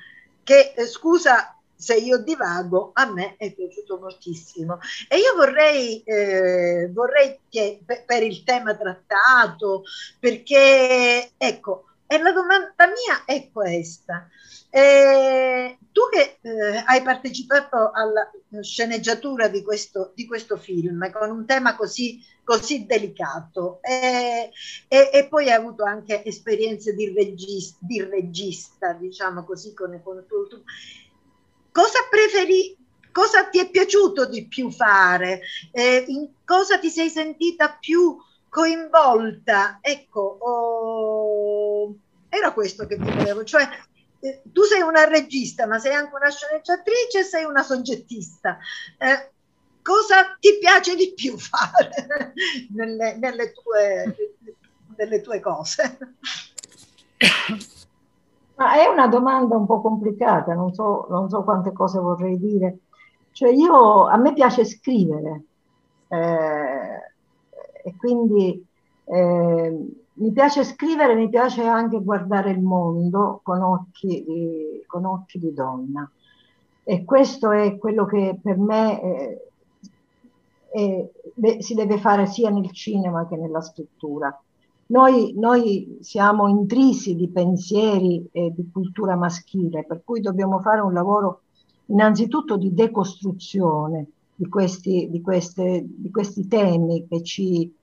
che 0.44 0.74
scusa 0.86 1.58
se 1.78 1.96
io 1.96 2.18
divago, 2.18 2.90
a 2.94 3.12
me 3.12 3.36
è 3.38 3.54
piaciuto 3.54 4.00
moltissimo. 4.00 4.80
E 5.08 5.18
io 5.18 5.36
vorrei, 5.36 6.02
eh, 6.04 6.90
vorrei 6.92 7.40
che 7.48 7.82
per 7.86 8.24
il 8.24 8.44
tema 8.44 8.76
trattato, 8.76 9.84
perché 10.20 11.34
ecco, 11.38 11.86
e 12.08 12.17
la 12.20 12.32
domanda 12.32 12.88
mia 12.88 13.26
è 13.26 13.50
questa. 13.52 14.30
Eh, 14.70 15.78
tu 15.91 16.02
che 16.12 16.39
eh, 16.41 16.84
hai 16.86 17.02
partecipato 17.02 17.91
alla 17.91 18.30
sceneggiatura 18.62 19.48
di 19.48 19.62
questo, 19.63 20.12
di 20.15 20.26
questo 20.26 20.58
film 20.58 21.10
con 21.12 21.30
un 21.30 21.46
tema 21.46 21.76
così, 21.76 22.24
così 22.43 22.86
delicato 22.86 23.80
eh, 23.82 24.52
e, 24.88 25.10
e, 25.12 25.28
poi 25.28 25.50
hai 25.50 25.56
avuto 25.56 25.84
anche 25.84 26.24
esperienze 26.24 26.93
di 26.96 27.13
regista, 27.13 27.78
di 27.82 28.02
regista 28.04 28.93
diciamo 28.93 29.43
così, 29.43 29.74
con, 29.74 30.00
con 30.04 30.26
tu, 30.28 30.48
cosa 31.72 32.00
preferi, 32.10 32.76
cosa 33.12 33.46
ti 33.46 33.60
è 33.60 33.70
piaciuto 33.70 34.26
di 34.26 34.48
più 34.48 34.70
fare? 34.70 35.41
Eh, 35.72 36.06
in 36.08 36.30
cosa 36.46 36.78
ti 36.78 36.89
sei 36.89 37.10
sentita 37.10 37.70
più 37.80 38.17
coinvolta? 38.58 39.78
Ecco, 39.82 40.38
oh, 40.39 41.96
era 42.28 42.52
questo 42.54 42.88
che 42.88 42.98
ti 42.98 43.04
volevo, 43.04 43.43
cioè 43.43 43.67
eh, 44.20 44.41
tu 44.52 44.63
sei 44.63 44.82
una 44.82 45.06
regista, 45.06 45.67
ma 45.67 45.78
sei 45.78 45.93
anche 45.93 46.15
una 46.15 46.32
sceneggiatrice, 46.32 47.22
sei 47.24 47.43
una 47.43 47.62
soggettista. 47.62 48.58
Eh, 48.98 49.32
cosa 49.84 50.36
ti 50.39 50.58
piace 50.60 50.96
di 50.96 51.13
più 51.15 51.38
fare 51.38 52.34
nelle, 52.74 53.15
nelle, 53.17 53.52
tue, 53.52 54.15
nelle 54.96 55.22
tue 55.22 55.39
cose? 55.39 56.00
Ma 58.56 58.74
è 58.74 58.88
una 58.88 59.06
domanda 59.06 59.56
un 59.56 59.67
po' 59.67 59.82
complicata, 59.82 60.56
non 60.56 60.74
so, 60.74 61.06
non 61.12 61.30
so 61.30 61.43
quante 61.43 61.72
cose 61.74 62.00
vorrei 62.00 62.39
dire. 62.39 62.80
Cioè 63.34 63.52
io, 63.52 64.08
a 64.08 64.17
me 64.17 64.34
piace 64.34 64.65
scrivere 64.65 65.43
eh, 66.08 66.77
e 67.88 67.95
quindi 67.95 68.62
eh, 69.06 69.88
mi 70.12 70.32
piace 70.34 70.65
scrivere, 70.65 71.15
mi 71.15 71.30
piace 71.30 71.63
anche 71.63 72.04
guardare 72.04 72.52
il 72.52 72.60
mondo 72.60 73.39
con 73.43 73.62
occhi, 73.62 74.26
di, 74.28 74.84
con 74.86 75.06
occhi 75.06 75.39
di 75.39 75.54
donna. 75.54 76.10
E 76.84 77.06
questo 77.06 77.52
è 77.52 77.78
quello 77.78 78.06
che 78.06 78.38
per 78.43 78.58
me 78.58 79.00
è, 79.00 79.41
è, 80.69 81.10
si 81.60 81.76
deve 81.76 81.97
fare 81.97 82.26
sia 82.26 82.50
nel 82.50 82.71
cinema 82.73 83.26
che 83.26 83.38
nella 83.38 83.62
scrittura. 83.62 84.38
Noi, 84.88 85.34
noi, 85.38 86.00
siamo 86.02 86.50
intrisi 86.50 87.15
di 87.15 87.30
pensieri 87.30 88.28
e 88.34 88.52
di 88.54 88.69
cultura 88.69 89.15
maschile, 89.15 89.86
per 89.86 90.02
cui 90.04 90.19
dobbiamo 90.19 90.60
fare 90.60 90.82
un 90.82 90.91
lavoro 90.91 91.41
innanzitutto 91.86 92.58
di 92.58 92.73
decostruzione 92.73 94.08
di 94.39 94.47
questi, 94.50 95.08
di 95.10 95.19
queste, 95.19 95.84
di 95.84 96.12
questi 96.12 96.47
temi 96.47 97.08
che 97.08 97.23
ci, 97.23 97.76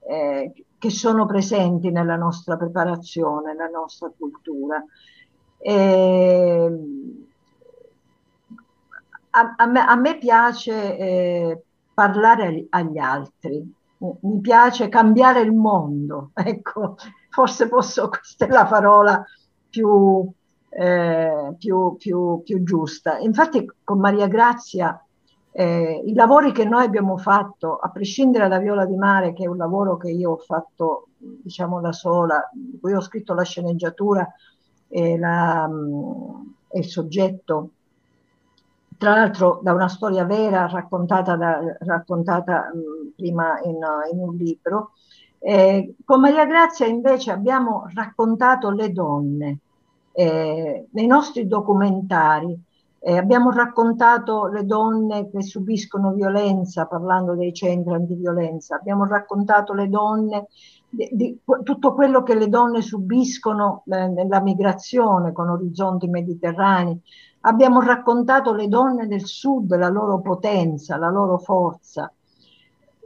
eh, 0.00 0.52
che 0.78 0.90
sono 0.90 1.24
presenti 1.24 1.90
nella 1.90 2.16
nostra 2.16 2.58
preparazione, 2.58 3.54
nella 3.54 3.78
nostra 3.78 4.12
cultura. 4.14 4.84
Eh, 5.56 6.70
a, 9.30 9.54
a, 9.56 9.66
me, 9.66 9.80
a, 9.80 9.96
me, 9.96 10.18
piace 10.18 10.98
eh, 10.98 11.62
parlare 11.94 12.66
agli 12.68 12.98
altri, 12.98 13.74
mi 13.96 14.40
piace 14.42 14.90
cambiare 14.90 15.40
il 15.40 15.52
mondo, 15.52 16.32
ecco, 16.36 16.96
forse 17.30 17.68
posso, 17.68 18.10
questa 18.10 18.44
è 18.44 18.48
la 18.50 18.66
parola 18.66 19.24
più, 19.70 20.30
eh, 20.68 21.54
più, 21.56 21.96
più, 21.96 22.42
più 22.44 22.62
giusta. 22.64 23.16
Infatti 23.18 23.64
con 23.82 23.98
Maria 23.98 24.26
Grazia 24.28 25.02
eh, 25.54 26.02
I 26.04 26.14
lavori 26.14 26.50
che 26.52 26.64
noi 26.64 26.84
abbiamo 26.84 27.18
fatto, 27.18 27.76
a 27.76 27.90
prescindere 27.90 28.48
da 28.48 28.58
Viola 28.58 28.86
di 28.86 28.96
Mare, 28.96 29.34
che 29.34 29.44
è 29.44 29.48
un 29.48 29.58
lavoro 29.58 29.98
che 29.98 30.10
io 30.10 30.32
ho 30.32 30.38
fatto 30.38 31.08
diciamo 31.18 31.80
da 31.80 31.92
sola, 31.92 32.48
di 32.52 32.78
cui 32.80 32.94
ho 32.94 33.00
scritto 33.00 33.34
la 33.34 33.42
sceneggiatura 33.42 34.26
e, 34.88 35.18
la, 35.18 35.68
e 36.68 36.78
il 36.78 36.86
soggetto, 36.86 37.70
tra 38.96 39.14
l'altro 39.14 39.60
da 39.62 39.72
una 39.72 39.88
storia 39.88 40.24
vera 40.24 40.66
raccontata, 40.68 41.36
da, 41.36 41.76
raccontata 41.80 42.70
mh, 42.72 43.12
prima 43.16 43.60
in, 43.62 43.78
in, 44.12 44.18
un 44.18 44.34
libro, 44.34 44.92
Eh, 45.44 45.96
con 46.04 46.20
Maria 46.20 46.46
Grazia 46.46 46.86
invece 46.86 47.32
abbiamo 47.32 47.90
raccontato 47.92 48.70
le 48.70 48.92
donne 48.92 49.58
eh, 50.12 50.86
nei 50.92 51.06
nostri 51.06 51.48
documentari. 51.48 52.56
Eh, 53.04 53.16
abbiamo 53.16 53.50
raccontato 53.50 54.46
le 54.46 54.64
donne 54.64 55.28
che 55.28 55.42
subiscono 55.42 56.12
violenza, 56.12 56.86
parlando 56.86 57.34
dei 57.34 57.52
centri 57.52 57.92
antiviolenza, 57.92 58.76
abbiamo 58.76 59.04
raccontato 59.06 59.72
le 59.72 59.88
donne, 59.88 60.46
di, 60.88 61.08
di, 61.10 61.40
tutto 61.64 61.94
quello 61.94 62.22
che 62.22 62.36
le 62.36 62.48
donne 62.48 62.80
subiscono 62.80 63.82
eh, 63.86 64.06
nella 64.06 64.40
migrazione 64.40 65.32
con 65.32 65.48
orizzonti 65.48 66.06
mediterranei, 66.06 66.96
abbiamo 67.40 67.80
raccontato 67.80 68.54
le 68.54 68.68
donne 68.68 69.08
del 69.08 69.26
sud, 69.26 69.76
la 69.76 69.88
loro 69.88 70.20
potenza, 70.20 70.96
la 70.96 71.10
loro 71.10 71.38
forza. 71.38 72.12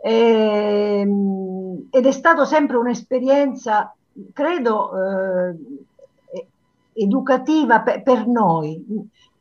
E, 0.03 1.01
ehm, 1.01 1.87
ed 1.91 2.05
è 2.05 2.13
stata 2.13 2.45
sempre 2.45 2.77
un'esperienza, 2.77 3.97
credo, 4.35 4.91
eh, 4.93 5.57
educativa 6.97 7.81
per, 7.81 8.03
per 8.03 8.27
noi, 8.27 8.85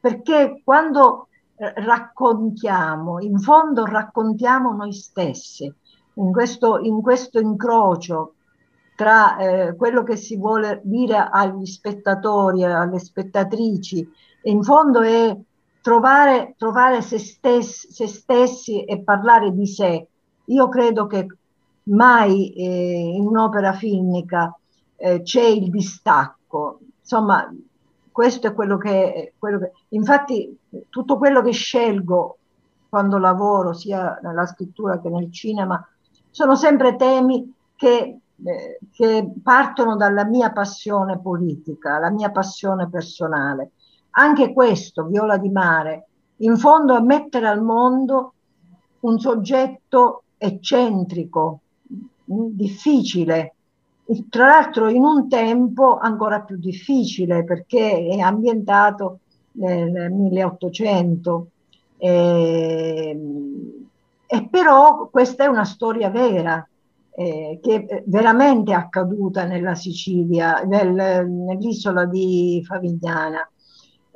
perché 0.05 0.61
quando 0.63 1.29
eh, 1.55 1.73
raccontiamo, 1.77 3.19
in 3.21 3.39
fondo 3.39 3.85
raccontiamo 3.85 4.71
noi 4.71 4.93
stessi, 4.93 5.73
in 6.17 6.31
questo, 6.31 6.77
in 6.77 7.01
questo 7.01 7.39
incrocio 7.39 8.35
tra 8.95 9.35
eh, 9.37 9.75
quello 9.75 10.03
che 10.03 10.15
si 10.15 10.37
vuole 10.37 10.79
dire 10.83 11.17
agli 11.17 11.65
spettatori, 11.65 12.63
alle 12.63 12.99
spettatrici, 12.99 14.07
in 14.43 14.61
fondo 14.61 15.01
è 15.01 15.35
trovare, 15.81 16.53
trovare 16.55 17.01
se, 17.01 17.17
stessi, 17.17 17.91
se, 17.91 18.05
stessi, 18.05 18.83
e 18.83 19.01
parlare 19.01 19.51
di 19.53 19.65
sé. 19.65 20.07
Io 20.45 20.69
credo 20.69 21.07
che 21.07 21.25
mai 21.85 22.53
eh, 22.53 23.15
in 23.15 23.25
un'opera 23.25 23.73
filmica 23.73 24.55
eh, 24.97 25.23
c'è 25.23 25.45
il 25.45 25.71
distacco. 25.71 26.81
Insomma, 26.99 27.51
questo 28.15 28.47
è 28.47 28.53
quello 28.53 28.77
che, 28.77 29.33
quello 29.37 29.59
che, 29.59 29.71
infatti 29.89 30.57
tutto 30.87 31.17
quello 31.17 31.41
che 31.41 31.51
scelgo 31.51 32.37
quando 32.87 33.17
lavoro 33.17 33.73
sia 33.73 34.17
nella 34.23 34.45
scrittura 34.45 35.01
che 35.01 35.09
nel 35.09 35.29
cinema 35.33 35.85
sono 36.29 36.55
sempre 36.55 36.95
temi 36.95 37.53
che, 37.75 38.19
eh, 38.41 38.79
che 38.93 39.33
partono 39.43 39.97
dalla 39.97 40.23
mia 40.23 40.53
passione 40.53 41.19
politica, 41.19 41.99
la 41.99 42.09
mia 42.09 42.31
passione 42.31 42.87
personale. 42.87 43.71
Anche 44.11 44.53
questo, 44.53 45.07
Viola 45.07 45.35
di 45.35 45.49
Mare, 45.49 46.07
in 46.37 46.55
fondo 46.55 46.93
a 46.93 47.01
mettere 47.01 47.49
al 47.49 47.61
mondo 47.61 48.35
un 49.01 49.19
soggetto 49.19 50.23
eccentrico, 50.37 51.59
difficile, 52.23 53.54
tra 54.29 54.47
l'altro 54.47 54.89
in 54.89 55.03
un 55.03 55.27
tempo 55.27 55.97
ancora 55.97 56.41
più 56.41 56.57
difficile 56.57 57.43
perché 57.43 58.07
è 58.07 58.19
ambientato 58.19 59.19
nel 59.53 60.11
1800 60.11 61.47
e, 61.97 63.19
e 64.27 64.47
però 64.49 65.07
questa 65.09 65.45
è 65.45 65.47
una 65.47 65.65
storia 65.65 66.09
vera 66.09 66.67
eh, 67.17 67.59
che 67.61 67.85
è 67.85 68.03
veramente 68.05 68.73
accaduta 68.73 69.45
nella 69.45 69.73
Sicilia, 69.73 70.61
nel, 70.63 71.27
nell'isola 71.27 72.05
di 72.05 72.61
Favignana. 72.65 73.49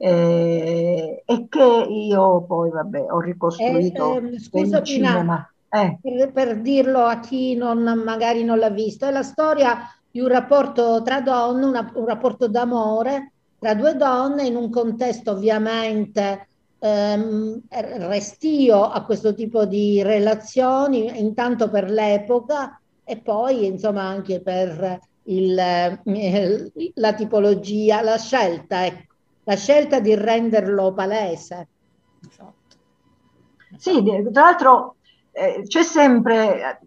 Eh, 0.02 1.23
e 1.25 1.47
che 1.49 1.86
io 1.89 2.43
poi 2.43 2.69
vabbè 2.69 3.08
ho 3.10 3.19
ricostruito 3.19 4.17
eh, 4.17 4.36
eh, 4.36 4.39
scusa, 4.39 4.82
cinema. 4.82 5.49
Eh. 5.71 5.97
Per, 6.01 6.32
per, 6.32 6.62
dirlo 6.62 7.03
a 7.03 7.19
chi 7.19 7.55
non, 7.55 7.84
magari 8.03 8.43
non 8.43 8.58
l'ha 8.58 8.69
visto, 8.69 9.05
è 9.05 9.12
la 9.12 9.23
storia 9.23 9.82
di 10.10 10.19
un 10.19 10.27
rapporto 10.27 11.01
tra 11.03 11.21
donne, 11.21 11.65
una, 11.65 11.91
un 11.93 12.05
rapporto 12.05 12.47
d'amore 12.47 13.32
tra 13.60 13.75
due 13.75 13.95
donne 13.95 14.47
in 14.47 14.55
un 14.55 14.69
contesto 14.69 15.32
ovviamente 15.32 16.47
ehm, 16.79 17.62
restio 17.69 18.84
a 18.84 19.03
questo 19.03 19.34
tipo 19.34 19.65
di 19.65 20.01
relazioni, 20.01 21.19
intanto 21.19 21.69
per 21.69 21.89
l'epoca 21.91 22.79
e 23.03 23.17
poi 23.17 23.65
insomma 23.65 24.03
anche 24.03 24.39
per 24.39 24.99
il, 25.23 25.60
eh, 25.60 26.71
la 26.95 27.13
tipologia, 27.13 28.01
la 28.01 28.17
scelta, 28.17 28.86
ecco, 28.86 29.13
la 29.43 29.55
scelta 29.55 29.99
di 29.99 30.15
renderlo 30.15 30.93
palese. 30.93 31.67
Esatto. 32.27 32.53
Sì, 33.77 34.01
tra 34.32 34.43
l'altro 34.43 34.95
eh, 35.39 35.63
c'è 35.63 35.84
sempre, 35.84 36.82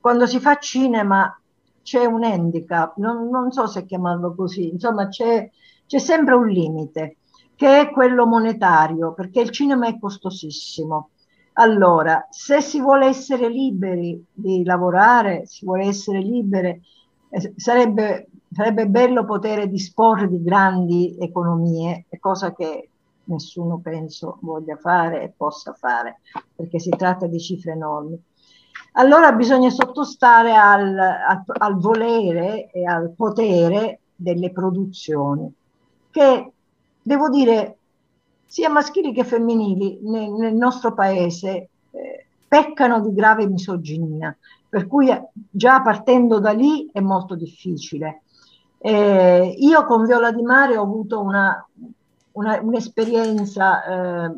quando 0.00 0.26
si 0.26 0.38
fa 0.38 0.58
cinema, 0.58 1.40
c'è 1.82 2.04
un 2.04 2.24
handicap, 2.24 2.96
non, 2.96 3.28
non 3.30 3.50
so 3.52 3.66
se 3.66 3.86
chiamarlo 3.86 4.34
così, 4.34 4.68
insomma 4.68 5.08
c'è, 5.08 5.50
c'è 5.86 5.98
sempre 5.98 6.34
un 6.34 6.46
limite, 6.46 7.16
che 7.54 7.80
è 7.80 7.90
quello 7.90 8.26
monetario, 8.26 9.14
perché 9.14 9.40
il 9.40 9.50
cinema 9.50 9.86
è 9.86 9.98
costosissimo. 9.98 11.10
Allora, 11.54 12.26
se 12.28 12.60
si 12.60 12.80
vuole 12.80 13.06
essere 13.06 13.48
liberi 13.48 14.22
di 14.30 14.62
lavorare, 14.62 15.46
si 15.46 15.64
vuole 15.64 15.86
essere 15.86 16.18
liberi, 16.18 16.78
eh, 17.30 17.52
sarebbe, 17.56 18.28
sarebbe 18.52 18.88
bello 18.88 19.24
poter 19.24 19.66
disporre 19.68 20.28
di 20.28 20.42
grandi 20.42 21.16
economie, 21.18 22.04
cosa 22.20 22.52
che 22.52 22.90
nessuno 23.26 23.78
penso 23.78 24.38
voglia 24.40 24.76
fare 24.76 25.22
e 25.22 25.32
possa 25.36 25.72
fare, 25.72 26.20
perché 26.54 26.78
si 26.78 26.90
tratta 26.90 27.26
di 27.26 27.38
cifre 27.38 27.72
enormi. 27.72 28.20
Allora 28.92 29.32
bisogna 29.32 29.70
sottostare 29.70 30.54
al, 30.56 30.98
al, 30.98 31.42
al 31.46 31.78
volere 31.78 32.70
e 32.70 32.84
al 32.84 33.10
potere 33.10 34.00
delle 34.14 34.50
produzioni, 34.50 35.52
che 36.10 36.52
devo 37.02 37.28
dire 37.28 37.76
sia 38.46 38.70
maschili 38.70 39.12
che 39.12 39.24
femminili 39.24 39.98
nel, 40.02 40.30
nel 40.30 40.54
nostro 40.54 40.94
paese 40.94 41.68
eh, 41.90 42.26
peccano 42.48 43.00
di 43.00 43.12
grave 43.12 43.46
misoginia, 43.46 44.34
per 44.68 44.86
cui 44.86 45.08
già 45.50 45.82
partendo 45.82 46.38
da 46.38 46.52
lì 46.52 46.88
è 46.92 47.00
molto 47.00 47.34
difficile. 47.34 48.22
Eh, 48.78 49.56
io 49.58 49.84
con 49.84 50.06
Viola 50.06 50.30
di 50.32 50.42
Mare 50.42 50.76
ho 50.76 50.82
avuto 50.82 51.20
una, 51.20 51.66
una, 52.36 52.60
un'esperienza, 52.60 53.84
eh, 53.84 54.34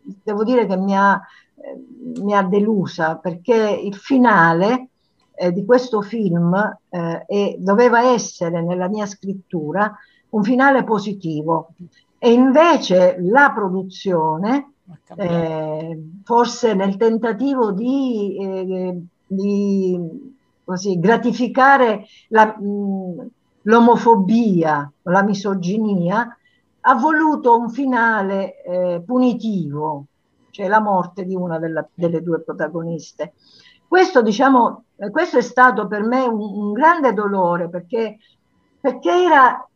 devo 0.00 0.44
dire 0.44 0.66
che 0.66 0.76
mi 0.76 0.96
ha, 0.96 1.20
eh, 1.54 2.20
mi 2.20 2.34
ha, 2.34 2.42
delusa 2.42 3.16
perché 3.16 3.54
il 3.54 3.94
finale 3.94 4.88
eh, 5.34 5.52
di 5.52 5.64
questo 5.64 6.00
film 6.00 6.54
eh, 6.88 7.56
doveva 7.58 8.12
essere 8.12 8.62
nella 8.62 8.88
mia 8.88 9.06
scrittura 9.06 9.94
un 10.30 10.42
finale 10.42 10.84
positivo. 10.84 11.70
E 12.18 12.32
invece 12.32 13.16
la 13.20 13.52
produzione, 13.54 14.72
eh, 15.16 16.02
forse 16.24 16.74
nel 16.74 16.96
tentativo 16.96 17.70
di, 17.70 18.36
eh, 18.40 19.02
di 19.24 20.34
così, 20.64 20.98
gratificare 20.98 22.06
la, 22.28 22.56
mh, 22.58 23.26
l'omofobia, 23.62 24.90
la 25.02 25.22
misoginia, 25.22 26.37
ha 26.88 26.94
voluto 26.94 27.58
un 27.58 27.68
finale 27.68 28.62
eh, 28.62 29.02
punitivo, 29.04 30.06
cioè 30.50 30.68
la 30.68 30.80
morte 30.80 31.26
di 31.26 31.34
una 31.34 31.58
della, 31.58 31.86
delle 31.92 32.22
due 32.22 32.40
protagoniste. 32.40 33.34
Questo, 33.86 34.22
diciamo, 34.22 34.84
eh, 34.96 35.10
questo 35.10 35.36
è 35.36 35.42
stato 35.42 35.86
per 35.86 36.02
me 36.02 36.24
un, 36.24 36.40
un 36.40 36.72
grande 36.72 37.12
dolore 37.12 37.68
perché, 37.68 38.16
perché 38.80 39.10
era 39.10 39.68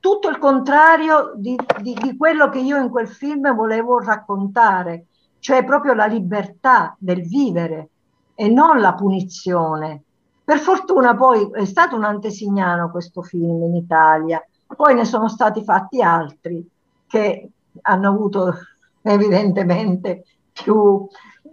tutto 0.00 0.28
il 0.28 0.38
contrario 0.38 1.32
di, 1.34 1.58
di, 1.80 1.92
di, 2.00 2.16
quello 2.16 2.48
che 2.48 2.60
io 2.60 2.76
in 2.80 2.88
quel 2.88 3.08
film 3.08 3.52
volevo 3.52 3.98
raccontare, 3.98 5.06
cioè 5.40 5.64
proprio 5.64 5.92
la 5.94 6.06
libertà 6.06 6.94
del 7.00 7.22
vivere 7.22 7.88
e 8.36 8.48
non 8.48 8.78
la 8.78 8.94
punizione. 8.94 10.04
Per 10.44 10.58
fortuna 10.60 11.16
poi 11.16 11.50
è 11.52 11.64
stato 11.64 11.96
un 11.96 12.04
antesignano 12.04 12.92
questo 12.92 13.22
film 13.22 13.60
in 13.64 13.74
Italia, 13.74 14.40
poi 14.76 14.94
ne 14.94 15.04
sono 15.04 15.28
stati 15.28 15.62
fatti 15.64 16.02
altri 16.02 16.66
che 17.06 17.50
hanno 17.82 18.08
avuto 18.08 18.54
evidentemente 19.02 20.24
più 20.52 21.06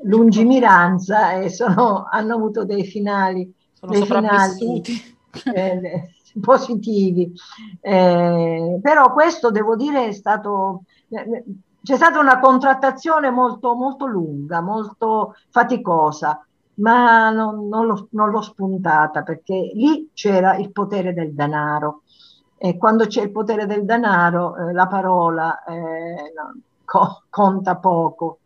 lungimiranza 0.03 1.33
e 1.33 1.49
sono, 1.49 2.05
hanno 2.09 2.35
avuto 2.35 2.65
dei 2.65 2.85
finali, 2.85 3.51
dei 3.79 4.05
finali 4.05 4.81
eh, 5.53 6.09
positivi. 6.41 7.31
Eh, 7.81 8.79
però 8.81 9.13
questo 9.13 9.51
devo 9.51 9.75
dire 9.75 10.07
è 10.07 10.11
stato 10.11 10.83
c'è 11.85 11.95
stata 11.97 12.19
una 12.19 12.39
contrattazione 12.39 13.29
molto, 13.29 13.75
molto 13.75 14.07
lunga, 14.07 14.59
molto 14.59 15.35
faticosa, 15.49 16.43
ma 16.75 17.29
non, 17.29 17.67
non, 17.67 17.85
l'ho, 17.85 18.07
non 18.11 18.31
l'ho 18.31 18.41
spuntata 18.41 19.21
perché 19.21 19.71
lì 19.73 20.09
c'era 20.13 20.55
il 20.57 20.71
potere 20.71 21.13
del 21.13 21.35
denaro 21.35 22.01
e 22.65 22.77
quando 22.77 23.05
c'è 23.05 23.21
il 23.21 23.31
potere 23.31 23.67
del 23.67 23.85
denaro 23.85 24.55
eh, 24.55 24.73
la 24.73 24.87
parola 24.87 25.63
eh, 25.65 26.33
co- 26.83 27.23
conta 27.29 27.75
poco. 27.77 28.39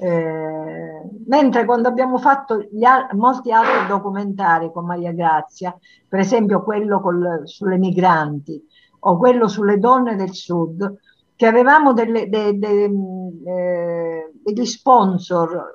Eh, 0.00 1.00
mentre 1.26 1.64
quando 1.64 1.88
abbiamo 1.88 2.18
fatto 2.18 2.54
al- 2.54 3.08
molti 3.12 3.50
altri 3.50 3.86
documentari 3.88 4.70
con 4.70 4.84
Maria 4.84 5.12
Grazia, 5.12 5.74
per 6.06 6.20
esempio 6.20 6.62
quello 6.62 7.00
col, 7.00 7.40
sulle 7.44 7.78
migranti 7.78 8.62
o 9.00 9.16
quello 9.16 9.48
sulle 9.48 9.78
donne 9.78 10.14
del 10.14 10.34
sud, 10.34 10.98
che 11.34 11.46
avevamo 11.46 11.94
delle, 11.94 12.28
de, 12.28 12.58
de, 12.58 12.90
eh, 13.46 14.32
degli 14.42 14.66
sponsor, 14.66 15.72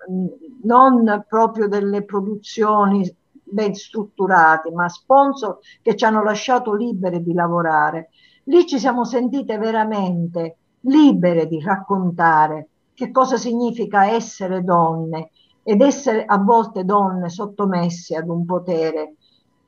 non 0.62 1.26
proprio 1.28 1.68
delle 1.68 2.04
produzioni 2.04 3.12
ben 3.44 3.74
strutturate, 3.74 4.72
ma 4.72 4.88
sponsor 4.90 5.60
che 5.82 5.96
ci 5.96 6.06
hanno 6.06 6.24
lasciato 6.24 6.74
libere 6.74 7.22
di 7.22 7.34
lavorare. 7.34 8.10
Lì 8.46 8.66
ci 8.66 8.80
siamo 8.80 9.06
sentite 9.06 9.58
veramente 9.58 10.58
libere 10.82 11.48
di 11.48 11.62
raccontare 11.62 12.68
che 12.94 13.12
cosa 13.12 13.38
significa 13.38 14.08
essere 14.08 14.64
donne 14.64 15.32
ed 15.64 15.82
essere 15.82 16.26
a 16.26 16.38
volte 16.38 16.84
donne 16.84 17.30
sottomesse 17.30 18.16
ad 18.16 18.28
un 18.28 18.46
potere 18.46 19.16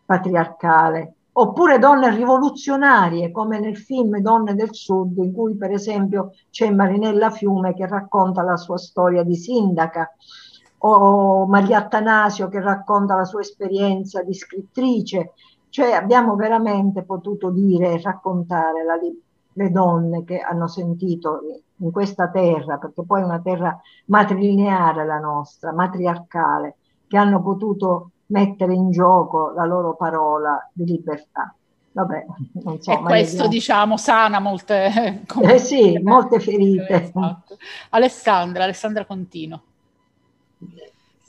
patriarcale, 0.05 1.13
oppure 1.33 1.79
donne 1.79 2.13
rivoluzionarie 2.13 3.31
come 3.31 3.59
nel 3.59 3.77
film 3.77 4.19
Donne 4.19 4.55
del 4.55 4.73
Sud, 4.73 5.17
in 5.17 5.33
cui 5.33 5.55
per 5.55 5.71
esempio 5.71 6.33
c'è 6.49 6.69
Marinella 6.69 7.29
Fiume 7.29 7.73
che 7.73 7.87
racconta 7.87 8.41
la 8.41 8.55
sua 8.55 8.77
storia 8.77 9.23
di 9.23 9.35
sindaca, 9.35 10.13
o 10.87 11.47
Maria 11.47 11.79
Attanasio 11.79 12.47
che 12.47 12.59
racconta 12.61 13.15
la 13.15 13.25
sua 13.25 13.41
esperienza 13.41 14.21
di 14.21 14.33
scrittrice, 14.33 15.33
cioè 15.69 15.93
abbiamo 15.93 16.35
veramente 16.35 17.03
potuto 17.03 17.49
dire 17.49 17.93
e 17.93 18.01
raccontare 18.01 18.83
la, 18.83 18.95
le 19.53 19.71
donne 19.71 20.23
che 20.23 20.39
hanno 20.39 20.67
sentito 20.67 21.41
in 21.77 21.91
questa 21.91 22.29
terra, 22.29 22.77
perché 22.77 23.03
poi 23.03 23.21
è 23.21 23.25
una 23.25 23.41
terra 23.41 23.79
matrilineare 24.05 25.05
la 25.05 25.17
nostra, 25.17 25.73
matriarcale, 25.73 26.75
che 27.07 27.17
hanno 27.17 27.41
potuto 27.41 28.11
mettere 28.27 28.73
in 28.73 28.91
gioco 28.91 29.51
la 29.55 29.65
loro 29.65 29.95
parola 29.95 30.69
di 30.71 30.85
libertà. 30.85 31.53
Vabbè, 31.93 32.25
non 32.63 32.81
so, 32.81 32.91
e 32.91 32.97
questo 32.97 33.31
vediamo. 33.31 33.49
diciamo 33.49 33.97
sana 33.97 34.39
molte, 34.39 35.23
eh 35.41 35.57
sì, 35.57 35.97
molte 36.03 36.39
ferite. 36.39 37.03
Esatto. 37.03 37.57
Alessandra, 37.89 38.65
Alessandra 38.65 39.05
Contino. 39.05 39.61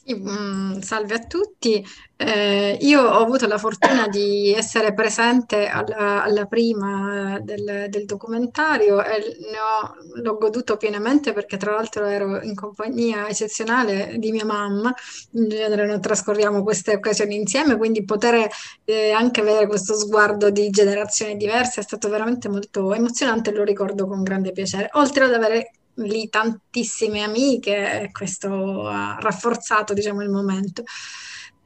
Mm, 0.08 0.78
salve 0.82 1.14
a 1.14 1.18
tutti, 1.18 1.84
eh, 2.14 2.78
io 2.80 3.02
ho 3.02 3.24
avuto 3.24 3.48
la 3.48 3.58
fortuna 3.58 4.06
di 4.06 4.52
essere 4.54 4.94
presente 4.94 5.66
alla, 5.66 6.22
alla 6.22 6.46
prima 6.46 7.40
del, 7.42 7.86
del, 7.88 8.04
documentario 8.04 9.02
e 9.02 9.16
ho, 9.58 9.94
l'ho 10.22 10.38
goduto 10.38 10.76
pienamente 10.76 11.32
perché 11.32 11.56
tra 11.56 11.72
l'altro 11.72 12.04
ero 12.04 12.40
in 12.40 12.54
compagnia 12.54 13.26
eccezionale 13.28 14.14
di 14.18 14.30
mia 14.30 14.44
mamma, 14.44 14.94
in 15.32 15.48
genere 15.48 15.86
non 15.86 16.00
trascorriamo 16.00 16.62
queste 16.62 16.94
occasioni 16.94 17.34
insieme, 17.34 17.76
quindi 17.76 18.04
poter 18.04 18.48
eh, 18.84 19.10
anche 19.10 19.40
avere 19.40 19.66
questo 19.66 19.96
sguardo 19.98 20.50
di 20.50 20.70
generazioni 20.70 21.36
diverse 21.36 21.80
è 21.80 21.82
stato 21.82 22.08
veramente 22.08 22.48
molto 22.48 22.94
emozionante 22.94 23.50
e 23.50 23.54
lo 23.54 23.64
ricordo 23.64 24.06
con 24.06 24.22
grande 24.22 24.52
piacere, 24.52 24.88
oltre 24.92 25.24
ad 25.24 25.34
avere 25.34 25.72
lì 25.96 26.28
tantissime 26.28 27.22
amiche 27.22 28.02
e 28.02 28.12
questo 28.12 28.86
ha 28.86 29.16
rafforzato 29.20 29.94
diciamo 29.94 30.22
il 30.22 30.30
momento. 30.30 30.82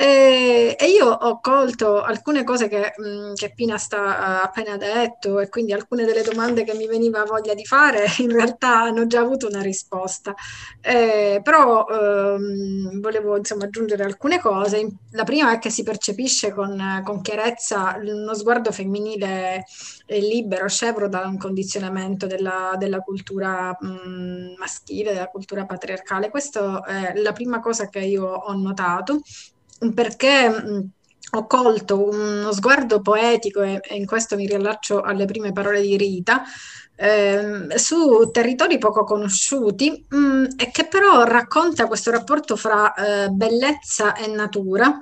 E, 0.02 0.76
io 0.86 1.10
ho 1.10 1.40
colto 1.40 2.00
alcune 2.00 2.42
cose 2.42 2.68
che, 2.68 2.94
che 3.34 3.52
Pina 3.54 3.76
sta 3.76 4.42
appena 4.42 4.78
detto 4.78 5.38
e 5.40 5.50
quindi 5.50 5.74
alcune 5.74 6.06
delle 6.06 6.22
domande 6.22 6.64
che 6.64 6.72
mi 6.72 6.86
veniva 6.86 7.22
voglia 7.24 7.52
di 7.52 7.66
fare 7.66 8.06
in 8.20 8.30
realtà 8.30 8.80
hanno 8.80 9.06
già 9.06 9.20
avuto 9.20 9.46
una 9.46 9.60
risposta. 9.60 10.34
Eh, 10.80 11.40
però 11.42 11.84
ehm, 11.86 12.98
volevo 12.98 13.36
insomma 13.36 13.64
aggiungere 13.64 14.04
alcune 14.04 14.40
cose. 14.40 14.88
La 15.10 15.24
prima 15.24 15.52
è 15.52 15.58
che 15.58 15.68
si 15.68 15.82
percepisce 15.82 16.54
con, 16.54 17.02
con 17.04 17.20
chiarezza 17.20 17.98
uno 18.02 18.32
sguardo 18.34 18.72
femminile 18.72 19.64
libero, 20.06 20.66
scevro 20.66 21.10
da 21.10 21.26
un 21.26 21.36
condizionamento 21.36 22.26
della, 22.26 22.72
della 22.78 23.00
cultura 23.00 23.76
mh, 23.78 24.54
maschile, 24.56 25.12
della 25.12 25.28
cultura 25.28 25.66
patriarcale. 25.66 26.30
Questa 26.30 26.82
è 26.84 27.20
la 27.20 27.32
prima 27.32 27.60
cosa 27.60 27.90
che 27.90 28.00
io 28.00 28.24
ho 28.24 28.52
notato 28.54 29.20
perché 29.94 30.90
ho 31.32 31.46
colto 31.46 32.08
uno 32.08 32.52
sguardo 32.52 33.00
poetico 33.00 33.62
e, 33.62 33.80
e, 33.82 33.96
in 33.96 34.06
questo 34.06 34.36
mi 34.36 34.46
riallaccio 34.46 35.00
alle 35.00 35.26
prime 35.26 35.52
parole 35.52 35.80
di 35.80 35.96
Rita, 35.96 36.42
ehm, 36.96 37.74
su 37.74 38.30
territori 38.32 38.78
poco 38.78 39.04
conosciuti 39.04 40.04
mh, 40.08 40.44
e 40.56 40.70
che 40.70 40.86
però 40.86 41.22
racconta 41.24 41.86
questo 41.86 42.10
rapporto 42.10 42.56
fra 42.56 42.92
eh, 42.94 43.28
bellezza 43.28 44.14
e 44.14 44.26
natura. 44.26 44.98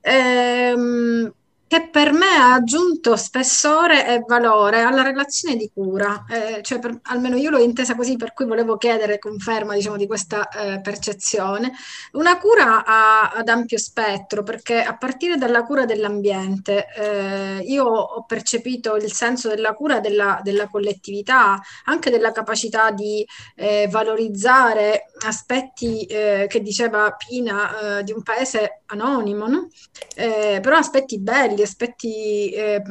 Ehm, 0.00 1.32
che 1.68 1.88
per 1.90 2.12
me 2.12 2.26
ha 2.26 2.54
aggiunto 2.54 3.14
spessore 3.16 4.06
e 4.06 4.24
valore 4.26 4.80
alla 4.80 5.02
relazione 5.02 5.54
di 5.54 5.70
cura, 5.72 6.24
eh, 6.28 6.62
cioè 6.62 6.78
per, 6.78 6.98
almeno 7.02 7.36
io 7.36 7.50
l'ho 7.50 7.58
intesa 7.58 7.94
così, 7.94 8.16
per 8.16 8.32
cui 8.32 8.46
volevo 8.46 8.78
chiedere 8.78 9.18
conferma 9.18 9.74
diciamo, 9.74 9.98
di 9.98 10.06
questa 10.06 10.48
eh, 10.48 10.80
percezione. 10.80 11.72
Una 12.12 12.38
cura 12.38 12.84
a, 12.86 13.32
ad 13.32 13.48
ampio 13.48 13.76
spettro, 13.76 14.42
perché 14.42 14.80
a 14.82 14.96
partire 14.96 15.36
dalla 15.36 15.64
cura 15.64 15.84
dell'ambiente 15.84 16.86
eh, 16.96 17.62
io 17.64 17.84
ho 17.84 18.24
percepito 18.24 18.96
il 18.96 19.12
senso 19.12 19.48
della 19.48 19.74
cura 19.74 20.00
della, 20.00 20.40
della 20.42 20.68
collettività, 20.68 21.60
anche 21.84 22.08
della 22.08 22.32
capacità 22.32 22.90
di 22.90 23.26
eh, 23.56 23.88
valorizzare 23.90 25.04
aspetti 25.26 26.04
eh, 26.04 26.46
che 26.48 26.60
diceva 26.60 27.14
Pina 27.16 27.98
eh, 27.98 28.04
di 28.04 28.12
un 28.12 28.22
paese 28.22 28.82
anonimo, 28.86 29.46
no? 29.46 29.68
però 30.14 30.76
aspetti 30.76 31.18
belli 31.18 31.62
aspetti 31.62 32.50
eh, 32.50 32.82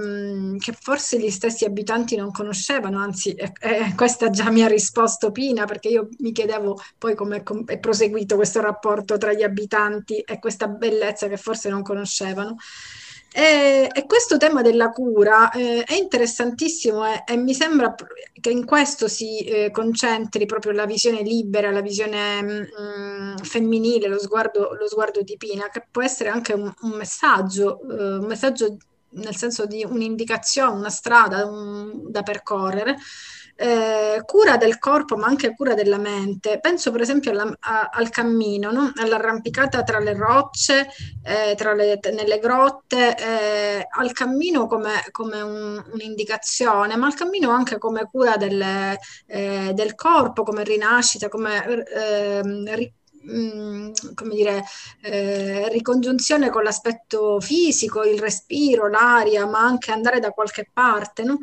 che 0.58 0.74
forse 0.80 1.20
gli 1.20 1.30
stessi 1.30 1.66
abitanti 1.66 2.16
non 2.16 2.32
conoscevano, 2.32 3.00
anzi 3.00 3.34
eh, 3.34 3.52
eh, 3.60 3.94
questa 3.96 4.30
già 4.30 4.50
mi 4.50 4.64
ha 4.64 4.68
risposto 4.68 5.32
Pina 5.32 5.66
perché 5.66 5.90
io 5.90 6.10
mi 6.20 6.32
chiedevo 6.32 6.80
poi 6.98 7.16
come 7.16 7.44
è 7.66 7.80
proseguito 7.80 8.36
questo 8.36 8.62
rapporto 8.62 9.18
tra 9.18 9.34
gli 9.34 9.44
abitanti 9.44 10.20
e 10.20 10.40
questa 10.40 10.68
bellezza 10.68 11.28
che 11.28 11.38
forse 11.38 11.70
non 11.70 11.82
conoscevano. 11.82 12.58
E, 13.32 13.90
e, 13.94 14.06
questo 14.06 14.38
tema 14.38 14.62
della 14.62 14.90
cura 14.90 15.52
eh, 15.52 15.84
è 15.84 15.94
interessantissimo 15.94 17.06
e, 17.06 17.24
e, 17.28 17.38
mi 17.38 17.54
sembra 17.54 17.94
che 18.40 18.50
in 18.50 18.66
questo 18.66 19.08
si 19.08 19.40
eh, 19.40 19.70
concentri 19.70 20.46
proprio 20.46 20.72
la 20.72 20.86
visione 20.86 21.22
libera, 21.22 21.70
la 21.70 21.82
visione 21.82 22.42
mh, 22.42 22.68
mm, 22.82 23.38
femminile, 23.38 24.08
lo 24.08 24.18
sguardo, 24.20 24.74
lo 24.74 24.88
sguardo, 24.88 25.22
di 25.22 25.38
Pina, 25.38 25.70
che 25.70 25.86
può 25.92 26.02
essere 26.02 26.30
anche 26.30 26.54
un, 26.54 26.72
un 26.82 26.90
messaggio, 26.92 27.82
eh, 27.82 28.18
un 28.18 28.26
messaggio 28.26 28.78
nel 29.10 29.36
senso 29.36 29.66
di 29.66 29.86
un'indicazione, 29.88 30.78
una 30.78 30.90
strada 30.90 31.46
un, 31.46 32.10
da 32.10 32.24
percorrere 32.24 32.98
eh, 33.58 34.22
cura 34.24 34.56
del 34.58 34.78
corpo 34.78 35.18
ma 35.18 35.28
anche 35.28 35.54
cura 35.56 35.74
della 35.74 35.98
mente. 35.98 36.60
Penso 36.62 36.92
per 36.92 37.02
esempio 37.02 37.32
alla, 37.32 37.52
a, 37.60 37.90
al 37.92 38.10
cammino, 38.10 38.72
no? 38.72 38.92
all'arrampicata 38.96 39.84
tra 39.84 40.00
le 40.00 40.14
rocce, 40.14 40.88
eh, 41.24 41.56
tra 41.56 41.74
le, 41.74 42.00
nelle 42.14 42.40
grotte, 42.40 43.16
eh, 43.18 43.88
al 43.90 44.12
cammino 44.14 44.68
come, 44.68 45.06
come 45.12 45.42
un, 45.42 45.84
un'indicazione, 45.92 46.96
ma 46.96 47.08
al 47.08 47.16
cammino 47.16 47.50
anche 47.50 47.78
come 47.78 48.08
cura 48.10 48.38
delle, 48.38 48.98
eh, 49.26 49.72
del 49.74 49.96
corpo, 49.96 50.44
come 50.44 50.64
rinascita, 50.64 51.28
come 51.28 51.64
ehm, 51.66 52.64
Mm, 53.30 53.92
come 54.14 54.36
dire, 54.36 54.64
eh, 55.02 55.68
ricongiunzione 55.70 56.50
con 56.50 56.64
l'aspetto 56.64 57.42
fisico, 57.42 58.04
il 58.04 58.20
respiro, 58.20 58.88
l'aria, 58.88 59.46
ma 59.46 59.60
anche 59.60 59.92
andare 59.92 60.20
da 60.20 60.32
qualche 60.32 60.70
parte. 60.72 61.24
No? 61.24 61.38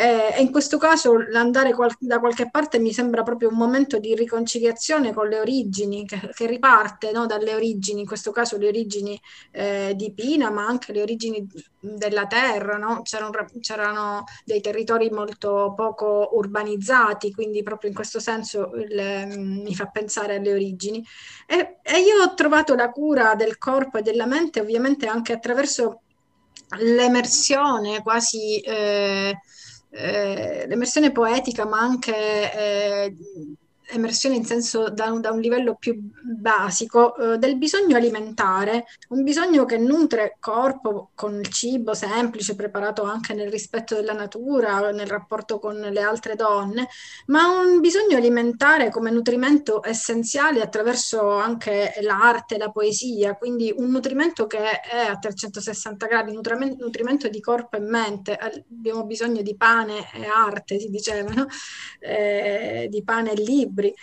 Eh, 0.00 0.34
e 0.34 0.40
in 0.40 0.50
questo 0.50 0.78
caso 0.78 1.18
l'andare 1.28 1.74
qual- 1.74 1.94
da 1.98 2.20
qualche 2.20 2.48
parte 2.50 2.78
mi 2.78 2.90
sembra 2.90 3.22
proprio 3.22 3.50
un 3.50 3.56
momento 3.56 3.98
di 3.98 4.14
riconciliazione 4.14 5.12
con 5.12 5.28
le 5.28 5.38
origini, 5.38 6.06
che, 6.06 6.30
che 6.32 6.46
riparte 6.46 7.12
no? 7.12 7.26
dalle 7.26 7.54
origini, 7.54 8.00
in 8.00 8.06
questo 8.06 8.30
caso 8.30 8.56
le 8.56 8.68
origini 8.68 9.20
eh, 9.50 9.92
di 9.94 10.10
Pina, 10.14 10.48
ma 10.50 10.64
anche 10.64 10.94
le 10.94 11.02
origini 11.02 11.46
della 11.78 12.26
terra. 12.26 12.78
No? 12.78 13.02
C'erano, 13.02 13.30
c'erano, 13.60 14.24
dei 14.46 14.62
territori 14.62 15.10
molto 15.10 15.74
poco 15.76 16.30
urbanizzati, 16.32 17.30
quindi 17.30 17.62
proprio 17.62 17.90
in 17.90 17.94
questo 17.94 18.20
senso 18.20 18.70
il, 18.76 19.38
mi 19.38 19.74
fa 19.74 19.84
pensare 19.86 20.36
alle 20.36 20.52
origini. 20.54 21.04
E, 21.46 21.76
e 21.82 21.98
io 22.00 22.22
ho 22.22 22.32
trovato 22.32 22.74
la 22.74 22.90
cura 22.90 23.34
del 23.34 23.58
corpo 23.58 23.98
e 23.98 24.02
della 24.02 24.24
mente 24.24 24.60
ovviamente 24.60 25.06
anche 25.06 25.34
attraverso 25.34 26.00
l'emersione 26.78 28.00
quasi 28.02 28.60
eh, 28.60 29.36
eh, 29.90 30.66
l'emersione 30.66 31.12
poetica, 31.12 31.66
ma 31.66 31.78
anche 31.80 32.12
eh, 32.14 33.14
emersione 33.90 34.36
in 34.36 34.44
senso 34.44 34.88
da, 34.88 35.10
da 35.10 35.30
un 35.30 35.40
livello 35.40 35.74
più 35.74 35.96
basico 36.22 37.16
eh, 37.16 37.38
del 37.38 37.56
bisogno 37.56 37.96
alimentare, 37.96 38.86
un 39.08 39.22
bisogno 39.22 39.64
che 39.64 39.78
nutre 39.78 40.36
corpo 40.40 41.10
con 41.14 41.38
il 41.38 41.48
cibo 41.48 41.94
semplice, 41.94 42.56
preparato 42.56 43.02
anche 43.02 43.34
nel 43.34 43.50
rispetto 43.50 43.94
della 43.94 44.12
natura, 44.12 44.90
nel 44.90 45.06
rapporto 45.06 45.58
con 45.58 45.76
le 45.76 46.00
altre 46.00 46.34
donne, 46.36 46.88
ma 47.26 47.48
un 47.48 47.80
bisogno 47.80 48.16
alimentare 48.16 48.90
come 48.90 49.10
nutrimento 49.10 49.84
essenziale 49.84 50.60
attraverso 50.60 51.30
anche 51.32 51.94
l'arte, 52.02 52.58
la 52.58 52.70
poesia, 52.70 53.36
quindi 53.36 53.72
un 53.76 53.90
nutrimento 53.90 54.46
che 54.46 54.80
è 54.80 55.06
a 55.06 55.16
360 55.18 56.06
gradi, 56.06 56.32
nutrimento 56.32 57.28
di 57.28 57.40
corpo 57.40 57.76
e 57.76 57.80
mente. 57.80 58.36
Abbiamo 58.36 59.04
bisogno 59.04 59.42
di 59.42 59.56
pane 59.56 60.10
e 60.12 60.26
arte, 60.26 60.78
si 60.78 60.88
diceva, 60.88 61.32
no? 61.32 61.46
eh, 61.98 62.88
di 62.90 63.02
pane 63.02 63.32
e 63.32 63.42
libri. 63.80 63.94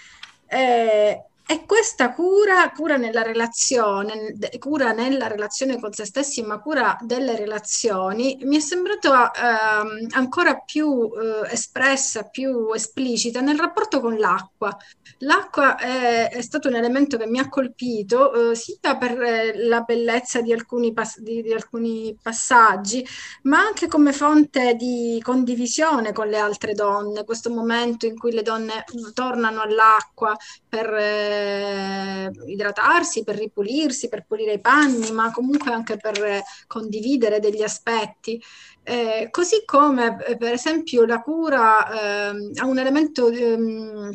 Eh, 0.50 1.18
e 1.50 1.66
questa 1.66 2.14
cura, 2.14 2.70
cura 2.76 2.98
nella 2.98 3.22
relazione, 3.22 4.36
cura 4.60 4.92
nella 4.92 5.28
relazione 5.28 5.80
con 5.80 5.94
se 5.94 6.06
stessi, 6.06 6.42
ma 6.42 6.60
cura 6.60 6.98
delle 7.00 7.38
relazioni, 7.38 8.38
mi 8.42 8.58
è 8.58 8.60
sembrato 8.60 9.14
eh, 9.14 10.08
ancora 10.12 10.56
più 10.58 11.10
eh, 11.10 11.54
espressa, 11.54 12.24
più 12.24 12.74
esplicita 12.74 13.40
nel 13.40 13.58
rapporto 13.58 14.02
con 14.02 14.18
l'acqua. 14.18 14.76
L'acqua 15.20 15.78
è, 15.78 16.30
è, 16.30 16.42
stato 16.42 16.68
un 16.68 16.76
elemento 16.76 17.18
che 17.18 17.28
mi 17.28 17.40
ha 17.40 17.48
colpito 17.48 18.52
eh, 18.52 18.56
sia 18.56 18.98
per 18.98 19.22
eh, 19.22 19.68
la 19.68 19.82
bellezza 19.82 20.42
di 20.42 20.52
alcuni, 20.52 20.92
pas- 20.92 21.20
di, 21.20 21.42
di 21.42 21.54
alcuni, 21.54 22.14
passaggi, 22.22 23.08
ma 23.44 23.60
anche 23.60 23.88
come 23.88 24.12
fonte 24.12 24.74
di 24.74 25.22
condivisione 25.24 26.12
con 26.12 26.28
le 26.28 26.38
altre 26.38 26.74
donne. 26.74 27.24
Questo 27.24 27.50
momento 27.50 28.06
in 28.06 28.18
cui 28.18 28.34
le 28.34 28.42
donne 28.42 28.84
tornano 29.14 29.62
all'acqua 29.62 30.36
per 30.68 30.94
eh, 31.38 32.08
eh, 32.28 32.52
idratarsi, 32.52 33.24
per 33.24 33.36
ripulirsi, 33.36 34.10
per 34.10 34.26
pulire 34.26 34.54
i 34.54 34.60
panni, 34.60 35.12
ma 35.12 35.32
comunque 35.32 35.72
anche 35.72 35.98
per 35.98 36.42
condividere 36.68 37.40
degli 37.40 37.64
aspetti. 37.64 38.42
Eh, 38.84 39.28
così 39.32 39.64
come 39.66 40.18
eh, 40.26 40.38
per 40.38 40.54
esempio 40.54 41.06
la 41.06 41.22
cura 41.22 42.30
eh, 42.32 42.52
ha 42.56 42.66
un 42.66 42.80
elemento 42.80 43.30
ehm, 43.30 44.12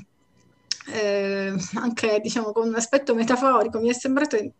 eh, 0.86 1.54
anche 1.74 2.20
diciamo 2.20 2.52
con 2.52 2.68
un 2.68 2.74
aspetto 2.74 3.14
metaforico, 3.14 3.78
mi 3.80 3.88
è 3.88 3.92
sembrato 3.92 4.36
eh, 4.36 4.54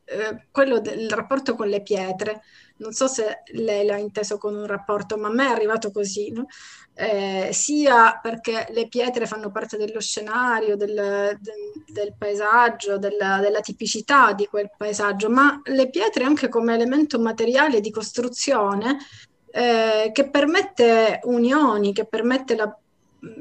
quello 0.51 0.81
del 0.81 1.11
rapporto 1.11 1.55
con 1.55 1.68
le 1.68 1.83
pietre. 1.83 2.43
Non 2.79 2.93
so 2.93 3.07
se 3.07 3.43
lei 3.53 3.87
l'ha 3.87 3.97
inteso 3.97 4.39
con 4.39 4.57
un 4.57 4.66
rapporto, 4.66 5.16
ma 5.16 5.29
a 5.29 5.33
me 5.33 5.47
è 5.47 5.51
arrivato 5.51 5.91
così. 5.91 6.31
No? 6.33 6.47
eh, 6.95 7.51
sia 7.53 8.18
perché 8.23 8.66
le 8.70 8.89
pietre 8.89 9.27
fanno 9.27 9.51
parte 9.51 9.77
dello 9.77 10.01
scenario, 10.01 10.77
del, 10.77 10.95
del, 11.41 11.85
del 11.87 12.14
paesaggio, 12.16 12.99
della, 12.99 13.39
della, 13.39 13.61
tipicità 13.61 14.33
di 14.33 14.47
quel 14.47 14.70
paesaggio, 14.77 15.31
ma 15.31 15.61
le 15.64 15.89
pietre 15.89 16.25
anche 16.25 16.49
come 16.49 16.75
elemento 16.75 17.18
materiale 17.18 17.81
di 17.81 17.91
costruzione 17.91 18.99
eh, 19.51 20.11
che 20.12 20.29
permette 20.29 21.20
unioni, 21.25 21.93
che 21.93 22.07
permette 22.07 22.57
la 22.57 22.77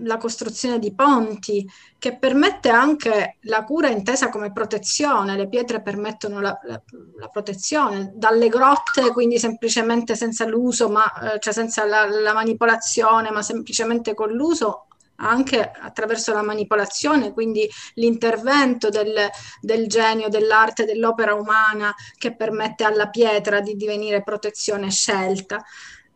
la 0.03 0.17
costruzione 0.17 0.79
di 0.79 0.93
ponti, 0.93 1.67
che 1.97 2.17
permette 2.17 2.69
anche 2.69 3.37
la 3.41 3.63
cura 3.63 3.89
intesa 3.89 4.29
come 4.29 4.51
protezione. 4.51 5.35
Le 5.35 5.47
pietre 5.47 5.81
permettono 5.81 6.39
la, 6.39 6.57
la, 6.63 6.81
la 7.17 7.27
protezione 7.27 8.11
dalle 8.15 8.49
grotte, 8.49 9.11
quindi 9.11 9.39
semplicemente 9.39 10.15
senza 10.15 10.45
l'uso, 10.45 10.89
ma, 10.89 11.33
eh, 11.33 11.39
cioè 11.39 11.53
senza 11.53 11.85
la, 11.85 12.05
la 12.07 12.33
manipolazione, 12.33 13.31
ma 13.31 13.41
semplicemente 13.41 14.13
con 14.13 14.31
l'uso 14.31 14.85
anche 15.21 15.59
attraverso 15.59 16.33
la 16.33 16.41
manipolazione, 16.41 17.31
quindi 17.31 17.69
l'intervento 17.95 18.89
del, 18.89 19.29
del, 19.59 19.87
genio, 19.87 20.29
dell'arte, 20.29 20.85
dell'opera 20.85 21.35
umana 21.35 21.93
che 22.17 22.35
permette 22.35 22.83
alla 22.83 23.09
pietra 23.09 23.61
di 23.61 23.75
divenire 23.75 24.23
protezione 24.23 24.89
scelta. 24.89 25.63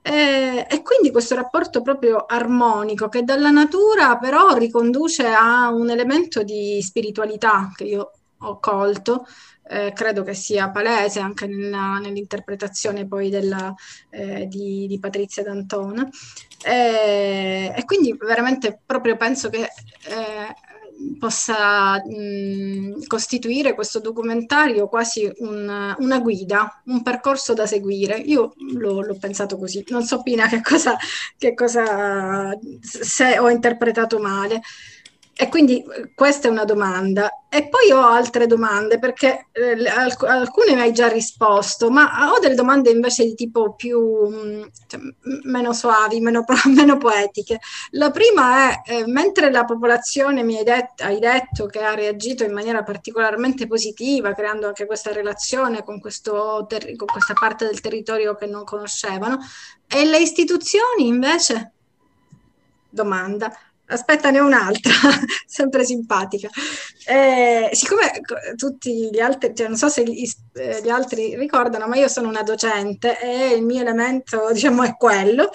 E, 0.08 0.68
e, 0.70 0.82
quindi 0.84 1.10
questo 1.10 1.34
rapporto 1.34 1.82
proprio 1.82 2.26
armonico 2.28 3.10
che 3.10 3.24
dalla 3.24 3.50
natura 3.50 4.20
però 4.20 4.56
riconduce 4.56 5.26
a 5.26 5.72
un 5.72 5.90
elemento 5.90 6.44
di 6.44 6.80
spiritualità 6.84 7.72
che 7.74 7.86
io 7.86 8.12
ho 8.38 8.60
colto, 8.60 9.26
eh, 9.68 9.94
credo 9.96 10.22
che 10.22 10.36
sia 10.36 10.70
palese 10.70 11.20
anche 11.22 11.48
nella, 11.48 11.98
nell'interpretazione 11.98 13.08
poi 13.08 13.32
della, 13.32 13.74
eh, 14.12 14.46
di, 14.46 14.86
di, 14.88 15.00
Patrizia 15.00 15.42
D'Antona. 15.42 16.08
E, 16.64 17.74
e, 17.76 17.86
quindi 17.86 18.16
veramente 18.16 18.80
proprio 18.86 19.18
penso 19.18 19.50
che 19.50 19.62
eh, 19.62 20.56
possa 21.20 22.02
mh, 22.04 23.06
costituire 23.08 23.74
questo 23.74 24.00
documentario 24.00 24.88
quasi 24.88 25.32
un, 25.38 25.96
una 25.98 26.20
guida, 26.20 26.82
un 26.86 27.02
percorso 27.02 27.54
da 27.54 27.66
seguire. 27.66 28.18
Io 28.18 28.54
l'ho, 28.74 29.02
l'ho 29.02 29.18
pensato 29.20 29.58
così, 29.58 29.84
non 29.90 30.04
so 30.04 30.22
Pina 30.22 30.48
che 30.48 30.62
cosa, 30.62 30.96
che 31.38 31.54
cosa, 31.54 32.58
se 32.82 33.40
ho 33.40 33.50
interpretato 33.50 34.20
male. 34.20 34.62
E 35.38 35.50
quindi 35.50 35.84
eh, 35.84 36.14
questa 36.16 36.48
è 36.48 36.52
una 36.52 36.64
domanda. 36.64 37.30
E 37.50 37.68
poi 37.68 37.92
ho 37.92 38.00
altre 38.00 38.48
domande 38.48 39.00
perché 39.00 39.48
eh, 39.52 39.86
alc- 39.90 40.24
alcune 40.24 40.76
mi 40.76 40.82
hai 40.82 40.94
già 40.94 41.10
risposto, 41.10 41.90
ma 41.90 42.32
ho 42.32 42.40
delle 42.40 42.56
domande 42.56 42.90
invece 42.90 43.26
di 43.26 43.36
tipo 43.36 43.74
più 43.74 44.30
mm, 44.30 44.64
cioè, 44.88 45.00
meno 45.44 45.74
suavi, 45.74 46.22
meno, 46.22 46.46
meno, 46.74 46.98
poetiche. 46.98 47.60
La 47.92 48.12
prima 48.12 48.82
è, 48.82 48.82
eh, 48.86 49.08
mentre 49.08 49.52
la 49.52 49.66
popolazione 49.66 50.42
mi 50.42 50.58
hai, 50.58 50.64
det- 50.64 50.94
hai, 51.00 51.20
detto 51.20 51.66
che 51.66 51.84
ha 51.84 51.94
reagito 51.94 52.46
in 52.46 52.54
maniera 52.54 52.84
particolarmente 52.84 53.68
positiva, 53.68 54.34
creando 54.34 54.68
anche 54.68 54.86
questa 54.86 55.12
relazione 55.12 55.84
con, 55.84 56.00
ter- 56.00 56.96
con 56.96 57.08
questa 57.08 57.34
parte 57.34 57.66
del 57.66 57.82
territorio 57.82 58.36
che 58.36 58.46
non 58.46 58.64
conoscevano, 58.64 59.40
e 59.88 60.06
le 60.06 60.20
istituzioni 60.20 61.08
invece? 61.08 61.74
Domanda. 62.90 63.52
Aspetta, 63.88 64.32
ne 64.32 64.40
ho 64.40 64.46
un'altra, 64.46 64.92
sempre 65.46 65.86
simpatica. 65.86 66.50
Eh, 67.08 67.70
siccome 67.74 68.22
tutti 68.56 69.10
gli 69.12 69.20
altri, 69.20 69.54
cioè 69.56 69.68
non 69.68 69.78
so 69.78 69.90
se 69.90 70.04
gli, 70.04 70.28
eh, 70.54 70.82
gli, 70.82 70.90
altri 70.90 71.36
ricordano, 71.36 71.88
ma 71.88 71.96
io 71.96 72.08
sono 72.08 72.28
una 72.28 72.42
docente 72.42 73.20
e 73.20 73.54
il 73.54 73.64
mio 73.64 73.82
elemento, 73.82 74.50
diciamo, 74.54 74.84
è 74.84 74.96
quello. 74.96 75.52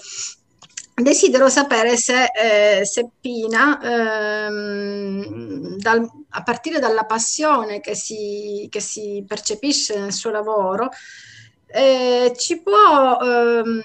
Desidero 0.94 1.48
sapere 1.48 1.96
se, 1.96 2.26
eh, 2.26 2.84
se 2.84 3.08
Pina, 3.20 3.80
ehm, 4.46 5.76
dal, 5.78 6.06
a 6.28 6.42
partire 6.42 6.78
dalla 6.78 7.04
passione 7.04 7.80
che 7.80 7.94
si, 7.94 8.68
che 8.70 8.80
si 8.80 9.24
percepisce 9.26 9.98
nel 9.98 10.12
suo 10.12 10.30
lavoro, 10.30 10.90
eh, 11.66 12.32
ci 12.36 12.60
può, 12.60 13.18
ehm, 13.18 13.82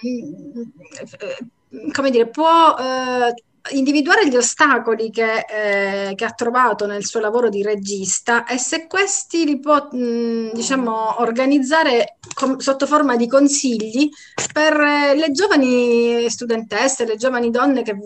eh, 1.19 1.91
come 1.91 2.09
dire, 2.11 2.27
può 2.27 2.75
individuare 3.71 4.27
gli 4.27 4.35
ostacoli 4.35 5.09
che, 5.09 5.45
eh, 5.49 6.15
che, 6.15 6.25
ha 6.25 6.31
trovato 6.31 6.85
nel 6.85 7.05
suo 7.05 7.19
lavoro 7.19 7.49
di 7.49 7.63
regista 7.63 8.45
e 8.45 8.57
se 8.57 8.87
questi 8.87 9.45
li 9.45 9.59
può 9.59 9.87
mh, 9.91 10.51
diciamo, 10.53 11.21
organizzare 11.21 12.17
com- 12.33 12.57
sotto 12.57 12.85
forma 12.85 13.15
di 13.15 13.27
consigli 13.27 14.09
per 14.53 14.79
eh, 14.79 15.15
le 15.15 15.31
giovani 15.31 16.29
studentesse, 16.29 17.05
le 17.05 17.15
giovani 17.15 17.49
donne 17.49 17.81
che 17.81 17.97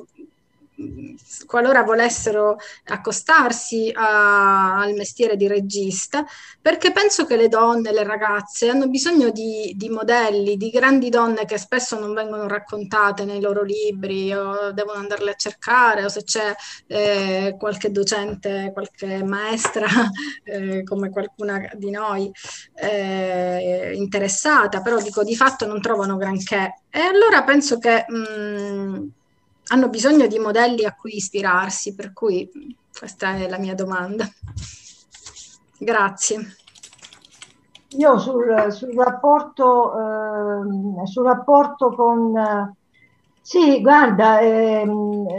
qualora 1.46 1.84
volessero 1.84 2.58
accostarsi 2.86 3.92
a, 3.94 4.80
al 4.80 4.94
mestiere 4.94 5.36
di 5.36 5.48
regista, 5.48 6.26
perché 6.62 6.92
penso 6.92 7.26
che 7.26 7.36
le 7.36 7.48
donne, 7.48 7.92
le 7.92 8.04
ragazze 8.04 8.70
hanno 8.70 8.88
bisogno 8.88 9.30
di, 9.30 9.74
di, 9.76 9.90
modelli, 9.90 10.58
di 10.58 10.70
grandi 10.70 11.10
donne 11.10 11.46
che 11.46 11.58
spesso 11.58 12.00
non 12.00 12.14
vengono 12.14 12.48
raccontate 12.48 13.26
nei 13.26 13.42
loro 13.42 13.64
libri 13.64 14.34
o 14.34 14.72
devono 14.72 15.00
andarle 15.00 15.32
a 15.32 15.36
cercare 15.36 16.04
o 16.04 16.10
se 16.10 16.24
c'è 16.24 16.54
eh, 16.88 17.56
qualche 17.58 17.92
docente, 17.92 18.72
qualche 18.74 19.24
maestra 19.24 19.88
eh, 20.44 20.84
come 20.84 21.10
qualcuna 21.10 21.70
di 21.74 21.90
noi 21.90 22.32
eh, 22.76 23.94
interessata, 23.96 24.82
però 24.82 24.98
dico 25.02 25.24
di 25.24 25.36
fatto 25.36 25.66
non 25.66 25.82
trovano 25.82 26.18
granché. 26.18 26.82
E 26.90 27.00
allora 27.02 27.44
penso 27.44 27.78
che 27.78 28.06
mh, 28.08 28.18
mm, 28.18 29.08
hanno 29.70 29.90
bisogno 29.90 30.28
di 30.28 30.40
modelli 30.40 30.86
a 30.86 30.94
cui 30.94 31.16
ispirarsi, 31.16 31.96
per 31.96 32.14
cui 32.14 32.50
questa 32.98 33.36
è 33.36 33.48
la 33.48 33.58
mia 33.58 33.76
domanda. 33.76 34.28
Grazie. 35.78 36.56
Io 37.98 38.20
sul, 38.20 38.72
sul, 38.72 38.94
rapporto, 38.94 39.94
eh, 39.98 41.08
sul 41.08 41.26
rapporto 41.26 41.94
con... 41.94 42.78
Sì, 43.50 43.82
guarda, 43.82 44.42
eh, 44.42 44.86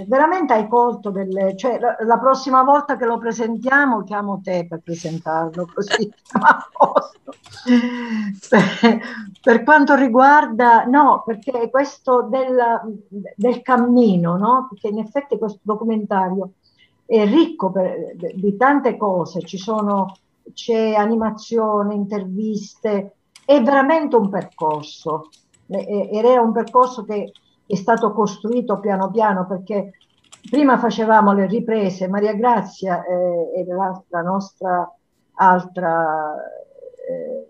veramente 0.09 0.53
hai 0.53 0.67
colto 0.67 1.11
delle... 1.11 1.57
Cioè, 1.57 1.79
la, 1.79 1.97
la, 2.01 2.19
prossima 2.19 2.65
volta 2.65 2.97
che 2.97 3.07
lo 3.07 3.19
presentiamo 3.19 4.03
chiamo 4.03 4.41
te 4.43 4.67
per 4.69 4.81
presentarlo, 4.83 5.69
così 5.73 6.13
a 6.43 6.69
posto. 6.73 7.33
per, 8.49 9.01
per 9.41 9.63
quanto 9.63 9.95
riguarda... 9.95 10.87
No, 10.87 11.23
perché 11.25 11.71
questo 11.71 12.23
del, 12.23 13.01
del 13.37 13.63
cammino, 13.63 14.37
no? 14.37 14.67
Perché 14.69 14.89
in 14.89 14.99
effetti 14.99 15.39
questo 15.39 15.61
documentario 15.63 16.55
è 17.07 17.25
ricco 17.27 17.71
per, 17.71 18.17
di 18.17 18.57
tante 18.57 18.97
cose, 18.97 19.43
ci 19.43 19.57
sono, 19.57 20.17
c'è 20.53 20.95
animazione, 20.95 21.95
interviste, 21.95 23.19
è 23.45 23.63
veramente 23.63 24.17
un 24.17 24.29
percorso 24.29 25.29
è 25.71 26.37
un 26.37 26.53
percorso 26.53 27.05
che 27.05 27.33
è 27.71 27.77
stato 27.77 28.13
costruito 28.13 28.81
piano 28.81 29.11
piano 29.11 29.47
perché 29.47 29.93
prima 30.51 30.77
facevamo 30.77 31.33
le 31.33 31.47
riprese, 31.47 32.09
Maria 32.09 32.35
Grazia 32.35 33.05
eh, 33.05 33.61
e 33.61 33.65
la, 33.65 34.03
la, 34.09 34.23
nostra 34.23 34.93
altra 35.35 36.35
eh, 37.09 37.49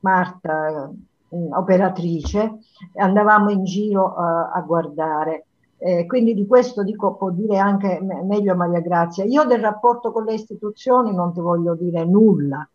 Marta, 0.00 0.90
operatrice, 1.28 2.58
andavamo 2.94 3.50
in 3.50 3.64
giro 3.64 4.04
uh, 4.04 4.56
a 4.56 4.62
guardare. 4.64 5.46
Eh, 5.78 6.06
quindi 6.06 6.34
di 6.34 6.46
questo 6.46 6.82
dico, 6.82 7.16
può 7.16 7.30
dire 7.30 7.58
anche 7.58 8.00
meglio 8.00 8.54
Maria 8.54 8.80
Grazia. 8.80 9.24
Io 9.24 9.44
del 9.44 9.60
rapporto 9.60 10.12
con 10.12 10.24
le 10.24 10.34
istituzioni 10.34 11.12
non 11.12 11.32
ti 11.32 11.40
voglio 11.40 11.74
dire 11.74 12.04
nulla, 12.04 12.66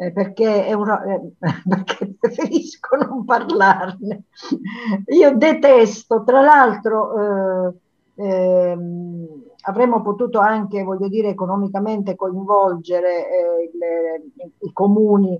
eh, 0.00 0.12
perché, 0.12 0.72
un, 0.74 0.88
eh, 0.88 1.32
perché 1.68 2.14
preferisco 2.18 2.96
non 2.96 3.26
parlarne. 3.26 4.24
Io 5.08 5.36
detesto, 5.36 6.24
tra 6.24 6.40
l'altro, 6.40 7.68
eh, 8.16 8.24
ehm, 8.24 9.26
avremmo 9.64 10.00
potuto 10.00 10.38
anche, 10.38 10.82
voglio 10.82 11.06
dire, 11.06 11.28
economicamente 11.28 12.16
coinvolgere 12.16 13.28
eh, 13.28 13.70
le, 13.78 14.22
i 14.60 14.72
comuni, 14.72 15.38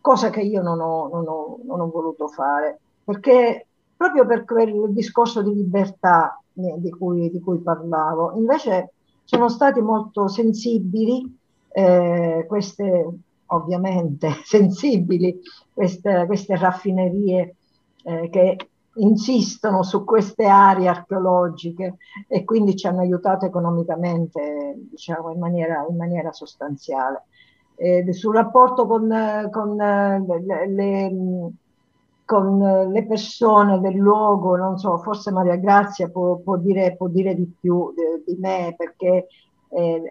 cosa 0.00 0.30
che 0.30 0.40
io 0.40 0.60
non 0.60 0.80
ho, 0.80 1.08
non 1.08 1.28
ho, 1.28 1.60
non 1.62 1.78
ho 1.78 1.88
voluto 1.88 2.26
fare, 2.26 2.80
perché 3.04 3.66
proprio 3.96 4.26
per 4.26 4.44
quel 4.44 4.92
discorso 4.92 5.40
di 5.40 5.54
libertà 5.54 6.42
eh, 6.54 6.74
di 6.78 6.90
cui, 6.90 7.30
di 7.30 7.40
cui 7.40 7.58
parlavo. 7.58 8.32
Invece 8.34 8.92
sono 9.22 9.48
stati 9.48 9.80
molto 9.80 10.26
sensibili 10.26 11.38
eh, 11.72 12.44
queste 12.48 13.06
ovviamente 13.50 14.30
sensibili 14.44 15.40
queste, 15.72 16.24
queste 16.26 16.56
raffinerie 16.56 17.56
eh, 18.04 18.28
che 18.30 18.56
insistono 18.94 19.82
su 19.82 20.04
queste 20.04 20.46
aree 20.46 20.88
archeologiche 20.88 21.96
e 22.26 22.44
quindi 22.44 22.76
ci 22.76 22.86
hanno 22.86 23.00
aiutato 23.00 23.46
economicamente 23.46 24.74
diciamo, 24.90 25.30
in, 25.30 25.38
maniera, 25.38 25.86
in 25.88 25.96
maniera 25.96 26.32
sostanziale. 26.32 27.24
Eh, 27.76 28.12
sul 28.12 28.34
rapporto 28.34 28.86
con, 28.86 29.08
con, 29.50 29.76
le, 29.76 30.68
le, 30.68 31.10
con, 32.26 32.90
le, 32.92 33.06
persone 33.06 33.80
del 33.80 33.94
luogo, 33.94 34.56
non 34.56 34.76
so, 34.76 34.98
forse 34.98 35.30
Maria 35.30 35.56
Grazia 35.56 36.10
può, 36.10 36.36
può, 36.36 36.58
dire, 36.58 36.94
può 36.96 37.08
dire, 37.08 37.34
di 37.34 37.50
più 37.58 37.94
di, 37.94 38.34
di 38.34 38.38
me 38.38 38.74
perché 38.76 39.28
eh, 39.70 40.02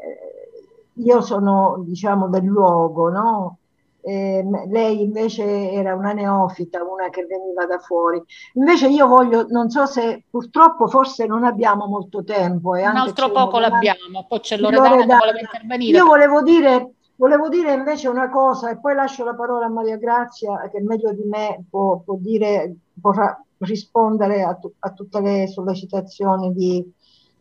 io 1.04 1.22
sono, 1.22 1.84
diciamo, 1.86 2.28
del 2.28 2.44
luogo, 2.44 3.10
no? 3.10 3.58
Eh, 4.02 4.44
lei 4.70 5.02
invece 5.02 5.72
era 5.72 5.94
una 5.94 6.14
neofita, 6.14 6.82
una 6.84 7.10
che 7.10 7.26
veniva 7.26 7.66
da 7.66 7.80
fuori. 7.80 8.22
Invece 8.54 8.88
io 8.88 9.08
voglio, 9.08 9.46
non 9.50 9.70
so 9.70 9.86
se 9.86 10.24
purtroppo 10.30 10.88
forse 10.88 11.26
non 11.26 11.44
abbiamo 11.44 11.86
molto 11.86 12.24
tempo. 12.24 12.76
E 12.76 12.88
Un 12.88 12.96
altro 12.96 13.30
poco 13.30 13.60
l'abbiamo, 13.60 14.26
poi 14.28 14.40
c'è 14.40 14.58
Loredana 14.58 15.06
che 15.06 15.06
voleva 15.06 15.40
intervenire. 15.40 15.98
Io 15.98 16.06
volevo 16.06 16.42
dire, 16.42 16.94
volevo 17.18 17.50
dire 17.50 17.74
invece 17.74 18.08
una 18.08 18.30
cosa 18.30 18.70
e 18.70 18.80
poi 18.80 18.96
lascio 18.96 19.26
la 19.26 19.36
parola 19.36 19.66
a 19.66 19.70
Maria 19.70 19.98
Grazia 19.98 20.70
che 20.72 20.82
meglio 20.82 21.12
di 21.12 21.24
me 21.24 21.66
può, 21.70 22.00
può 22.00 22.16
dire, 22.18 22.74
potrà 23.00 23.38
rispondere 23.60 24.44
a, 24.44 24.58
a, 24.80 24.92
tutte 24.92 25.20
le 25.20 25.48
sollecitazioni 25.48 26.54
di, 26.54 26.90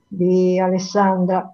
di 0.09 0.59
Alessandra 0.59 1.51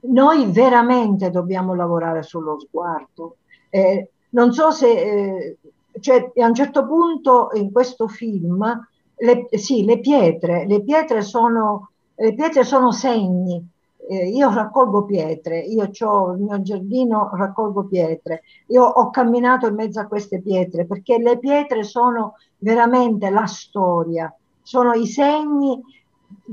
noi 0.00 0.50
veramente 0.50 1.30
dobbiamo 1.30 1.74
lavorare 1.74 2.22
sullo 2.22 2.58
sguardo. 2.58 3.36
Eh, 3.70 4.10
non 4.30 4.52
so 4.52 4.70
se, 4.70 4.90
eh, 4.90 5.56
cioè, 6.00 6.30
a 6.36 6.46
un 6.46 6.54
certo 6.54 6.86
punto 6.86 7.50
in 7.54 7.72
questo 7.72 8.08
film, 8.08 8.86
le, 9.16 9.48
sì, 9.50 9.84
le 9.84 10.00
pietre, 10.00 10.66
le 10.66 10.82
pietre 10.82 11.22
sono, 11.22 11.90
le 12.14 12.34
pietre 12.34 12.64
sono 12.64 12.92
segni. 12.92 13.66
Eh, 14.10 14.28
io 14.28 14.50
raccolgo 14.52 15.04
pietre, 15.04 15.58
io 15.58 15.90
ho 16.00 16.32
il 16.32 16.40
mio 16.40 16.62
giardino, 16.62 17.30
raccolgo 17.34 17.84
pietre. 17.84 18.42
Io 18.68 18.82
ho 18.82 19.10
camminato 19.10 19.66
in 19.66 19.74
mezzo 19.74 20.00
a 20.00 20.06
queste 20.06 20.40
pietre 20.40 20.86
perché 20.86 21.18
le 21.18 21.38
pietre 21.38 21.82
sono 21.82 22.36
veramente 22.58 23.28
la 23.28 23.46
storia, 23.46 24.34
sono 24.62 24.94
i 24.94 25.06
segni 25.06 25.82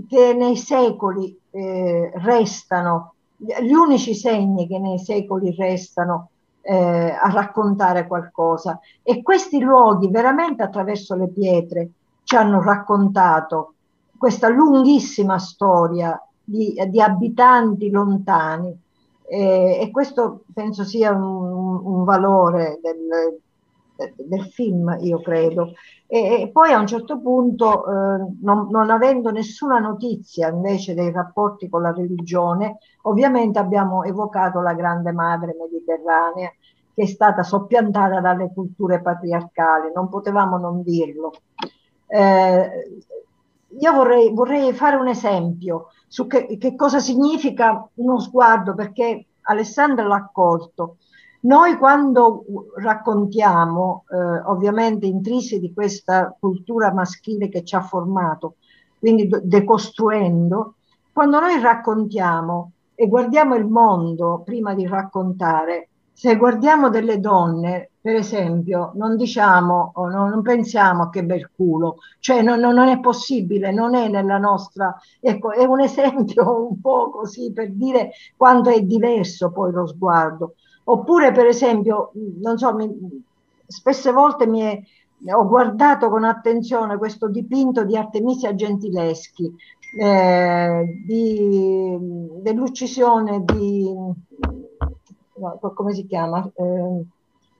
che 0.07 0.33
nei 0.33 0.57
secoli 0.57 1.37
eh, 1.51 2.11
restano 2.15 3.14
gli 3.37 3.73
unici 3.73 4.13
segni 4.15 4.67
che 4.67 4.79
nei 4.79 4.99
secoli 4.99 5.53
restano 5.55 6.29
eh, 6.61 7.11
a 7.11 7.29
raccontare 7.29 8.07
qualcosa. 8.07 8.79
E 9.03 9.21
questi 9.21 9.59
luoghi, 9.59 10.09
veramente 10.09 10.63
attraverso 10.63 11.15
le 11.15 11.29
pietre, 11.29 11.89
ci 12.23 12.35
hanno 12.35 12.61
raccontato 12.61 13.73
questa 14.17 14.47
lunghissima 14.47 15.37
storia 15.37 16.19
di, 16.43 16.75
di 16.87 17.01
abitanti 17.01 17.89
lontani. 17.89 18.75
Eh, 19.27 19.79
e 19.81 19.91
questo 19.91 20.43
penso 20.53 20.83
sia 20.83 21.11
un, 21.11 21.81
un 21.83 22.03
valore 22.03 22.79
del, 22.81 23.39
del 24.15 24.45
film, 24.45 24.97
io 25.01 25.21
credo. 25.21 25.73
E, 26.07 26.41
e, 26.41 26.49
poi 26.51 26.71
a 26.71 26.79
un 26.79 26.87
certo 26.87 27.19
punto, 27.19 27.85
eh, 27.85 28.33
non, 28.41 28.67
non, 28.69 28.89
avendo 28.89 29.31
nessuna 29.31 29.79
notizia 29.79 30.49
invece 30.49 30.93
dei 30.93 31.11
rapporti 31.11 31.69
con 31.69 31.81
la 31.81 31.91
religione, 31.91 32.77
ovviamente 33.03 33.59
abbiamo 33.59 34.03
evocato 34.03 34.59
la 34.61 34.73
grande 34.73 35.11
madre 35.11 35.55
mediterranea 35.59 36.51
che 36.93 37.03
è 37.03 37.05
stata 37.07 37.43
soppiantata 37.43 38.21
dalle 38.21 38.51
culture 38.53 39.01
patriarcali, 39.01 39.91
non 39.93 40.09
potevamo 40.09 40.57
non 40.57 40.81
dirlo. 40.81 41.33
Eh, 42.07 43.01
io 43.77 43.93
vorrei, 43.93 44.33
vorrei, 44.33 44.71
fare 44.73 44.95
un 44.95 45.07
esempio 45.07 45.87
su 46.07 46.27
che, 46.27 46.57
che 46.57 46.75
cosa 46.75 46.99
significa 46.99 47.85
uno 47.95 48.19
sguardo, 48.19 48.73
perché 48.73 49.25
Alessandra 49.41 50.05
l'ha 50.05 50.15
accolto. 50.15 50.97
Noi 51.45 51.77
quando 51.77 52.43
raccontiamo, 52.77 54.05
eh, 54.09 54.15
ovviamente 54.45 55.05
intrisi 55.05 55.59
di 55.59 55.71
questa 55.73 56.35
cultura 56.39 56.91
maschile 56.91 57.49
che 57.49 57.63
ci 57.63 57.75
ha 57.75 57.81
formato, 57.81 58.55
quindi 58.97 59.29
decostruendo, 59.43 60.75
quando 61.13 61.39
noi 61.39 61.61
raccontiamo 61.61 62.71
e 62.95 63.07
guardiamo 63.07 63.53
il 63.55 63.67
mondo 63.67 64.41
prima 64.43 64.73
di 64.73 64.87
raccontare, 64.87 65.89
se 66.11 66.35
guardiamo 66.35 66.89
delle 66.89 67.19
donne, 67.19 67.91
per 68.01 68.15
esempio, 68.15 68.93
non 68.95 69.15
diciamo 69.15 69.91
o 69.95 70.09
non, 70.09 70.29
non 70.29 70.41
pensiamo 70.41 71.09
che 71.09 71.25
bel 71.25 71.51
culo, 71.53 71.97
cioè 72.19 72.41
non, 72.41 72.59
non, 72.59 72.87
è 72.87 72.99
possibile, 72.99 73.71
non 73.71 73.93
è 73.93 74.07
nella 74.07 74.37
nostra, 74.39 74.95
ecco, 75.19 75.51
è 75.51 75.63
un 75.65 75.81
esempio 75.81 76.65
un 76.71 76.79
po' 76.79 77.11
così 77.11 77.51
per 77.51 77.71
dire 77.71 78.11
quanto 78.35 78.69
è 78.71 78.81
diverso 78.81 79.51
poi 79.51 79.71
lo 79.71 79.85
sguardo. 79.85 80.55
Oppure, 80.87 81.31
per 81.31 81.47
esempio, 81.47 82.11
non 82.41 82.57
so, 82.57 82.73
mi, 82.75 83.23
spesse 83.65 84.11
volte 84.11 84.45
mi 84.45 84.61
è, 84.61 84.79
ho 85.33 85.47
guardato 85.47 86.09
con 86.09 86.23
attenzione 86.23 86.97
questo 86.97 87.27
dipinto 87.27 87.83
di 87.83 87.97
Artemisia 87.97 88.53
Gentileschi, 88.53 89.51
eh, 89.99 91.01
di, 91.05 91.97
dell'uccisione 92.41 93.43
di, 93.43 93.91
no, 95.37 95.59
come 95.73 95.93
si 95.93 96.05
chiama? 96.05 96.47
Eh, 96.53 97.05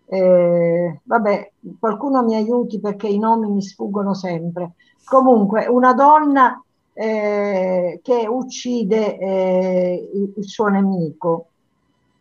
eh, 0.08 1.00
vabbè, 1.04 1.52
qualcuno 1.80 2.24
mi 2.24 2.36
aiuti 2.36 2.80
perché 2.80 3.08
i 3.08 3.18
nomi 3.18 3.50
mi 3.50 3.62
sfuggono 3.64 4.14
sempre. 4.14 4.74
Comunque, 5.04 5.66
una 5.66 5.94
donna 5.94 6.64
eh, 6.94 8.00
che 8.04 8.28
uccide 8.28 9.18
eh, 9.18 10.10
il, 10.14 10.34
il 10.36 10.46
suo 10.48 10.68
nemico. 10.68 11.48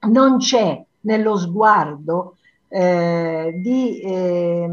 Non 0.08 0.38
c'è 0.38 0.82
nello 1.04 1.36
sguardo 1.36 2.36
eh, 2.68 3.54
di, 3.56 4.00
eh, 4.00 4.70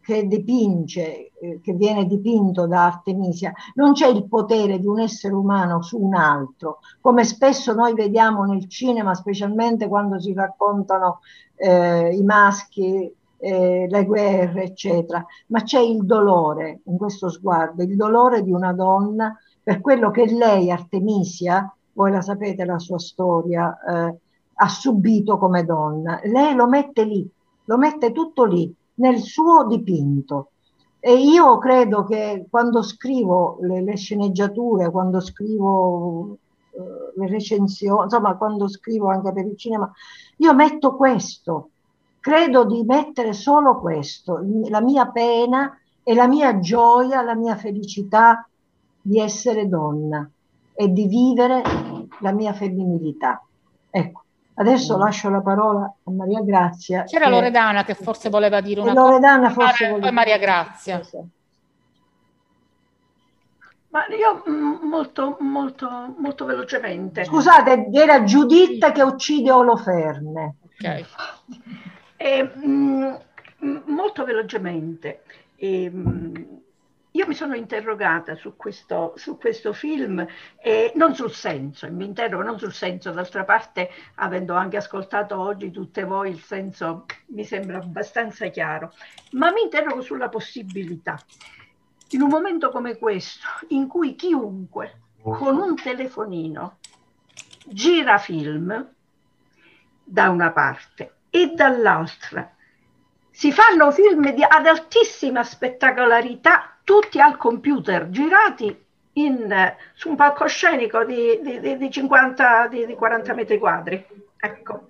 che 0.00 0.26
dipinge, 0.26 1.32
eh, 1.40 1.60
che 1.62 1.72
viene 1.72 2.06
dipinto 2.06 2.66
da 2.66 2.84
Artemisia, 2.84 3.52
non 3.74 3.92
c'è 3.92 4.08
il 4.08 4.28
potere 4.28 4.78
di 4.78 4.86
un 4.86 5.00
essere 5.00 5.34
umano 5.34 5.82
su 5.82 6.00
un 6.00 6.14
altro, 6.14 6.78
come 7.00 7.24
spesso 7.24 7.72
noi 7.72 7.94
vediamo 7.94 8.44
nel 8.44 8.68
cinema, 8.68 9.14
specialmente 9.14 9.88
quando 9.88 10.20
si 10.20 10.32
raccontano 10.32 11.20
eh, 11.56 12.14
i 12.14 12.22
maschi 12.22 13.12
eh, 13.38 13.86
le 13.88 14.04
guerre, 14.04 14.64
eccetera, 14.64 15.24
ma 15.48 15.62
c'è 15.62 15.80
il 15.80 16.04
dolore 16.04 16.80
in 16.84 16.96
questo 16.96 17.28
sguardo, 17.28 17.82
il 17.82 17.96
dolore 17.96 18.42
di 18.42 18.52
una 18.52 18.72
donna 18.72 19.36
per 19.62 19.80
quello 19.80 20.10
che 20.10 20.26
lei, 20.32 20.70
Artemisia, 20.70 21.68
voi 21.92 22.12
la 22.12 22.20
sapete 22.20 22.64
la 22.64 22.78
sua 22.78 22.98
storia, 22.98 23.76
eh, 23.88 24.16
ha 24.58 24.68
subito 24.68 25.38
come 25.38 25.64
donna. 25.64 26.20
Lei 26.24 26.54
lo 26.54 26.66
mette 26.66 27.04
lì, 27.04 27.28
lo 27.64 27.76
mette 27.76 28.12
tutto 28.12 28.44
lì, 28.44 28.72
nel 28.94 29.20
suo 29.20 29.66
dipinto. 29.66 30.50
E 30.98 31.14
io 31.14 31.58
credo 31.58 32.04
che 32.04 32.46
quando 32.50 32.82
scrivo 32.82 33.58
le, 33.60 33.82
le 33.82 33.96
sceneggiature, 33.96 34.90
quando 34.90 35.20
scrivo 35.20 36.38
eh, 36.70 37.12
le 37.16 37.26
recensioni, 37.28 38.04
insomma, 38.04 38.36
quando 38.36 38.68
scrivo 38.68 39.08
anche 39.08 39.32
per 39.32 39.46
il 39.46 39.56
cinema, 39.56 39.90
io 40.38 40.54
metto 40.54 40.96
questo. 40.96 41.70
Credo 42.18 42.64
di 42.64 42.82
mettere 42.82 43.32
solo 43.32 43.78
questo, 43.78 44.40
la 44.68 44.80
mia 44.80 45.08
pena 45.10 45.78
e 46.02 46.12
la 46.14 46.26
mia 46.26 46.58
gioia, 46.58 47.22
la 47.22 47.36
mia 47.36 47.54
felicità 47.54 48.48
di 49.00 49.20
essere 49.20 49.68
donna 49.68 50.28
e 50.74 50.92
di 50.92 51.06
vivere 51.06 51.62
la 52.20 52.32
mia 52.32 52.52
femminilità. 52.52 53.40
Ecco, 53.88 54.24
adesso 54.56 54.96
mm. 54.96 55.00
lascio 55.00 55.30
la 55.30 55.40
parola 55.40 55.84
a 56.04 56.10
Maria 56.10 56.42
Grazia. 56.42 57.04
C'era 57.04 57.26
che... 57.26 57.30
Loredana 57.30 57.84
che 57.84 57.94
forse 57.94 58.28
voleva 58.28 58.60
dire 58.60 58.80
una 58.80 58.92
Loredana 58.92 59.52
cosa. 59.52 59.66
Forse 59.68 59.84
voleva... 59.86 60.06
Poi 60.06 60.14
Maria 60.14 60.38
Grazia. 60.38 61.00
Ma 63.88 64.06
io 64.08 64.42
mm, 64.48 64.88
molto, 64.88 65.36
molto, 65.40 66.14
molto 66.18 66.44
velocemente. 66.44 67.24
Scusate, 67.24 67.88
era 67.92 68.24
Giuditta 68.24 68.92
che 68.92 69.02
uccide 69.02 69.50
Oloferne. 69.50 70.56
Ok. 70.64 71.04
E, 72.18 72.50
mm, 72.56 73.14
molto 73.84 74.24
velocemente. 74.24 75.22
E, 75.54 75.92
io 77.16 77.26
mi 77.26 77.34
sono 77.34 77.54
interrogata 77.54 78.34
su 78.34 78.56
questo, 78.56 79.14
su 79.16 79.38
questo 79.38 79.72
film, 79.72 80.24
eh, 80.60 80.92
non 80.96 81.14
sul 81.14 81.32
senso, 81.32 81.90
mi 81.90 82.04
interrogo 82.04 82.42
non 82.42 82.58
sul 82.58 82.74
senso, 82.74 83.10
d'altra 83.10 83.44
parte, 83.44 83.90
avendo 84.16 84.54
anche 84.54 84.76
ascoltato 84.76 85.38
oggi 85.40 85.70
tutte 85.70 86.04
voi, 86.04 86.30
il 86.30 86.40
senso 86.40 87.06
mi 87.28 87.44
sembra 87.44 87.78
abbastanza 87.78 88.48
chiaro, 88.48 88.92
ma 89.32 89.50
mi 89.50 89.62
interrogo 89.62 90.02
sulla 90.02 90.28
possibilità. 90.28 91.18
In 92.10 92.20
un 92.20 92.28
momento 92.28 92.68
come 92.70 92.98
questo, 92.98 93.46
in 93.68 93.88
cui 93.88 94.14
chiunque 94.14 95.00
con 95.22 95.56
un 95.56 95.74
telefonino 95.74 96.76
gira 97.64 98.18
film 98.18 98.92
da 100.04 100.28
una 100.28 100.52
parte 100.52 101.14
e 101.30 101.52
dall'altra 101.54 102.54
si 103.30 103.52
fanno 103.52 103.90
film 103.90 104.32
di, 104.32 104.42
ad 104.42 104.66
altissima 104.66 105.42
spettacolarità, 105.42 106.75
tutti 106.86 107.20
al 107.20 107.36
computer, 107.36 108.10
girati 108.10 108.84
in, 109.14 109.74
su 109.92 110.10
un 110.10 110.14
palcoscenico 110.14 111.04
di, 111.04 111.40
di, 111.42 111.76
di 111.76 111.90
50, 111.90 112.68
di, 112.68 112.94
40 112.94 113.34
metri 113.34 113.58
quadri. 113.58 114.06
Ecco. 114.36 114.86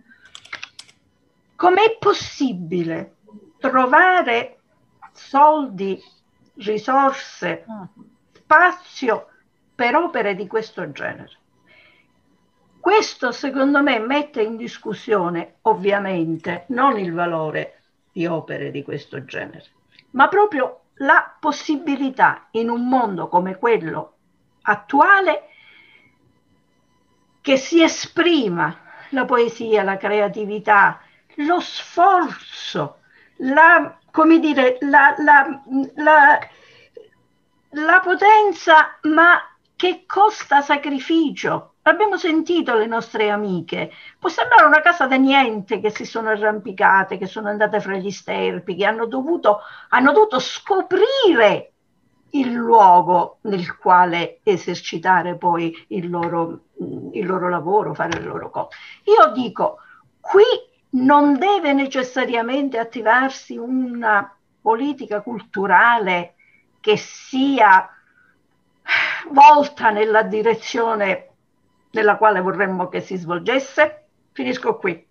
Com'è 1.56 1.96
possibile 1.98 3.14
trovare 3.58 4.58
soldi, 5.12 5.98
risorse, 6.56 7.64
spazio 8.34 9.28
per 9.74 9.96
opere 9.96 10.34
di 10.34 10.46
questo 10.46 10.92
genere? 10.92 11.30
Questo 12.78 13.32
secondo 13.32 13.82
me 13.82 13.98
mette 14.00 14.42
in 14.42 14.58
discussione 14.58 15.56
ovviamente 15.62 16.66
non 16.68 16.98
il 16.98 17.14
valore 17.14 17.80
di 18.12 18.26
opere 18.26 18.70
di 18.70 18.82
questo 18.82 19.24
genere, 19.24 19.64
ma 20.10 20.28
proprio 20.28 20.82
la 20.98 21.36
possibilità 21.38 22.48
in 22.52 22.70
un 22.70 22.88
mondo 22.88 23.28
come 23.28 23.56
quello 23.58 24.14
attuale 24.62 25.48
che 27.40 27.56
si 27.56 27.82
esprima 27.82 28.76
la 29.10 29.24
poesia, 29.24 29.84
la 29.84 29.96
creatività, 29.96 31.00
lo 31.36 31.60
sforzo, 31.60 33.02
la, 33.36 33.98
come 34.10 34.40
dire, 34.40 34.78
la, 34.80 35.14
la, 35.18 35.62
la, 35.94 36.38
la 37.70 38.00
potenza, 38.00 38.98
ma 39.02 39.40
che 39.76 40.04
costa 40.06 40.60
sacrificio, 40.60 41.74
Abbiamo 41.88 42.16
sentito 42.16 42.74
le 42.74 42.86
nostre 42.86 43.30
amiche, 43.30 43.92
può 44.18 44.28
sembrare 44.28 44.64
una 44.64 44.80
casa 44.80 45.06
da 45.06 45.14
niente 45.14 45.78
che 45.78 45.90
si 45.90 46.04
sono 46.04 46.30
arrampicate, 46.30 47.16
che 47.16 47.26
sono 47.26 47.48
andate 47.48 47.80
fra 47.80 47.96
gli 47.96 48.10
sterpi, 48.10 48.74
che 48.74 48.84
hanno 48.84 49.06
dovuto, 49.06 49.60
hanno 49.90 50.10
dovuto 50.10 50.40
scoprire 50.40 51.72
il 52.30 52.52
luogo 52.52 53.38
nel 53.42 53.76
quale 53.76 54.40
esercitare 54.42 55.36
poi 55.36 55.86
il 55.90 56.10
loro, 56.10 56.62
il 57.12 57.24
loro 57.24 57.48
lavoro, 57.48 57.94
fare 57.94 58.18
le 58.18 58.26
loro 58.26 58.50
cose. 58.50 58.76
Io 59.04 59.30
dico, 59.30 59.78
qui 60.20 60.42
non 61.00 61.38
deve 61.38 61.72
necessariamente 61.72 62.78
attivarsi 62.78 63.56
una 63.56 64.36
politica 64.60 65.20
culturale 65.20 66.34
che 66.80 66.96
sia 66.96 67.88
volta 69.30 69.90
nella 69.90 70.22
direzione 70.22 71.30
nella 71.96 72.16
quale 72.16 72.40
vorremmo 72.40 72.88
che 72.88 73.00
si 73.00 73.16
svolgesse? 73.16 74.04
Finisco 74.32 74.76
qui. 74.76 75.04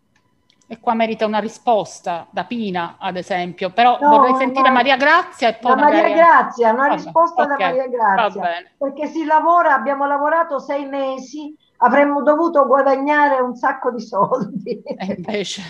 E 0.67 0.79
qua 0.79 0.93
merita 0.95 1.25
una 1.25 1.39
risposta 1.39 2.25
da 2.31 2.45
Pina, 2.45 2.95
ad 2.99 3.17
esempio, 3.17 3.69
però 3.69 3.99
no, 3.99 4.09
vorrei 4.09 4.35
sentire 4.35 4.69
ma... 4.69 4.75
Maria 4.75 4.97
Grazia 4.97 5.49
e 5.49 5.53
poi... 5.55 5.75
Da 5.75 5.81
Maria 5.81 6.09
Grazia, 6.09 6.71
una 6.71 6.87
Vabbè, 6.87 6.95
risposta 6.95 7.43
okay, 7.43 7.57
da 7.57 7.65
Maria 7.65 7.87
Grazia, 7.87 8.71
perché 8.77 9.07
si 9.07 9.25
lavora, 9.25 9.75
abbiamo 9.75 10.07
lavorato 10.07 10.57
sei 10.59 10.87
mesi, 10.87 11.55
avremmo 11.77 12.23
dovuto 12.23 12.65
guadagnare 12.65 13.41
un 13.41 13.55
sacco 13.55 13.91
di 13.91 14.01
soldi. 14.01 14.81
E 14.81 15.15
invece... 15.17 15.61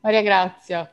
Maria 0.00 0.22
Grazia. 0.22 0.88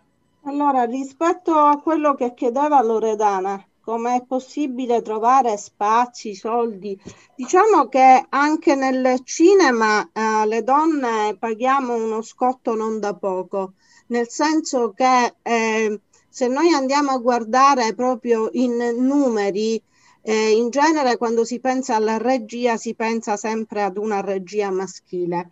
Allora, 0.45 0.85
rispetto 0.85 1.55
a 1.55 1.79
quello 1.79 2.15
che 2.15 2.33
chiedeva 2.33 2.81
Loredana, 2.81 3.63
come 3.83 4.15
è 4.15 4.23
possibile 4.25 5.01
trovare 5.01 5.57
spazi, 5.57 6.35
soldi. 6.35 6.97
Diciamo 7.35 7.89
che 7.89 8.25
anche 8.29 8.75
nel 8.75 9.19
cinema 9.25 10.09
eh, 10.13 10.47
le 10.47 10.63
donne 10.63 11.35
paghiamo 11.37 11.93
uno 11.93 12.21
scotto 12.21 12.75
non 12.75 13.01
da 13.01 13.13
poco, 13.13 13.73
nel 14.07 14.29
senso 14.29 14.93
che 14.93 15.35
eh, 15.41 15.99
se 16.29 16.47
noi 16.47 16.71
andiamo 16.71 17.11
a 17.11 17.17
guardare 17.17 17.93
proprio 17.93 18.49
in 18.53 18.77
numeri, 18.97 19.81
eh, 20.21 20.51
in 20.51 20.69
genere 20.69 21.17
quando 21.17 21.43
si 21.43 21.59
pensa 21.59 21.95
alla 21.95 22.17
regia 22.17 22.77
si 22.77 22.95
pensa 22.95 23.35
sempre 23.35 23.83
ad 23.83 23.97
una 23.97 24.21
regia 24.21 24.71
maschile. 24.71 25.49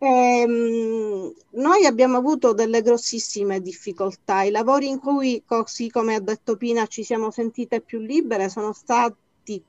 Ehm, 0.00 1.32
noi 1.50 1.84
abbiamo 1.84 2.16
avuto 2.18 2.52
delle 2.52 2.82
grossissime 2.82 3.60
difficoltà. 3.60 4.42
I 4.42 4.50
lavori 4.50 4.88
in 4.88 5.00
cui, 5.00 5.42
così 5.44 5.90
come 5.90 6.14
ha 6.14 6.20
detto 6.20 6.56
Pina, 6.56 6.86
ci 6.86 7.02
siamo 7.02 7.30
sentite 7.30 7.80
più 7.80 7.98
libere 7.98 8.48
sono 8.48 8.72
stati 8.72 9.16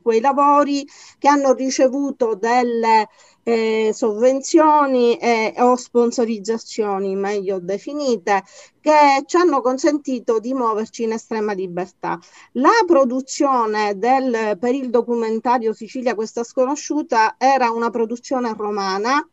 quei 0.02 0.20
lavori 0.20 0.86
che 1.18 1.30
hanno 1.30 1.54
ricevuto 1.54 2.36
delle 2.36 3.08
eh, 3.44 3.92
sovvenzioni 3.94 5.18
eh, 5.18 5.54
o 5.58 5.76
sponsorizzazioni 5.78 7.16
meglio 7.16 7.60
definite 7.60 8.44
che 8.82 9.24
ci 9.26 9.38
hanno 9.38 9.62
consentito 9.62 10.40
di 10.40 10.54
muoverci 10.54 11.04
in 11.04 11.14
estrema 11.14 11.54
libertà. 11.54 12.20
La 12.54 12.84
produzione 12.86 13.98
del, 13.98 14.58
per 14.60 14.74
il 14.76 14.90
documentario 14.90 15.74
Sicilia 15.74 16.14
questa 16.14 16.44
sconosciuta 16.44 17.36
era 17.38 17.72
una 17.72 17.90
produzione 17.90 18.54
romana 18.56 19.26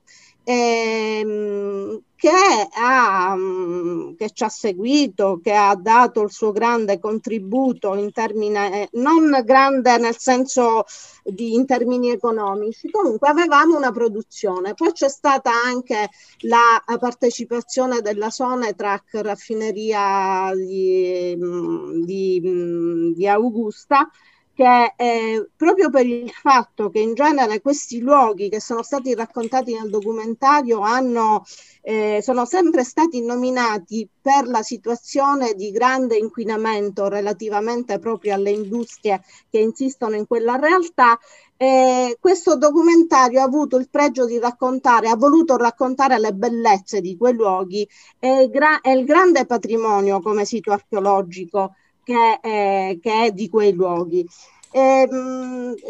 ehm, 0.49 2.01
che, 2.15 2.31
ha, 2.73 3.35
mm, 3.37 4.15
che 4.15 4.31
ci 4.31 4.45
ha 4.45 4.49
seguito, 4.49 5.41
che 5.43 5.53
ha 5.53 5.75
dato 5.75 6.23
il 6.23 6.31
suo 6.31 6.53
grande 6.53 7.01
contributo 7.01 7.95
in 7.97 8.13
termini, 8.13 8.89
non 8.93 9.43
grande 9.45 9.99
nel 9.99 10.17
senso 10.17 10.85
di 11.25 11.55
in 11.55 11.67
termini 11.67 12.11
economici, 12.11 12.91
comunque 12.91 13.29
avevamo 13.29 13.77
una 13.77 13.91
produzione. 13.91 14.75
Poi 14.75 14.93
c'è 14.93 15.09
stata 15.09 15.51
anche 15.51 16.09
la 16.43 16.81
partecipazione 16.99 18.01
della 18.01 18.31
Sonetrack, 18.31 19.15
raffineria 19.23 20.53
di, 20.55 21.35
mm, 21.37 22.03
di, 22.05 22.41
mm, 22.45 23.13
di 23.15 23.27
Augusta, 23.27 24.09
che 24.57 24.95
eh, 24.97 25.51
proprio 25.55 25.91
per 25.91 26.07
il 26.07 26.31
fatto 26.31 26.89
che 26.89 26.99
in 27.01 27.13
genere 27.13 27.61
questi 27.61 28.01
luoghi 28.01 28.49
che 28.49 28.59
sono 28.59 28.83
stati 28.83 29.15
raccontati 29.15 29.75
nel 29.75 29.91
documentario 29.91 30.81
hanno, 30.81 31.45
eh, 31.83 32.21
sono 32.23 32.47
sempre 32.47 32.83
stati 32.83 33.23
nominati 33.23 34.09
per 34.19 34.47
la 34.47 34.63
situazione 34.63 35.53
di 35.53 35.71
grande 35.71 36.17
inquinamento 36.17 37.07
relativamente 37.09 37.99
proprio 37.99 38.33
alle 38.33 38.51
industrie 38.51 39.23
che 39.51 39.59
insistono 39.59 40.17
in 40.17 40.27
quella 40.27 40.57
realtà, 40.57 41.19
eh, 41.59 42.17
questo 42.19 42.57
documentario 42.57 43.41
ha 43.41 43.45
avuto 43.45 43.77
il 43.77 43.91
pregio 43.91 44.25
di 44.25 44.39
raccontare, 44.39 45.09
ha 45.11 45.17
voluto 45.17 45.57
raccontare 45.57 46.19
le 46.19 46.33
bellezze 46.33 47.03
di 47.03 47.15
quei 47.19 47.35
luoghi 47.35 47.87
e, 48.19 48.49
gra- 48.51 48.81
e 48.81 48.93
il 48.93 49.05
grande 49.05 49.45
patrimonio 49.45 50.21
come 50.21 50.47
sito 50.47 50.73
archeologico 50.73 51.75
che, 52.07 52.39
eh, 52.41 52.99
che 53.03 53.25
è 53.25 53.33
di 53.33 53.49
quei 53.49 53.73
luoghi. 53.73 54.25
Eh, 54.71 55.09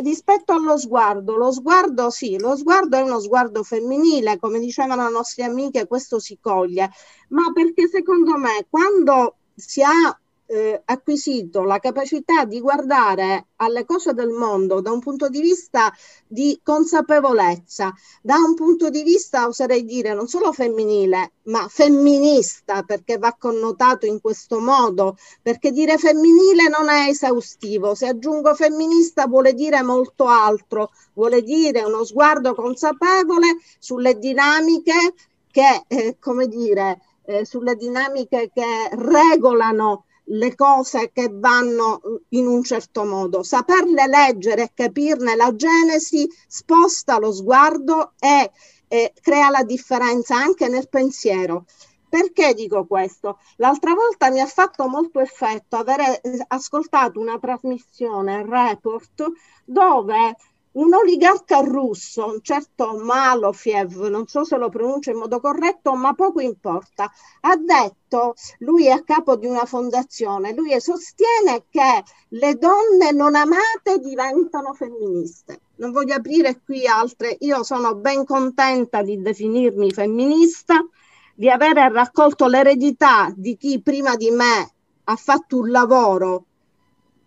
rispetto 0.03 0.53
allo 0.53 0.79
sguardo, 0.79 1.37
lo 1.37 1.53
sguardo 1.53 2.09
sì, 2.09 2.39
lo 2.39 2.57
sguardo 2.57 2.97
è 2.97 3.03
uno 3.03 3.21
sguardo 3.21 3.62
femminile, 3.62 4.39
come 4.39 4.59
dicevano 4.59 5.05
le 5.05 5.12
nostre 5.12 5.45
amiche, 5.45 5.87
questo 5.87 6.19
si 6.19 6.39
coglie, 6.41 6.89
ma 7.31 7.53
perché 7.53 7.89
secondo 7.89 8.39
me 8.39 8.67
quando 8.71 9.37
si 9.55 9.83
ha 9.83 10.19
eh, 10.47 10.80
acquisito 10.84 11.64
la 11.64 11.78
capacità 11.78 12.44
di 12.44 12.61
guardare 12.61 13.49
alle 13.57 13.84
cose 13.84 14.12
del 14.12 14.30
mondo 14.30 14.80
da 14.80 14.92
un 14.92 15.01
punto 15.01 15.28
di 15.28 15.40
vista 15.40 15.92
di 16.26 16.59
consapevolezza, 16.62 17.92
da 18.22 18.36
un 18.36 18.55
punto 18.55 18.88
di 18.88 19.03
vista, 19.03 19.47
oserei 19.47 19.84
dire, 19.84 20.14
non 20.14 20.28
solo 20.28 20.53
femminile, 20.53 21.32
ma 21.44 21.66
femminista, 21.68 22.82
perché 22.82 23.18
va 23.18 23.34
connotato 23.38 24.07
in 24.07 24.20
questo 24.20 24.61
modo, 24.61 25.16
perché 25.42 25.72
dire 25.72 25.99
femminile 25.99 26.68
non 26.68 26.88
è 26.88 27.09
esaustivo. 27.09 27.94
Se 27.94 28.07
aggiungo 28.07 28.55
femminista 28.55 29.26
vuole 29.26 29.55
dire 29.55 29.82
molto 29.82 30.26
altro, 30.26 30.90
vuole 31.14 31.42
dire 31.42 31.82
uno 31.82 32.05
sguardo 32.05 32.55
consapevole 32.55 33.59
sulle 33.78 34.18
dinamiche 34.18 35.14
che, 35.51 35.84
eh, 35.88 36.16
come 36.20 36.47
dire, 36.49 37.01
eh, 37.24 37.44
sulle 37.44 37.74
dinamiche 37.76 38.51
che 38.53 38.64
regolano 38.92 40.06
le 40.29 40.55
cose 40.55 41.11
che 41.12 41.29
vanno 41.33 42.01
in 42.31 42.47
un 42.47 42.62
certo 42.62 43.05
modo. 43.05 43.43
Saperle 43.43 44.07
leggere 44.07 44.62
e 44.62 44.70
capirne 44.74 45.37
la 45.37 45.55
genesi 45.55 46.29
sposta 46.47 47.18
lo 47.18 47.33
sguardo 47.33 48.12
e 48.18 48.51
eh, 48.89 49.12
crea 49.20 49.51
la 49.51 49.62
differenza 49.62 50.37
anche 50.37 50.68
nel 50.68 50.89
pensiero. 50.89 51.66
Perché 52.09 52.55
dico 52.55 52.87
questo? 52.87 53.39
L'altra 53.57 53.93
volta 53.93 54.31
mi 54.31 54.41
ha 54.41 54.47
fatto 54.47 54.89
molto 54.89 55.20
effetto 55.20 55.77
avere 55.77 56.20
eh, 56.20 56.45
ascoltato 56.49 57.20
una 57.20 57.39
trasmissione, 57.39 58.45
report, 58.47 59.27
dove 59.64 60.37
un 60.77 60.93
oligarca 60.93 61.61
russo, 61.61 62.27
un 62.27 62.41
certo 62.43 62.99
Malofiev, 62.99 64.09
non 64.09 64.27
so 64.27 64.45
se 64.45 64.57
lo 64.57 64.68
pronuncio 64.68 65.11
in 65.11 65.18
modo 65.18 65.41
corretto, 65.41 65.95
ma 65.95 66.12
poco 66.14 66.41
importa, 66.41 67.11
ha 67.41 67.57
detto, 67.57 68.35
lui 68.59 68.87
è 68.87 68.91
a 68.91 69.03
capo 69.03 69.37
di 69.37 69.47
una 69.47 69.64
fondazione, 69.64 70.55
lui 70.55 70.79
sostiene 70.81 71.64
che 71.70 72.03
le 72.29 72.55
donne 72.57 73.12
non 73.12 73.35
amate 73.35 73.99
diventano 74.01 74.74
femministe. 74.74 75.61
Non 75.77 75.93
voglio 75.93 76.14
aprire 76.14 76.61
qui 76.62 76.87
altre, 76.87 77.37
io 77.41 77.62
sono 77.62 77.95
ben 77.95 78.24
contenta 78.27 79.03
di 79.03 79.20
definirmi 79.20 79.91
femminista, 79.93 80.87
di 81.35 81.49
avere 81.49 81.91
raccolto 81.91 82.47
l'eredità 82.47 83.33
di 83.35 83.57
chi 83.57 83.81
prima 83.81 84.14
di 84.16 84.31
me 84.31 84.72
ha 85.05 85.16
fatto 85.16 85.59
un 85.59 85.70
lavoro 85.70 86.45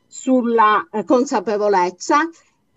sulla 0.08 0.88
eh, 0.91 1.04
consapevolezza 1.04 2.28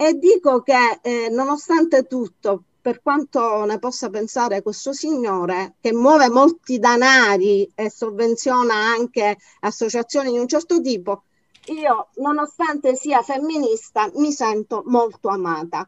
e 0.04 0.18
dico 0.18 0.62
che 0.62 0.98
eh, 1.00 1.28
nonostante 1.30 2.08
tutto, 2.08 2.64
per 2.80 3.00
quanto 3.02 3.64
ne 3.64 3.78
possa 3.78 4.10
pensare 4.10 4.60
questo 4.60 4.92
signore, 4.92 5.76
che 5.80 5.92
muove 5.92 6.28
molti 6.28 6.80
danari 6.80 7.70
e 7.72 7.88
sovvenziona 7.88 8.74
anche 8.74 9.36
associazioni 9.60 10.32
di 10.32 10.38
un 10.38 10.48
certo 10.48 10.80
tipo, 10.80 11.22
io, 11.66 12.08
nonostante 12.16 12.96
sia 12.96 13.22
femminista, 13.22 14.10
mi 14.14 14.32
sento 14.32 14.82
molto 14.86 15.28
amata. 15.28 15.86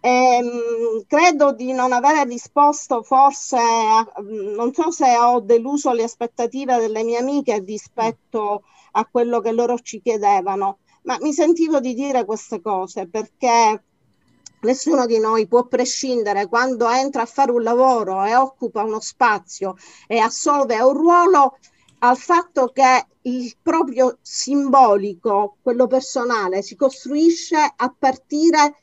Ehm, 0.00 1.04
credo 1.08 1.52
di 1.52 1.72
non 1.72 1.92
avere 1.92 2.22
risposto 2.22 3.02
forse, 3.02 3.58
non 4.22 4.72
so 4.72 4.92
se 4.92 5.18
ho 5.18 5.40
deluso 5.40 5.90
le 5.90 6.04
aspettative 6.04 6.78
delle 6.78 7.02
mie 7.02 7.18
amiche 7.18 7.58
rispetto 7.58 8.62
a 8.92 9.04
quello 9.10 9.40
che 9.40 9.50
loro 9.50 9.76
ci 9.80 10.00
chiedevano 10.00 10.78
ma 11.08 11.16
mi 11.22 11.32
sentivo 11.32 11.80
di 11.80 11.94
dire 11.94 12.26
queste 12.26 12.60
cose 12.60 13.08
perché 13.08 13.82
nessuno 14.60 15.06
di 15.06 15.18
noi 15.18 15.48
può 15.48 15.66
prescindere 15.66 16.48
quando 16.48 16.86
entra 16.86 17.22
a 17.22 17.26
fare 17.26 17.50
un 17.50 17.62
lavoro 17.62 18.22
e 18.24 18.36
occupa 18.36 18.82
uno 18.82 19.00
spazio 19.00 19.76
e 20.06 20.18
assolve 20.18 20.78
un 20.80 20.92
ruolo 20.92 21.56
al 22.00 22.18
fatto 22.18 22.70
che 22.74 23.06
il 23.22 23.56
proprio 23.62 24.18
simbolico, 24.20 25.56
quello 25.62 25.86
personale, 25.86 26.60
si 26.60 26.76
costruisce 26.76 27.56
a 27.56 27.94
partire 27.98 28.76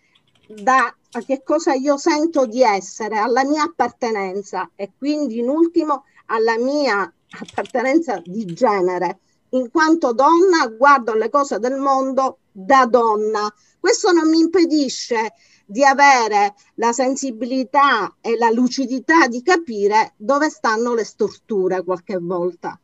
da 0.47 0.93
che 1.25 1.43
cosa 1.43 1.73
io 1.73 1.97
sento 1.97 2.47
di 2.47 2.61
essere, 2.61 3.19
alla 3.19 3.45
mia 3.45 3.63
appartenenza 3.63 4.71
e 4.75 4.91
quindi 4.97 5.39
in 5.39 5.47
ultimo 5.47 6.05
alla 6.25 6.57
mia 6.57 7.11
appartenenza 7.29 8.19
di 8.23 8.45
genere 8.45 9.19
in 9.57 9.71
quanto 9.71 10.13
donna 10.13 10.67
guardo 10.67 11.13
le 11.13 11.29
cose 11.29 11.59
del 11.59 11.77
mondo 11.77 12.39
da 12.51 12.85
donna. 12.85 13.51
Questo 13.79 14.11
non 14.11 14.29
mi 14.29 14.39
impedisce 14.39 15.33
di 15.65 15.83
avere 15.83 16.53
la 16.75 16.91
sensibilità 16.91 18.15
e 18.21 18.37
la 18.37 18.51
lucidità 18.51 19.27
di 19.27 19.41
capire 19.41 20.13
dove 20.17 20.49
stanno 20.49 20.93
le 20.93 21.03
storture 21.03 21.83
qualche 21.83 22.17
volta. 22.17 22.79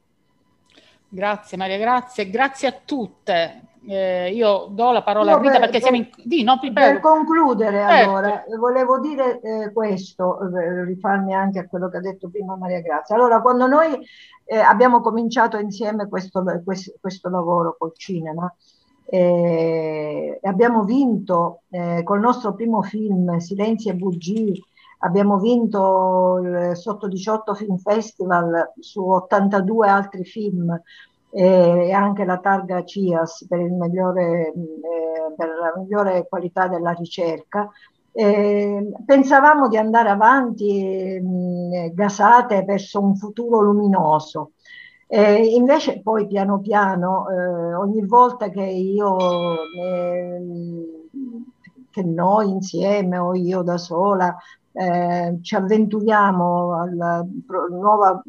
Grazie 1.07 1.57
Maria, 1.57 1.77
grazie, 1.77 2.29
grazie 2.29 2.67
a 2.67 2.79
tutte. 2.85 3.70
Eh, 3.87 4.31
io 4.31 4.67
do 4.69 4.91
la 4.91 5.01
parola 5.01 5.31
io 5.31 5.37
a 5.37 5.39
Rita 5.39 5.51
per, 5.53 5.61
perché 5.61 5.81
siamo 5.81 5.97
in... 5.97 6.07
Di, 6.23 6.43
no, 6.43 6.59
per 6.73 6.99
concludere 6.99 7.79
certo. 7.79 8.09
allora, 8.09 8.43
volevo 8.59 8.99
dire 8.99 9.39
eh, 9.41 9.71
questo, 9.73 10.39
eh, 10.55 10.85
rifarmi 10.85 11.33
anche 11.33 11.59
a 11.59 11.67
quello 11.67 11.89
che 11.89 11.97
ha 11.97 12.01
detto 12.01 12.29
prima 12.29 12.55
Maria 12.55 12.81
Grazia. 12.81 13.15
Allora, 13.15 13.41
quando 13.41 13.65
noi 13.65 13.99
eh, 14.45 14.57
abbiamo 14.57 15.01
cominciato 15.01 15.57
insieme 15.57 16.07
questo, 16.07 16.43
questo, 16.63 16.93
questo 16.99 17.29
latoro 17.29 17.75
col 17.77 17.93
cinema, 17.95 18.53
eh, 19.05 20.39
abbiamo 20.43 20.83
vinto 20.83 21.61
eh, 21.69 22.01
col 22.03 22.19
nostro 22.19 22.53
primo 22.53 22.83
film 22.83 23.37
Silenzi 23.37 23.89
e 23.89 23.95
bugie 23.95 24.53
abbiamo 25.03 25.37
vinto 25.37 26.39
il 26.41 26.71
Sotto 26.75 27.07
18 27.07 27.53
Film 27.53 27.77
Festival 27.77 28.73
su 28.79 29.03
82 29.07 29.87
altri 29.87 30.23
film 30.23 30.79
e 31.31 31.91
anche 31.93 32.25
la 32.25 32.39
targa 32.39 32.83
CIAS 32.83 33.45
per, 33.47 33.59
migliore, 33.59 34.47
eh, 34.49 35.33
per 35.35 35.47
la 35.47 35.73
migliore 35.77 36.27
qualità 36.27 36.67
della 36.67 36.91
ricerca. 36.91 37.69
Eh, 38.13 38.91
pensavamo 39.05 39.69
di 39.69 39.77
andare 39.77 40.09
avanti 40.09 41.19
mh, 41.21 41.93
gasate 41.93 42.63
verso 42.63 42.99
un 43.01 43.15
futuro 43.15 43.61
luminoso. 43.61 44.51
Eh, 45.07 45.45
invece 45.55 46.01
poi 46.01 46.27
piano 46.27 46.59
piano, 46.59 47.27
eh, 47.29 47.73
ogni 47.75 48.05
volta 48.05 48.49
che 48.49 48.63
io, 48.63 49.17
che 51.89 52.03
noi 52.03 52.49
insieme 52.49 53.17
o 53.17 53.33
io 53.33 53.61
da 53.61 53.77
sola 53.77 54.37
eh, 54.71 55.37
ci 55.41 55.55
avventuriamo 55.55 56.79
alla 56.79 57.25
nuova 57.69 58.21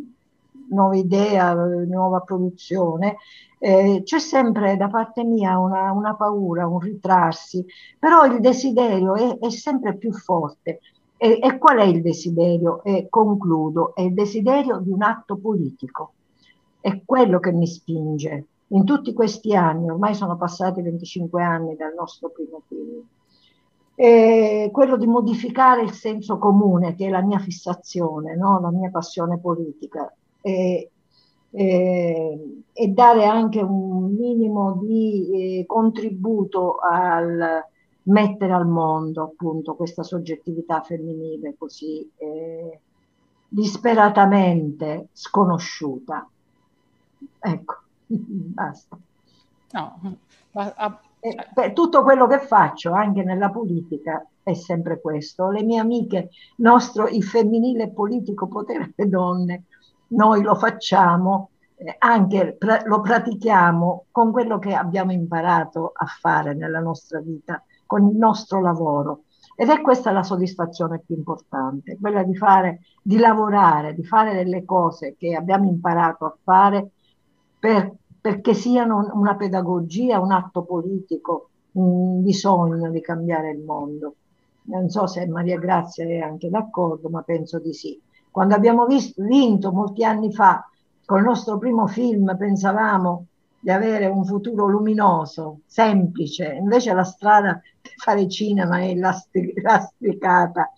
nuova 0.73 0.97
idea, 0.97 1.55
nuova 1.55 2.21
produzione, 2.21 3.17
eh, 3.59 4.03
c'è 4.05 4.19
sempre 4.19 4.77
da 4.77 4.89
parte 4.89 5.23
mia 5.23 5.59
una, 5.59 5.93
una, 5.93 6.15
paura, 6.17 6.67
un 6.67 6.81
ritrarsi, 6.81 7.65
però 7.99 8.25
il 8.25 8.41
desiderio 8.41 9.15
è, 9.15 9.39
è 9.39 9.51
sempre 9.51 9.97
più 9.97 10.13
forte. 10.13 10.81
E, 11.17 11.39
e, 11.41 11.59
qual 11.59 11.79
è 11.79 11.85
il 11.85 12.03
desiderio? 12.03 12.83
E 12.83 13.07
concludo, 13.09 13.95
è 13.95 14.01
il 14.01 14.15
desiderio 14.15 14.79
di 14.79 14.91
un 14.91 15.03
atto 15.03 15.37
politico. 15.37 16.15
È 16.81 17.03
quello 17.05 17.39
che 17.39 17.53
mi 17.53 17.67
spinge. 17.69 18.47
In 18.69 18.85
tutti 18.85 19.13
questi 19.13 19.55
anni, 19.55 19.89
ormai 19.91 20.15
sono 20.15 20.37
passati 20.37 20.83
25 20.83 21.43
anni 21.43 21.77
dal 21.77 21.95
nostro 21.97 22.31
primo 22.31 22.63
film, 22.67 23.05
è 23.95 24.71
quello 24.73 24.97
di 24.97 25.07
modificare 25.07 25.83
il 25.83 25.93
senso 25.93 26.39
comune, 26.39 26.97
che 26.97 27.07
è 27.07 27.11
la 27.11 27.21
mia 27.21 27.39
fissazione, 27.39 28.35
no? 28.35 28.59
la 28.61 28.71
mia 28.71 28.91
passione 28.91 29.39
politica 29.39 30.13
e, 30.43 30.91
e, 31.51 32.63
e 32.73 32.89
dare 32.89 33.25
anche 33.25 33.63
un 33.63 34.15
minimo 34.15 34.79
di 34.83 35.61
eh, 35.61 35.67
contributo 35.67 36.77
al 36.79 37.65
mettere 38.05 38.53
al 38.53 38.67
mondo 38.67 39.23
appunto 39.23 39.75
questa 39.75 40.03
soggettività 40.03 40.81
femminile 40.81 41.55
così 41.57 42.11
eh, 42.17 42.81
disperatamente 43.49 45.09
sconosciuta. 45.13 46.29
Ecco, 47.39 47.75
basta. 48.07 48.99
No, 49.73 50.01
ma, 50.53 51.01
eh, 51.21 51.73
tutto 51.73 52.03
quello 52.03 52.27
che 52.27 52.41
faccio 52.41 52.93
anche 52.93 53.23
nella 53.23 53.51
politica 53.51 54.27
è 54.43 54.55
sempre 54.55 55.01
questo. 55.01 55.51
Le 55.51 55.63
mie 55.63 55.79
amiche, 55.79 56.31
nostro, 56.57 57.07
il 57.07 57.23
femminile 57.23 57.91
politico 57.91 58.49
potere 58.49 58.93
delle 58.97 59.09
donne, 59.09 59.65
noi 60.15 60.43
lo 60.43 60.55
facciamo, 60.55 61.51
eh, 61.77 61.95
anche 61.99 62.55
pra- 62.59 62.83
lo 62.85 63.01
pratichiamo 63.01 64.07
con 64.11 64.33
quello 64.33 64.59
che 64.59 64.75
abbiamo 64.75 65.13
imparato 65.13 65.93
a 65.95 66.07
fare 66.07 66.55
nella 66.55 66.81
nostra 66.81 67.21
vita, 67.21 67.63
con 67.87 68.09
il 68.09 68.17
nostro 68.17 68.61
lavoro. 68.61 69.25
Ed 69.55 69.69
è 69.69 69.81
questa 69.83 70.13
la 70.13 70.23
soddisfazione 70.23 71.01
più 71.05 71.17
importante, 71.17 71.99
quella 72.01 72.23
di 72.23 72.35
fare, 72.37 72.81
di 73.03 73.19
lavorare, 73.19 73.95
di 73.95 74.05
fare 74.05 74.33
delle 74.35 74.65
cose 74.65 75.15
che 75.19 75.35
abbiamo 75.35 75.69
imparato 75.69 76.25
a 76.25 76.37
fare 76.43 76.91
per, 77.59 77.93
perché 78.21 78.55
siano 78.55 79.11
una 79.15 79.37
pedagogia, 79.37 80.21
un 80.21 80.33
atto 80.33 80.65
politico, 80.65 81.51
un 81.73 82.23
bisogno 82.23 82.91
di 82.91 83.01
cambiare 83.01 83.51
il 83.51 83.61
mondo. 83.61 84.17
Non 84.65 84.89
so 84.89 85.07
se 85.07 85.27
Maria 85.27 85.59
Grazia 85.59 86.05
è 86.05 86.19
anche 86.19 86.49
d'accordo, 86.49 87.09
ma 87.09 87.23
penso 87.23 87.59
di 87.59 87.73
sì. 87.73 88.01
Quando 88.33 88.55
abbiamo 88.55 88.87
visto, 88.87 89.23
vinto 89.23 89.71
molti 89.73 90.05
anni 90.05 90.33
fa 90.33 90.67
col 91.05 91.23
nostro 91.23 91.59
primo 91.59 91.87
film, 91.87 92.35
pensavamo 92.37 93.27
di 93.61 93.71
avere 93.71 94.07
un 94.07 94.25
futuro 94.25 94.67
luminoso, 94.67 95.61
semplice, 95.67 96.55
invece 96.55 96.95
la 96.95 97.05
strada 97.05 97.61
per 97.81 97.93
fare 97.97 98.27
cinema 98.29 98.81
è 98.81 98.95
lastricata 98.95 100.73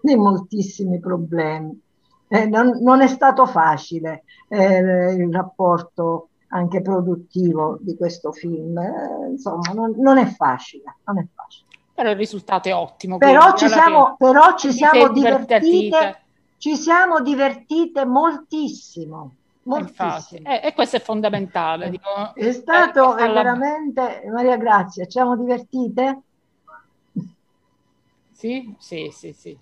di 0.00 0.14
moltissimi 0.14 1.00
problemi. 1.00 1.80
Eh, 2.28 2.46
non, 2.46 2.78
non, 2.82 3.00
è 3.00 3.08
stato 3.08 3.46
facile 3.46 4.24
eh, 4.48 5.14
il 5.14 5.32
rapporto 5.32 6.28
anche 6.48 6.82
produttivo 6.82 7.78
di 7.80 7.96
questo 7.96 8.30
film, 8.32 8.78
eh, 8.78 9.30
insomma 9.30 9.72
non, 9.72 9.94
non, 9.96 10.18
è 10.18 10.26
facile, 10.26 10.96
non 11.06 11.18
è 11.18 11.26
facile. 11.34 11.66
Però 11.94 12.10
il 12.10 12.16
risultato 12.16 12.68
è 12.68 12.74
ottimo. 12.74 13.16
Però 13.16 13.54
ci 13.54 13.68
siamo, 13.68 14.16
però 14.16 14.54
ci 14.54 14.70
siamo 14.70 15.08
divertite, 15.08 16.18
ci 16.60 16.76
siamo 16.76 17.22
divertite 17.22 18.04
moltissimo. 18.04 19.34
Infatti, 19.62 20.36
e, 20.36 20.60
e, 20.64 20.74
questo 20.74 20.96
è 20.96 21.00
fondamentale. 21.00 21.88
Dico, 21.88 22.34
è 22.34 22.52
stato 22.52 23.16
è, 23.16 23.24
è 23.24 23.32
veramente, 23.32 24.22
Maria 24.30 24.58
Grazia, 24.58 25.04
ci 25.04 25.12
siamo 25.12 25.38
divertite? 25.38 26.20
Sì, 28.32 28.74
sì, 28.78 29.10
sì, 29.10 29.32
sì. 29.32 29.58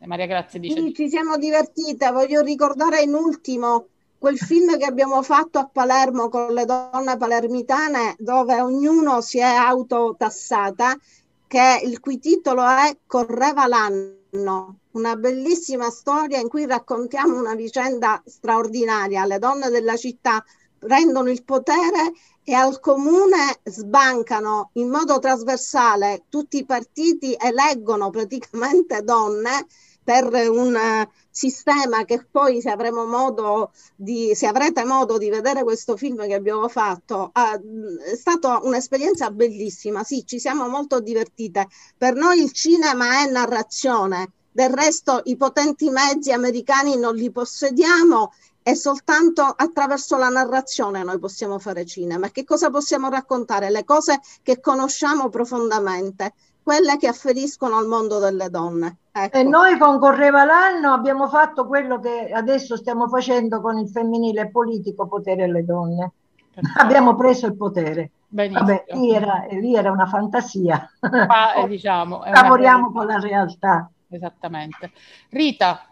Maria 0.00 0.26
Grazia 0.26 0.60
dice... 0.60 0.78
Sì, 0.78 0.92
ci 0.92 1.08
siamo 1.08 1.38
divertite. 1.38 2.10
Voglio 2.10 2.42
ricordare 2.42 3.00
in 3.00 3.14
ultimo 3.14 3.86
quel 4.18 4.36
film 4.36 4.76
che 4.76 4.84
abbiamo 4.84 5.22
fatto 5.22 5.58
a 5.58 5.66
Palermo 5.66 6.28
con 6.28 6.52
le 6.52 6.66
donne 6.66 7.16
palermitane 7.16 8.16
dove 8.18 8.60
ognuno 8.60 9.22
si 9.22 9.38
è 9.38 9.54
autotassata, 9.54 10.98
che 11.46 11.80
il 11.82 11.98
cui 12.00 12.18
titolo 12.18 12.62
è 12.62 12.94
Correva 13.06 13.66
l'anno 13.66 14.76
una 14.92 15.16
bellissima 15.16 15.90
storia 15.90 16.38
in 16.38 16.48
cui 16.48 16.66
raccontiamo 16.66 17.38
una 17.38 17.54
vicenda 17.54 18.22
straordinaria. 18.24 19.24
Le 19.24 19.38
donne 19.38 19.70
della 19.70 19.96
città 19.96 20.44
prendono 20.78 21.30
il 21.30 21.44
potere 21.44 22.12
e 22.44 22.54
al 22.54 22.80
comune 22.80 23.60
sbancano 23.62 24.70
in 24.74 24.88
modo 24.88 25.20
trasversale 25.20 26.24
tutti 26.28 26.58
i 26.58 26.64
partiti 26.64 27.36
eleggono 27.38 28.10
praticamente 28.10 29.02
donne 29.02 29.66
per 30.02 30.50
un 30.50 30.74
uh, 30.74 31.08
sistema 31.30 32.04
che 32.04 32.26
poi 32.28 32.60
se 32.60 32.70
avremo 32.70 33.06
modo 33.06 33.70
di 33.94 34.34
se 34.34 34.46
avrete 34.46 34.82
modo 34.82 35.18
di 35.18 35.30
vedere 35.30 35.62
questo 35.62 35.96
film 35.96 36.26
che 36.26 36.34
abbiamo 36.34 36.66
fatto 36.66 37.30
è 37.32 38.16
stata 38.16 38.58
un'esperienza 38.64 39.30
bellissima 39.30 40.02
sì 40.02 40.26
ci 40.26 40.40
siamo 40.40 40.66
molto 40.68 40.98
divertite 40.98 41.68
per 41.96 42.14
noi 42.14 42.42
il 42.42 42.50
cinema 42.50 43.22
è 43.22 43.30
narrazione 43.30 44.32
del 44.52 44.70
resto 44.70 45.22
i 45.24 45.36
potenti 45.36 45.88
mezzi 45.88 46.30
americani 46.30 46.96
non 46.96 47.14
li 47.14 47.30
possediamo 47.30 48.32
e 48.62 48.76
soltanto 48.76 49.42
attraverso 49.42 50.16
la 50.16 50.28
narrazione 50.28 51.02
noi 51.02 51.18
possiamo 51.18 51.58
fare 51.58 51.84
cinema. 51.84 52.28
Che 52.28 52.44
cosa 52.44 52.70
possiamo 52.70 53.08
raccontare? 53.08 53.70
Le 53.70 53.84
cose 53.84 54.20
che 54.42 54.60
conosciamo 54.60 55.28
profondamente, 55.30 56.34
quelle 56.62 56.96
che 56.96 57.08
afferiscono 57.08 57.76
al 57.76 57.88
mondo 57.88 58.18
delle 58.18 58.50
donne. 58.50 58.98
Ecco. 59.10 59.36
E 59.36 59.42
noi 59.42 59.76
con 59.78 59.98
Correva 59.98 60.44
l'anno 60.44 60.92
abbiamo 60.92 61.28
fatto 61.28 61.66
quello 61.66 61.98
che 61.98 62.30
adesso 62.32 62.76
stiamo 62.76 63.08
facendo 63.08 63.60
con 63.60 63.78
il 63.78 63.88
femminile 63.88 64.50
politico 64.50 65.08
potere 65.08 65.44
alle 65.44 65.64
donne. 65.64 66.12
Perfetto. 66.54 66.80
Abbiamo 66.80 67.16
preso 67.16 67.46
il 67.46 67.56
potere. 67.56 68.10
Benissimo. 68.28 68.66
Vabbè, 68.66 68.84
lì 68.94 69.12
era, 69.12 69.46
lì 69.50 69.74
era 69.74 69.90
una 69.90 70.06
fantasia. 70.06 70.88
Ma, 71.00 71.54
eh, 71.54 71.66
diciamo, 71.68 72.22
Lavoriamo 72.24 72.92
con 72.92 73.06
la 73.06 73.18
realtà 73.18 73.90
esattamente. 74.16 74.90
Rita. 75.30 75.86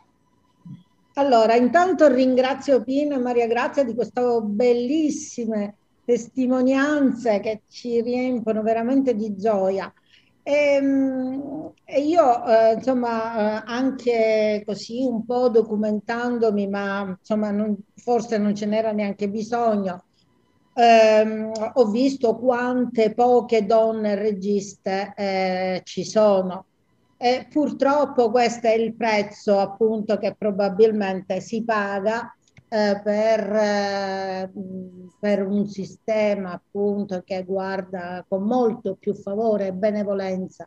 Allora, 1.15 1.55
intanto 1.55 2.07
ringrazio 2.09 2.83
Pino 2.83 3.15
e 3.17 3.19
Maria 3.19 3.47
Grazia 3.47 3.85
di 3.85 3.95
queste 3.95 4.23
bellissime 4.43 5.77
testimonianze 6.05 7.41
che 7.41 7.63
ci 7.69 8.01
riempiono 8.01 8.63
veramente 8.63 9.15
di 9.15 9.37
gioia. 9.37 9.93
E, 10.43 10.53
ehm, 10.53 11.73
e 11.85 12.01
io, 12.01 12.45
eh, 12.47 12.75
insomma, 12.75 13.61
eh, 13.61 13.63
anche 13.67 14.63
così 14.65 15.05
un 15.05 15.25
po' 15.25 15.49
documentandomi, 15.49 16.69
ma 16.69 17.17
insomma, 17.19 17.51
non, 17.51 17.77
forse 17.97 18.39
non 18.39 18.55
ce 18.55 18.67
n'era 18.67 18.93
neanche 18.93 19.29
bisogno, 19.29 20.05
ehm, 20.75 21.53
ho 21.75 21.85
visto 21.91 22.37
quante 22.37 23.13
poche 23.15 23.67
donne 23.67 24.15
registe 24.15 25.13
eh, 25.17 25.81
ci 25.85 26.05
sono 26.05 26.67
e 27.23 27.47
purtroppo 27.51 28.31
questo 28.31 28.67
è 28.67 28.73
il 28.73 28.95
prezzo 28.95 29.59
appunto 29.59 30.17
che 30.17 30.35
probabilmente 30.39 31.43
si 31.43 31.63
paga 31.63 32.35
eh, 32.67 32.99
per, 33.05 33.53
eh, 33.53 34.51
per, 35.21 35.47
un 35.47 35.69
sistema 35.69 36.53
appunto 36.53 37.21
che 37.23 37.45
guarda 37.45 38.25
con 38.27 38.45
molto 38.45 38.97
più 38.99 39.13
favore 39.13 39.67
e 39.67 39.73
benevolenza 39.75 40.67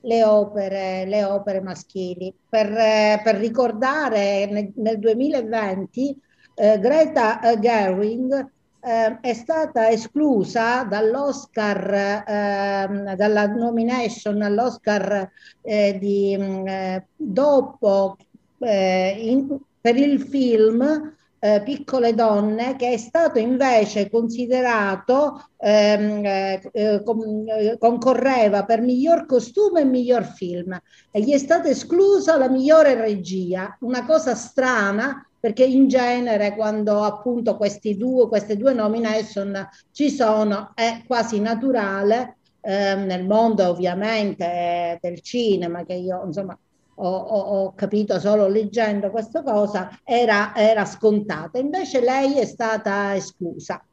le 0.00 0.24
opere, 0.24 1.04
le 1.04 1.22
opere 1.22 1.60
maschili. 1.60 2.34
Per, 2.48 2.66
eh, 2.66 3.20
per 3.22 3.36
ricordare 3.36 4.46
nel, 4.46 4.72
nel 4.74 4.98
2020 4.98 6.20
eh, 6.56 6.80
Greta 6.80 7.38
Gerwig 7.60 8.50
eh, 8.84 9.20
è 9.20 9.32
stata 9.32 9.90
esclusa 9.90 10.82
dall'Oscar, 10.82 11.94
eh, 12.26 13.14
dalla 13.16 13.46
nomination 13.46 14.42
all'Oscar 14.42 15.30
eh, 15.62 15.96
di, 16.00 16.36
mm, 16.36 16.66
eh, 16.66 17.06
dopo 17.14 18.16
eh, 18.58 19.16
in, 19.20 19.56
per 19.80 19.96
il 19.96 20.20
film 20.20 21.14
eh, 21.38 21.62
Piccole 21.64 22.14
donne, 22.14 22.74
che 22.76 22.92
è 22.92 22.96
stato 22.96 23.38
invece 23.38 24.10
considerato, 24.10 25.48
ehm, 25.58 27.02
con, 27.02 27.44
concorreva 27.78 28.64
per 28.64 28.80
miglior 28.80 29.26
costume 29.26 29.80
e 29.80 29.84
miglior 29.84 30.24
film. 30.24 30.80
E 31.10 31.20
gli 31.20 31.32
è 31.32 31.38
stata 31.38 31.68
esclusa 31.68 32.36
la 32.36 32.48
migliore 32.48 32.94
regia, 32.94 33.76
una 33.80 34.04
cosa 34.04 34.36
strana 34.36 35.26
perché 35.42 35.64
in 35.64 35.88
genere 35.88 36.54
quando 36.54 37.02
appunto 37.02 37.56
questi 37.56 37.96
due, 37.96 38.28
queste 38.28 38.56
due 38.56 38.72
nomination 38.72 39.68
ci 39.90 40.08
sono 40.08 40.70
è 40.72 41.02
quasi 41.04 41.40
naturale 41.40 42.36
eh, 42.60 42.94
nel 42.94 43.26
mondo 43.26 43.68
ovviamente 43.68 45.00
del 45.00 45.20
cinema 45.20 45.82
che 45.82 45.94
io 45.94 46.22
insomma 46.26 46.56
ho, 46.94 47.08
ho, 47.08 47.38
ho 47.38 47.72
capito 47.74 48.20
solo 48.20 48.46
leggendo 48.46 49.10
questa 49.10 49.42
cosa 49.42 49.98
era, 50.04 50.54
era 50.54 50.84
scontata. 50.84 51.58
Invece 51.58 52.00
lei 52.00 52.38
è 52.38 52.44
stata 52.44 53.16
esclusa. 53.16 53.84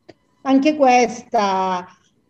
Anche 0.43 0.75
questa. 0.75 1.87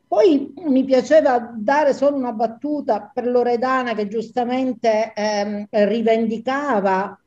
Poi 0.08 0.54
mi 0.66 0.86
piaceva 0.86 1.52
dare 1.54 1.94
solo 1.94 2.16
una 2.16 2.32
battuta 2.32 3.12
per 3.14 3.28
Loredana 3.28 3.94
che 3.96 4.08
giustamente 4.08 5.12
ehm, 5.14 5.68
rivendicava 5.70 7.20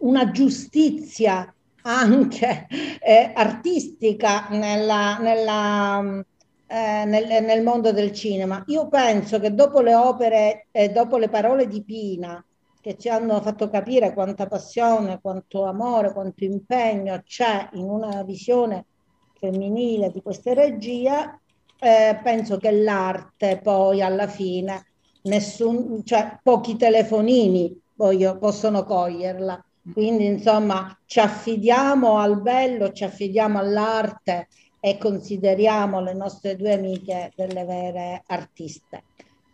una 0.00 0.30
giustizia 0.30 1.52
anche 1.82 2.66
eh, 3.00 3.32
artistica 3.34 4.48
nella, 4.50 5.18
nella, 5.18 6.22
eh, 6.66 7.04
nel, 7.04 7.42
nel, 7.42 7.62
mondo 7.62 7.92
del 7.92 8.12
cinema. 8.12 8.62
Io 8.66 8.88
penso 8.88 9.40
che 9.40 9.54
dopo 9.54 9.80
le 9.80 9.94
opere 9.94 10.66
e 10.70 10.84
eh, 10.84 10.88
dopo 10.90 11.16
le 11.16 11.28
parole 11.28 11.66
di 11.66 11.82
Pina, 11.82 12.42
che 12.80 12.96
ci 12.96 13.08
hanno 13.08 13.40
fatto 13.40 13.68
capire 13.68 14.12
quanta 14.12 14.46
passione, 14.46 15.20
quanto 15.20 15.64
amore, 15.64 16.12
quanto 16.12 16.44
impegno 16.44 17.20
c'è 17.24 17.68
in 17.72 17.88
una 17.88 18.22
visione 18.22 18.86
femminile 19.38 20.10
di 20.10 20.22
questa 20.22 20.54
regia, 20.54 21.38
eh, 21.78 22.20
penso 22.22 22.58
che 22.58 22.70
l'arte 22.70 23.58
poi 23.62 24.02
alla 24.02 24.26
fine, 24.26 24.86
nessun, 25.22 26.02
cioè 26.04 26.38
pochi 26.42 26.76
telefonini 26.76 27.78
voglio, 27.94 28.38
possono 28.38 28.84
coglierla 28.84 29.62
quindi 29.92 30.26
insomma 30.26 30.96
ci 31.06 31.20
affidiamo 31.20 32.18
al 32.18 32.40
bello, 32.40 32.92
ci 32.92 33.04
affidiamo 33.04 33.58
all'arte 33.58 34.48
e 34.78 34.98
consideriamo 34.98 36.00
le 36.00 36.14
nostre 36.14 36.56
due 36.56 36.74
amiche 36.74 37.32
delle 37.34 37.64
vere 37.64 38.22
artiste. 38.26 39.04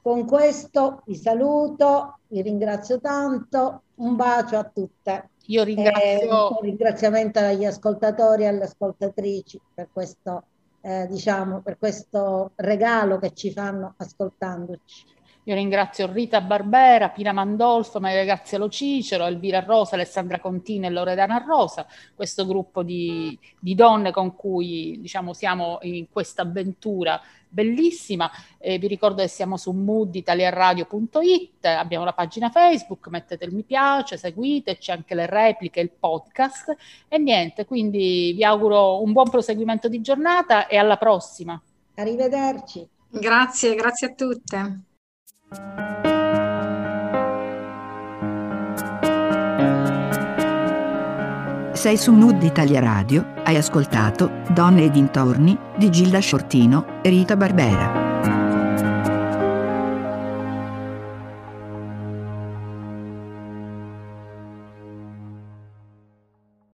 Con 0.02 0.24
questo 0.24 1.02
vi 1.06 1.16
saluto, 1.16 2.18
vi 2.28 2.40
ringrazio 2.42 3.00
tanto, 3.00 3.82
un 3.96 4.14
bacio 4.14 4.56
a 4.56 4.64
tutte. 4.64 5.30
Io 5.46 5.64
ringrazio. 5.64 6.50
un 6.52 6.60
ringraziamento 6.60 7.38
agli 7.40 7.64
ascoltatori 7.64 8.44
e 8.44 8.46
alle 8.46 8.64
ascoltatrici 8.64 9.60
per 9.74 9.88
questo, 9.92 10.44
eh, 10.80 11.06
diciamo, 11.08 11.60
per 11.60 11.76
questo 11.78 12.52
regalo 12.56 13.18
che 13.18 13.32
ci 13.32 13.52
fanno 13.52 13.94
ascoltandoci. 13.96 15.15
Io 15.48 15.54
ringrazio 15.54 16.10
Rita 16.12 16.40
Barbera, 16.40 17.10
Pina 17.10 17.30
Mandolfo, 17.30 18.00
Maria 18.00 18.24
Grazia 18.24 18.58
Lo 18.58 18.68
Cicero, 18.68 19.26
Elvira 19.26 19.60
Rosa, 19.60 19.94
Alessandra 19.94 20.40
Contini 20.40 20.86
e 20.86 20.90
Loredana 20.90 21.38
Rosa, 21.38 21.86
questo 22.16 22.44
gruppo 22.44 22.82
di, 22.82 23.38
di 23.60 23.76
donne 23.76 24.10
con 24.10 24.34
cui 24.34 24.98
diciamo, 25.00 25.32
siamo 25.32 25.78
in 25.82 26.08
questa 26.10 26.42
avventura 26.42 27.22
bellissima. 27.48 28.28
Eh, 28.58 28.78
vi 28.78 28.88
ricordo 28.88 29.22
che 29.22 29.28
siamo 29.28 29.56
su 29.56 29.70
mooditaliaradio.it, 29.70 31.64
abbiamo 31.64 32.04
la 32.04 32.12
pagina 32.12 32.50
Facebook, 32.50 33.06
mettete 33.06 33.44
il 33.44 33.54
mi 33.54 33.62
piace, 33.62 34.16
seguiteci, 34.16 34.90
anche 34.90 35.14
le 35.14 35.26
repliche, 35.26 35.78
il 35.78 35.92
podcast 35.92 36.74
e 37.06 37.18
niente, 37.18 37.66
quindi 37.66 38.32
vi 38.34 38.42
auguro 38.42 39.00
un 39.00 39.12
buon 39.12 39.30
proseguimento 39.30 39.88
di 39.88 40.00
giornata 40.00 40.66
e 40.66 40.76
alla 40.76 40.96
prossima. 40.96 41.62
Arrivederci. 41.94 42.84
Grazie, 43.08 43.76
grazie 43.76 44.08
a 44.08 44.12
tutte. 44.12 44.80
Sei 51.72 51.96
su 51.96 52.12
Mood 52.12 52.42
Italia 52.42 52.80
Radio, 52.80 53.34
hai 53.44 53.56
ascoltato 53.56 54.42
Donne 54.48 54.84
e 54.84 54.90
dintorni 54.90 55.56
di 55.76 55.90
Gilda 55.90 56.18
Sciortino 56.18 57.00
e 57.02 57.10
Rita 57.10 57.36
Barbera. 57.36 58.45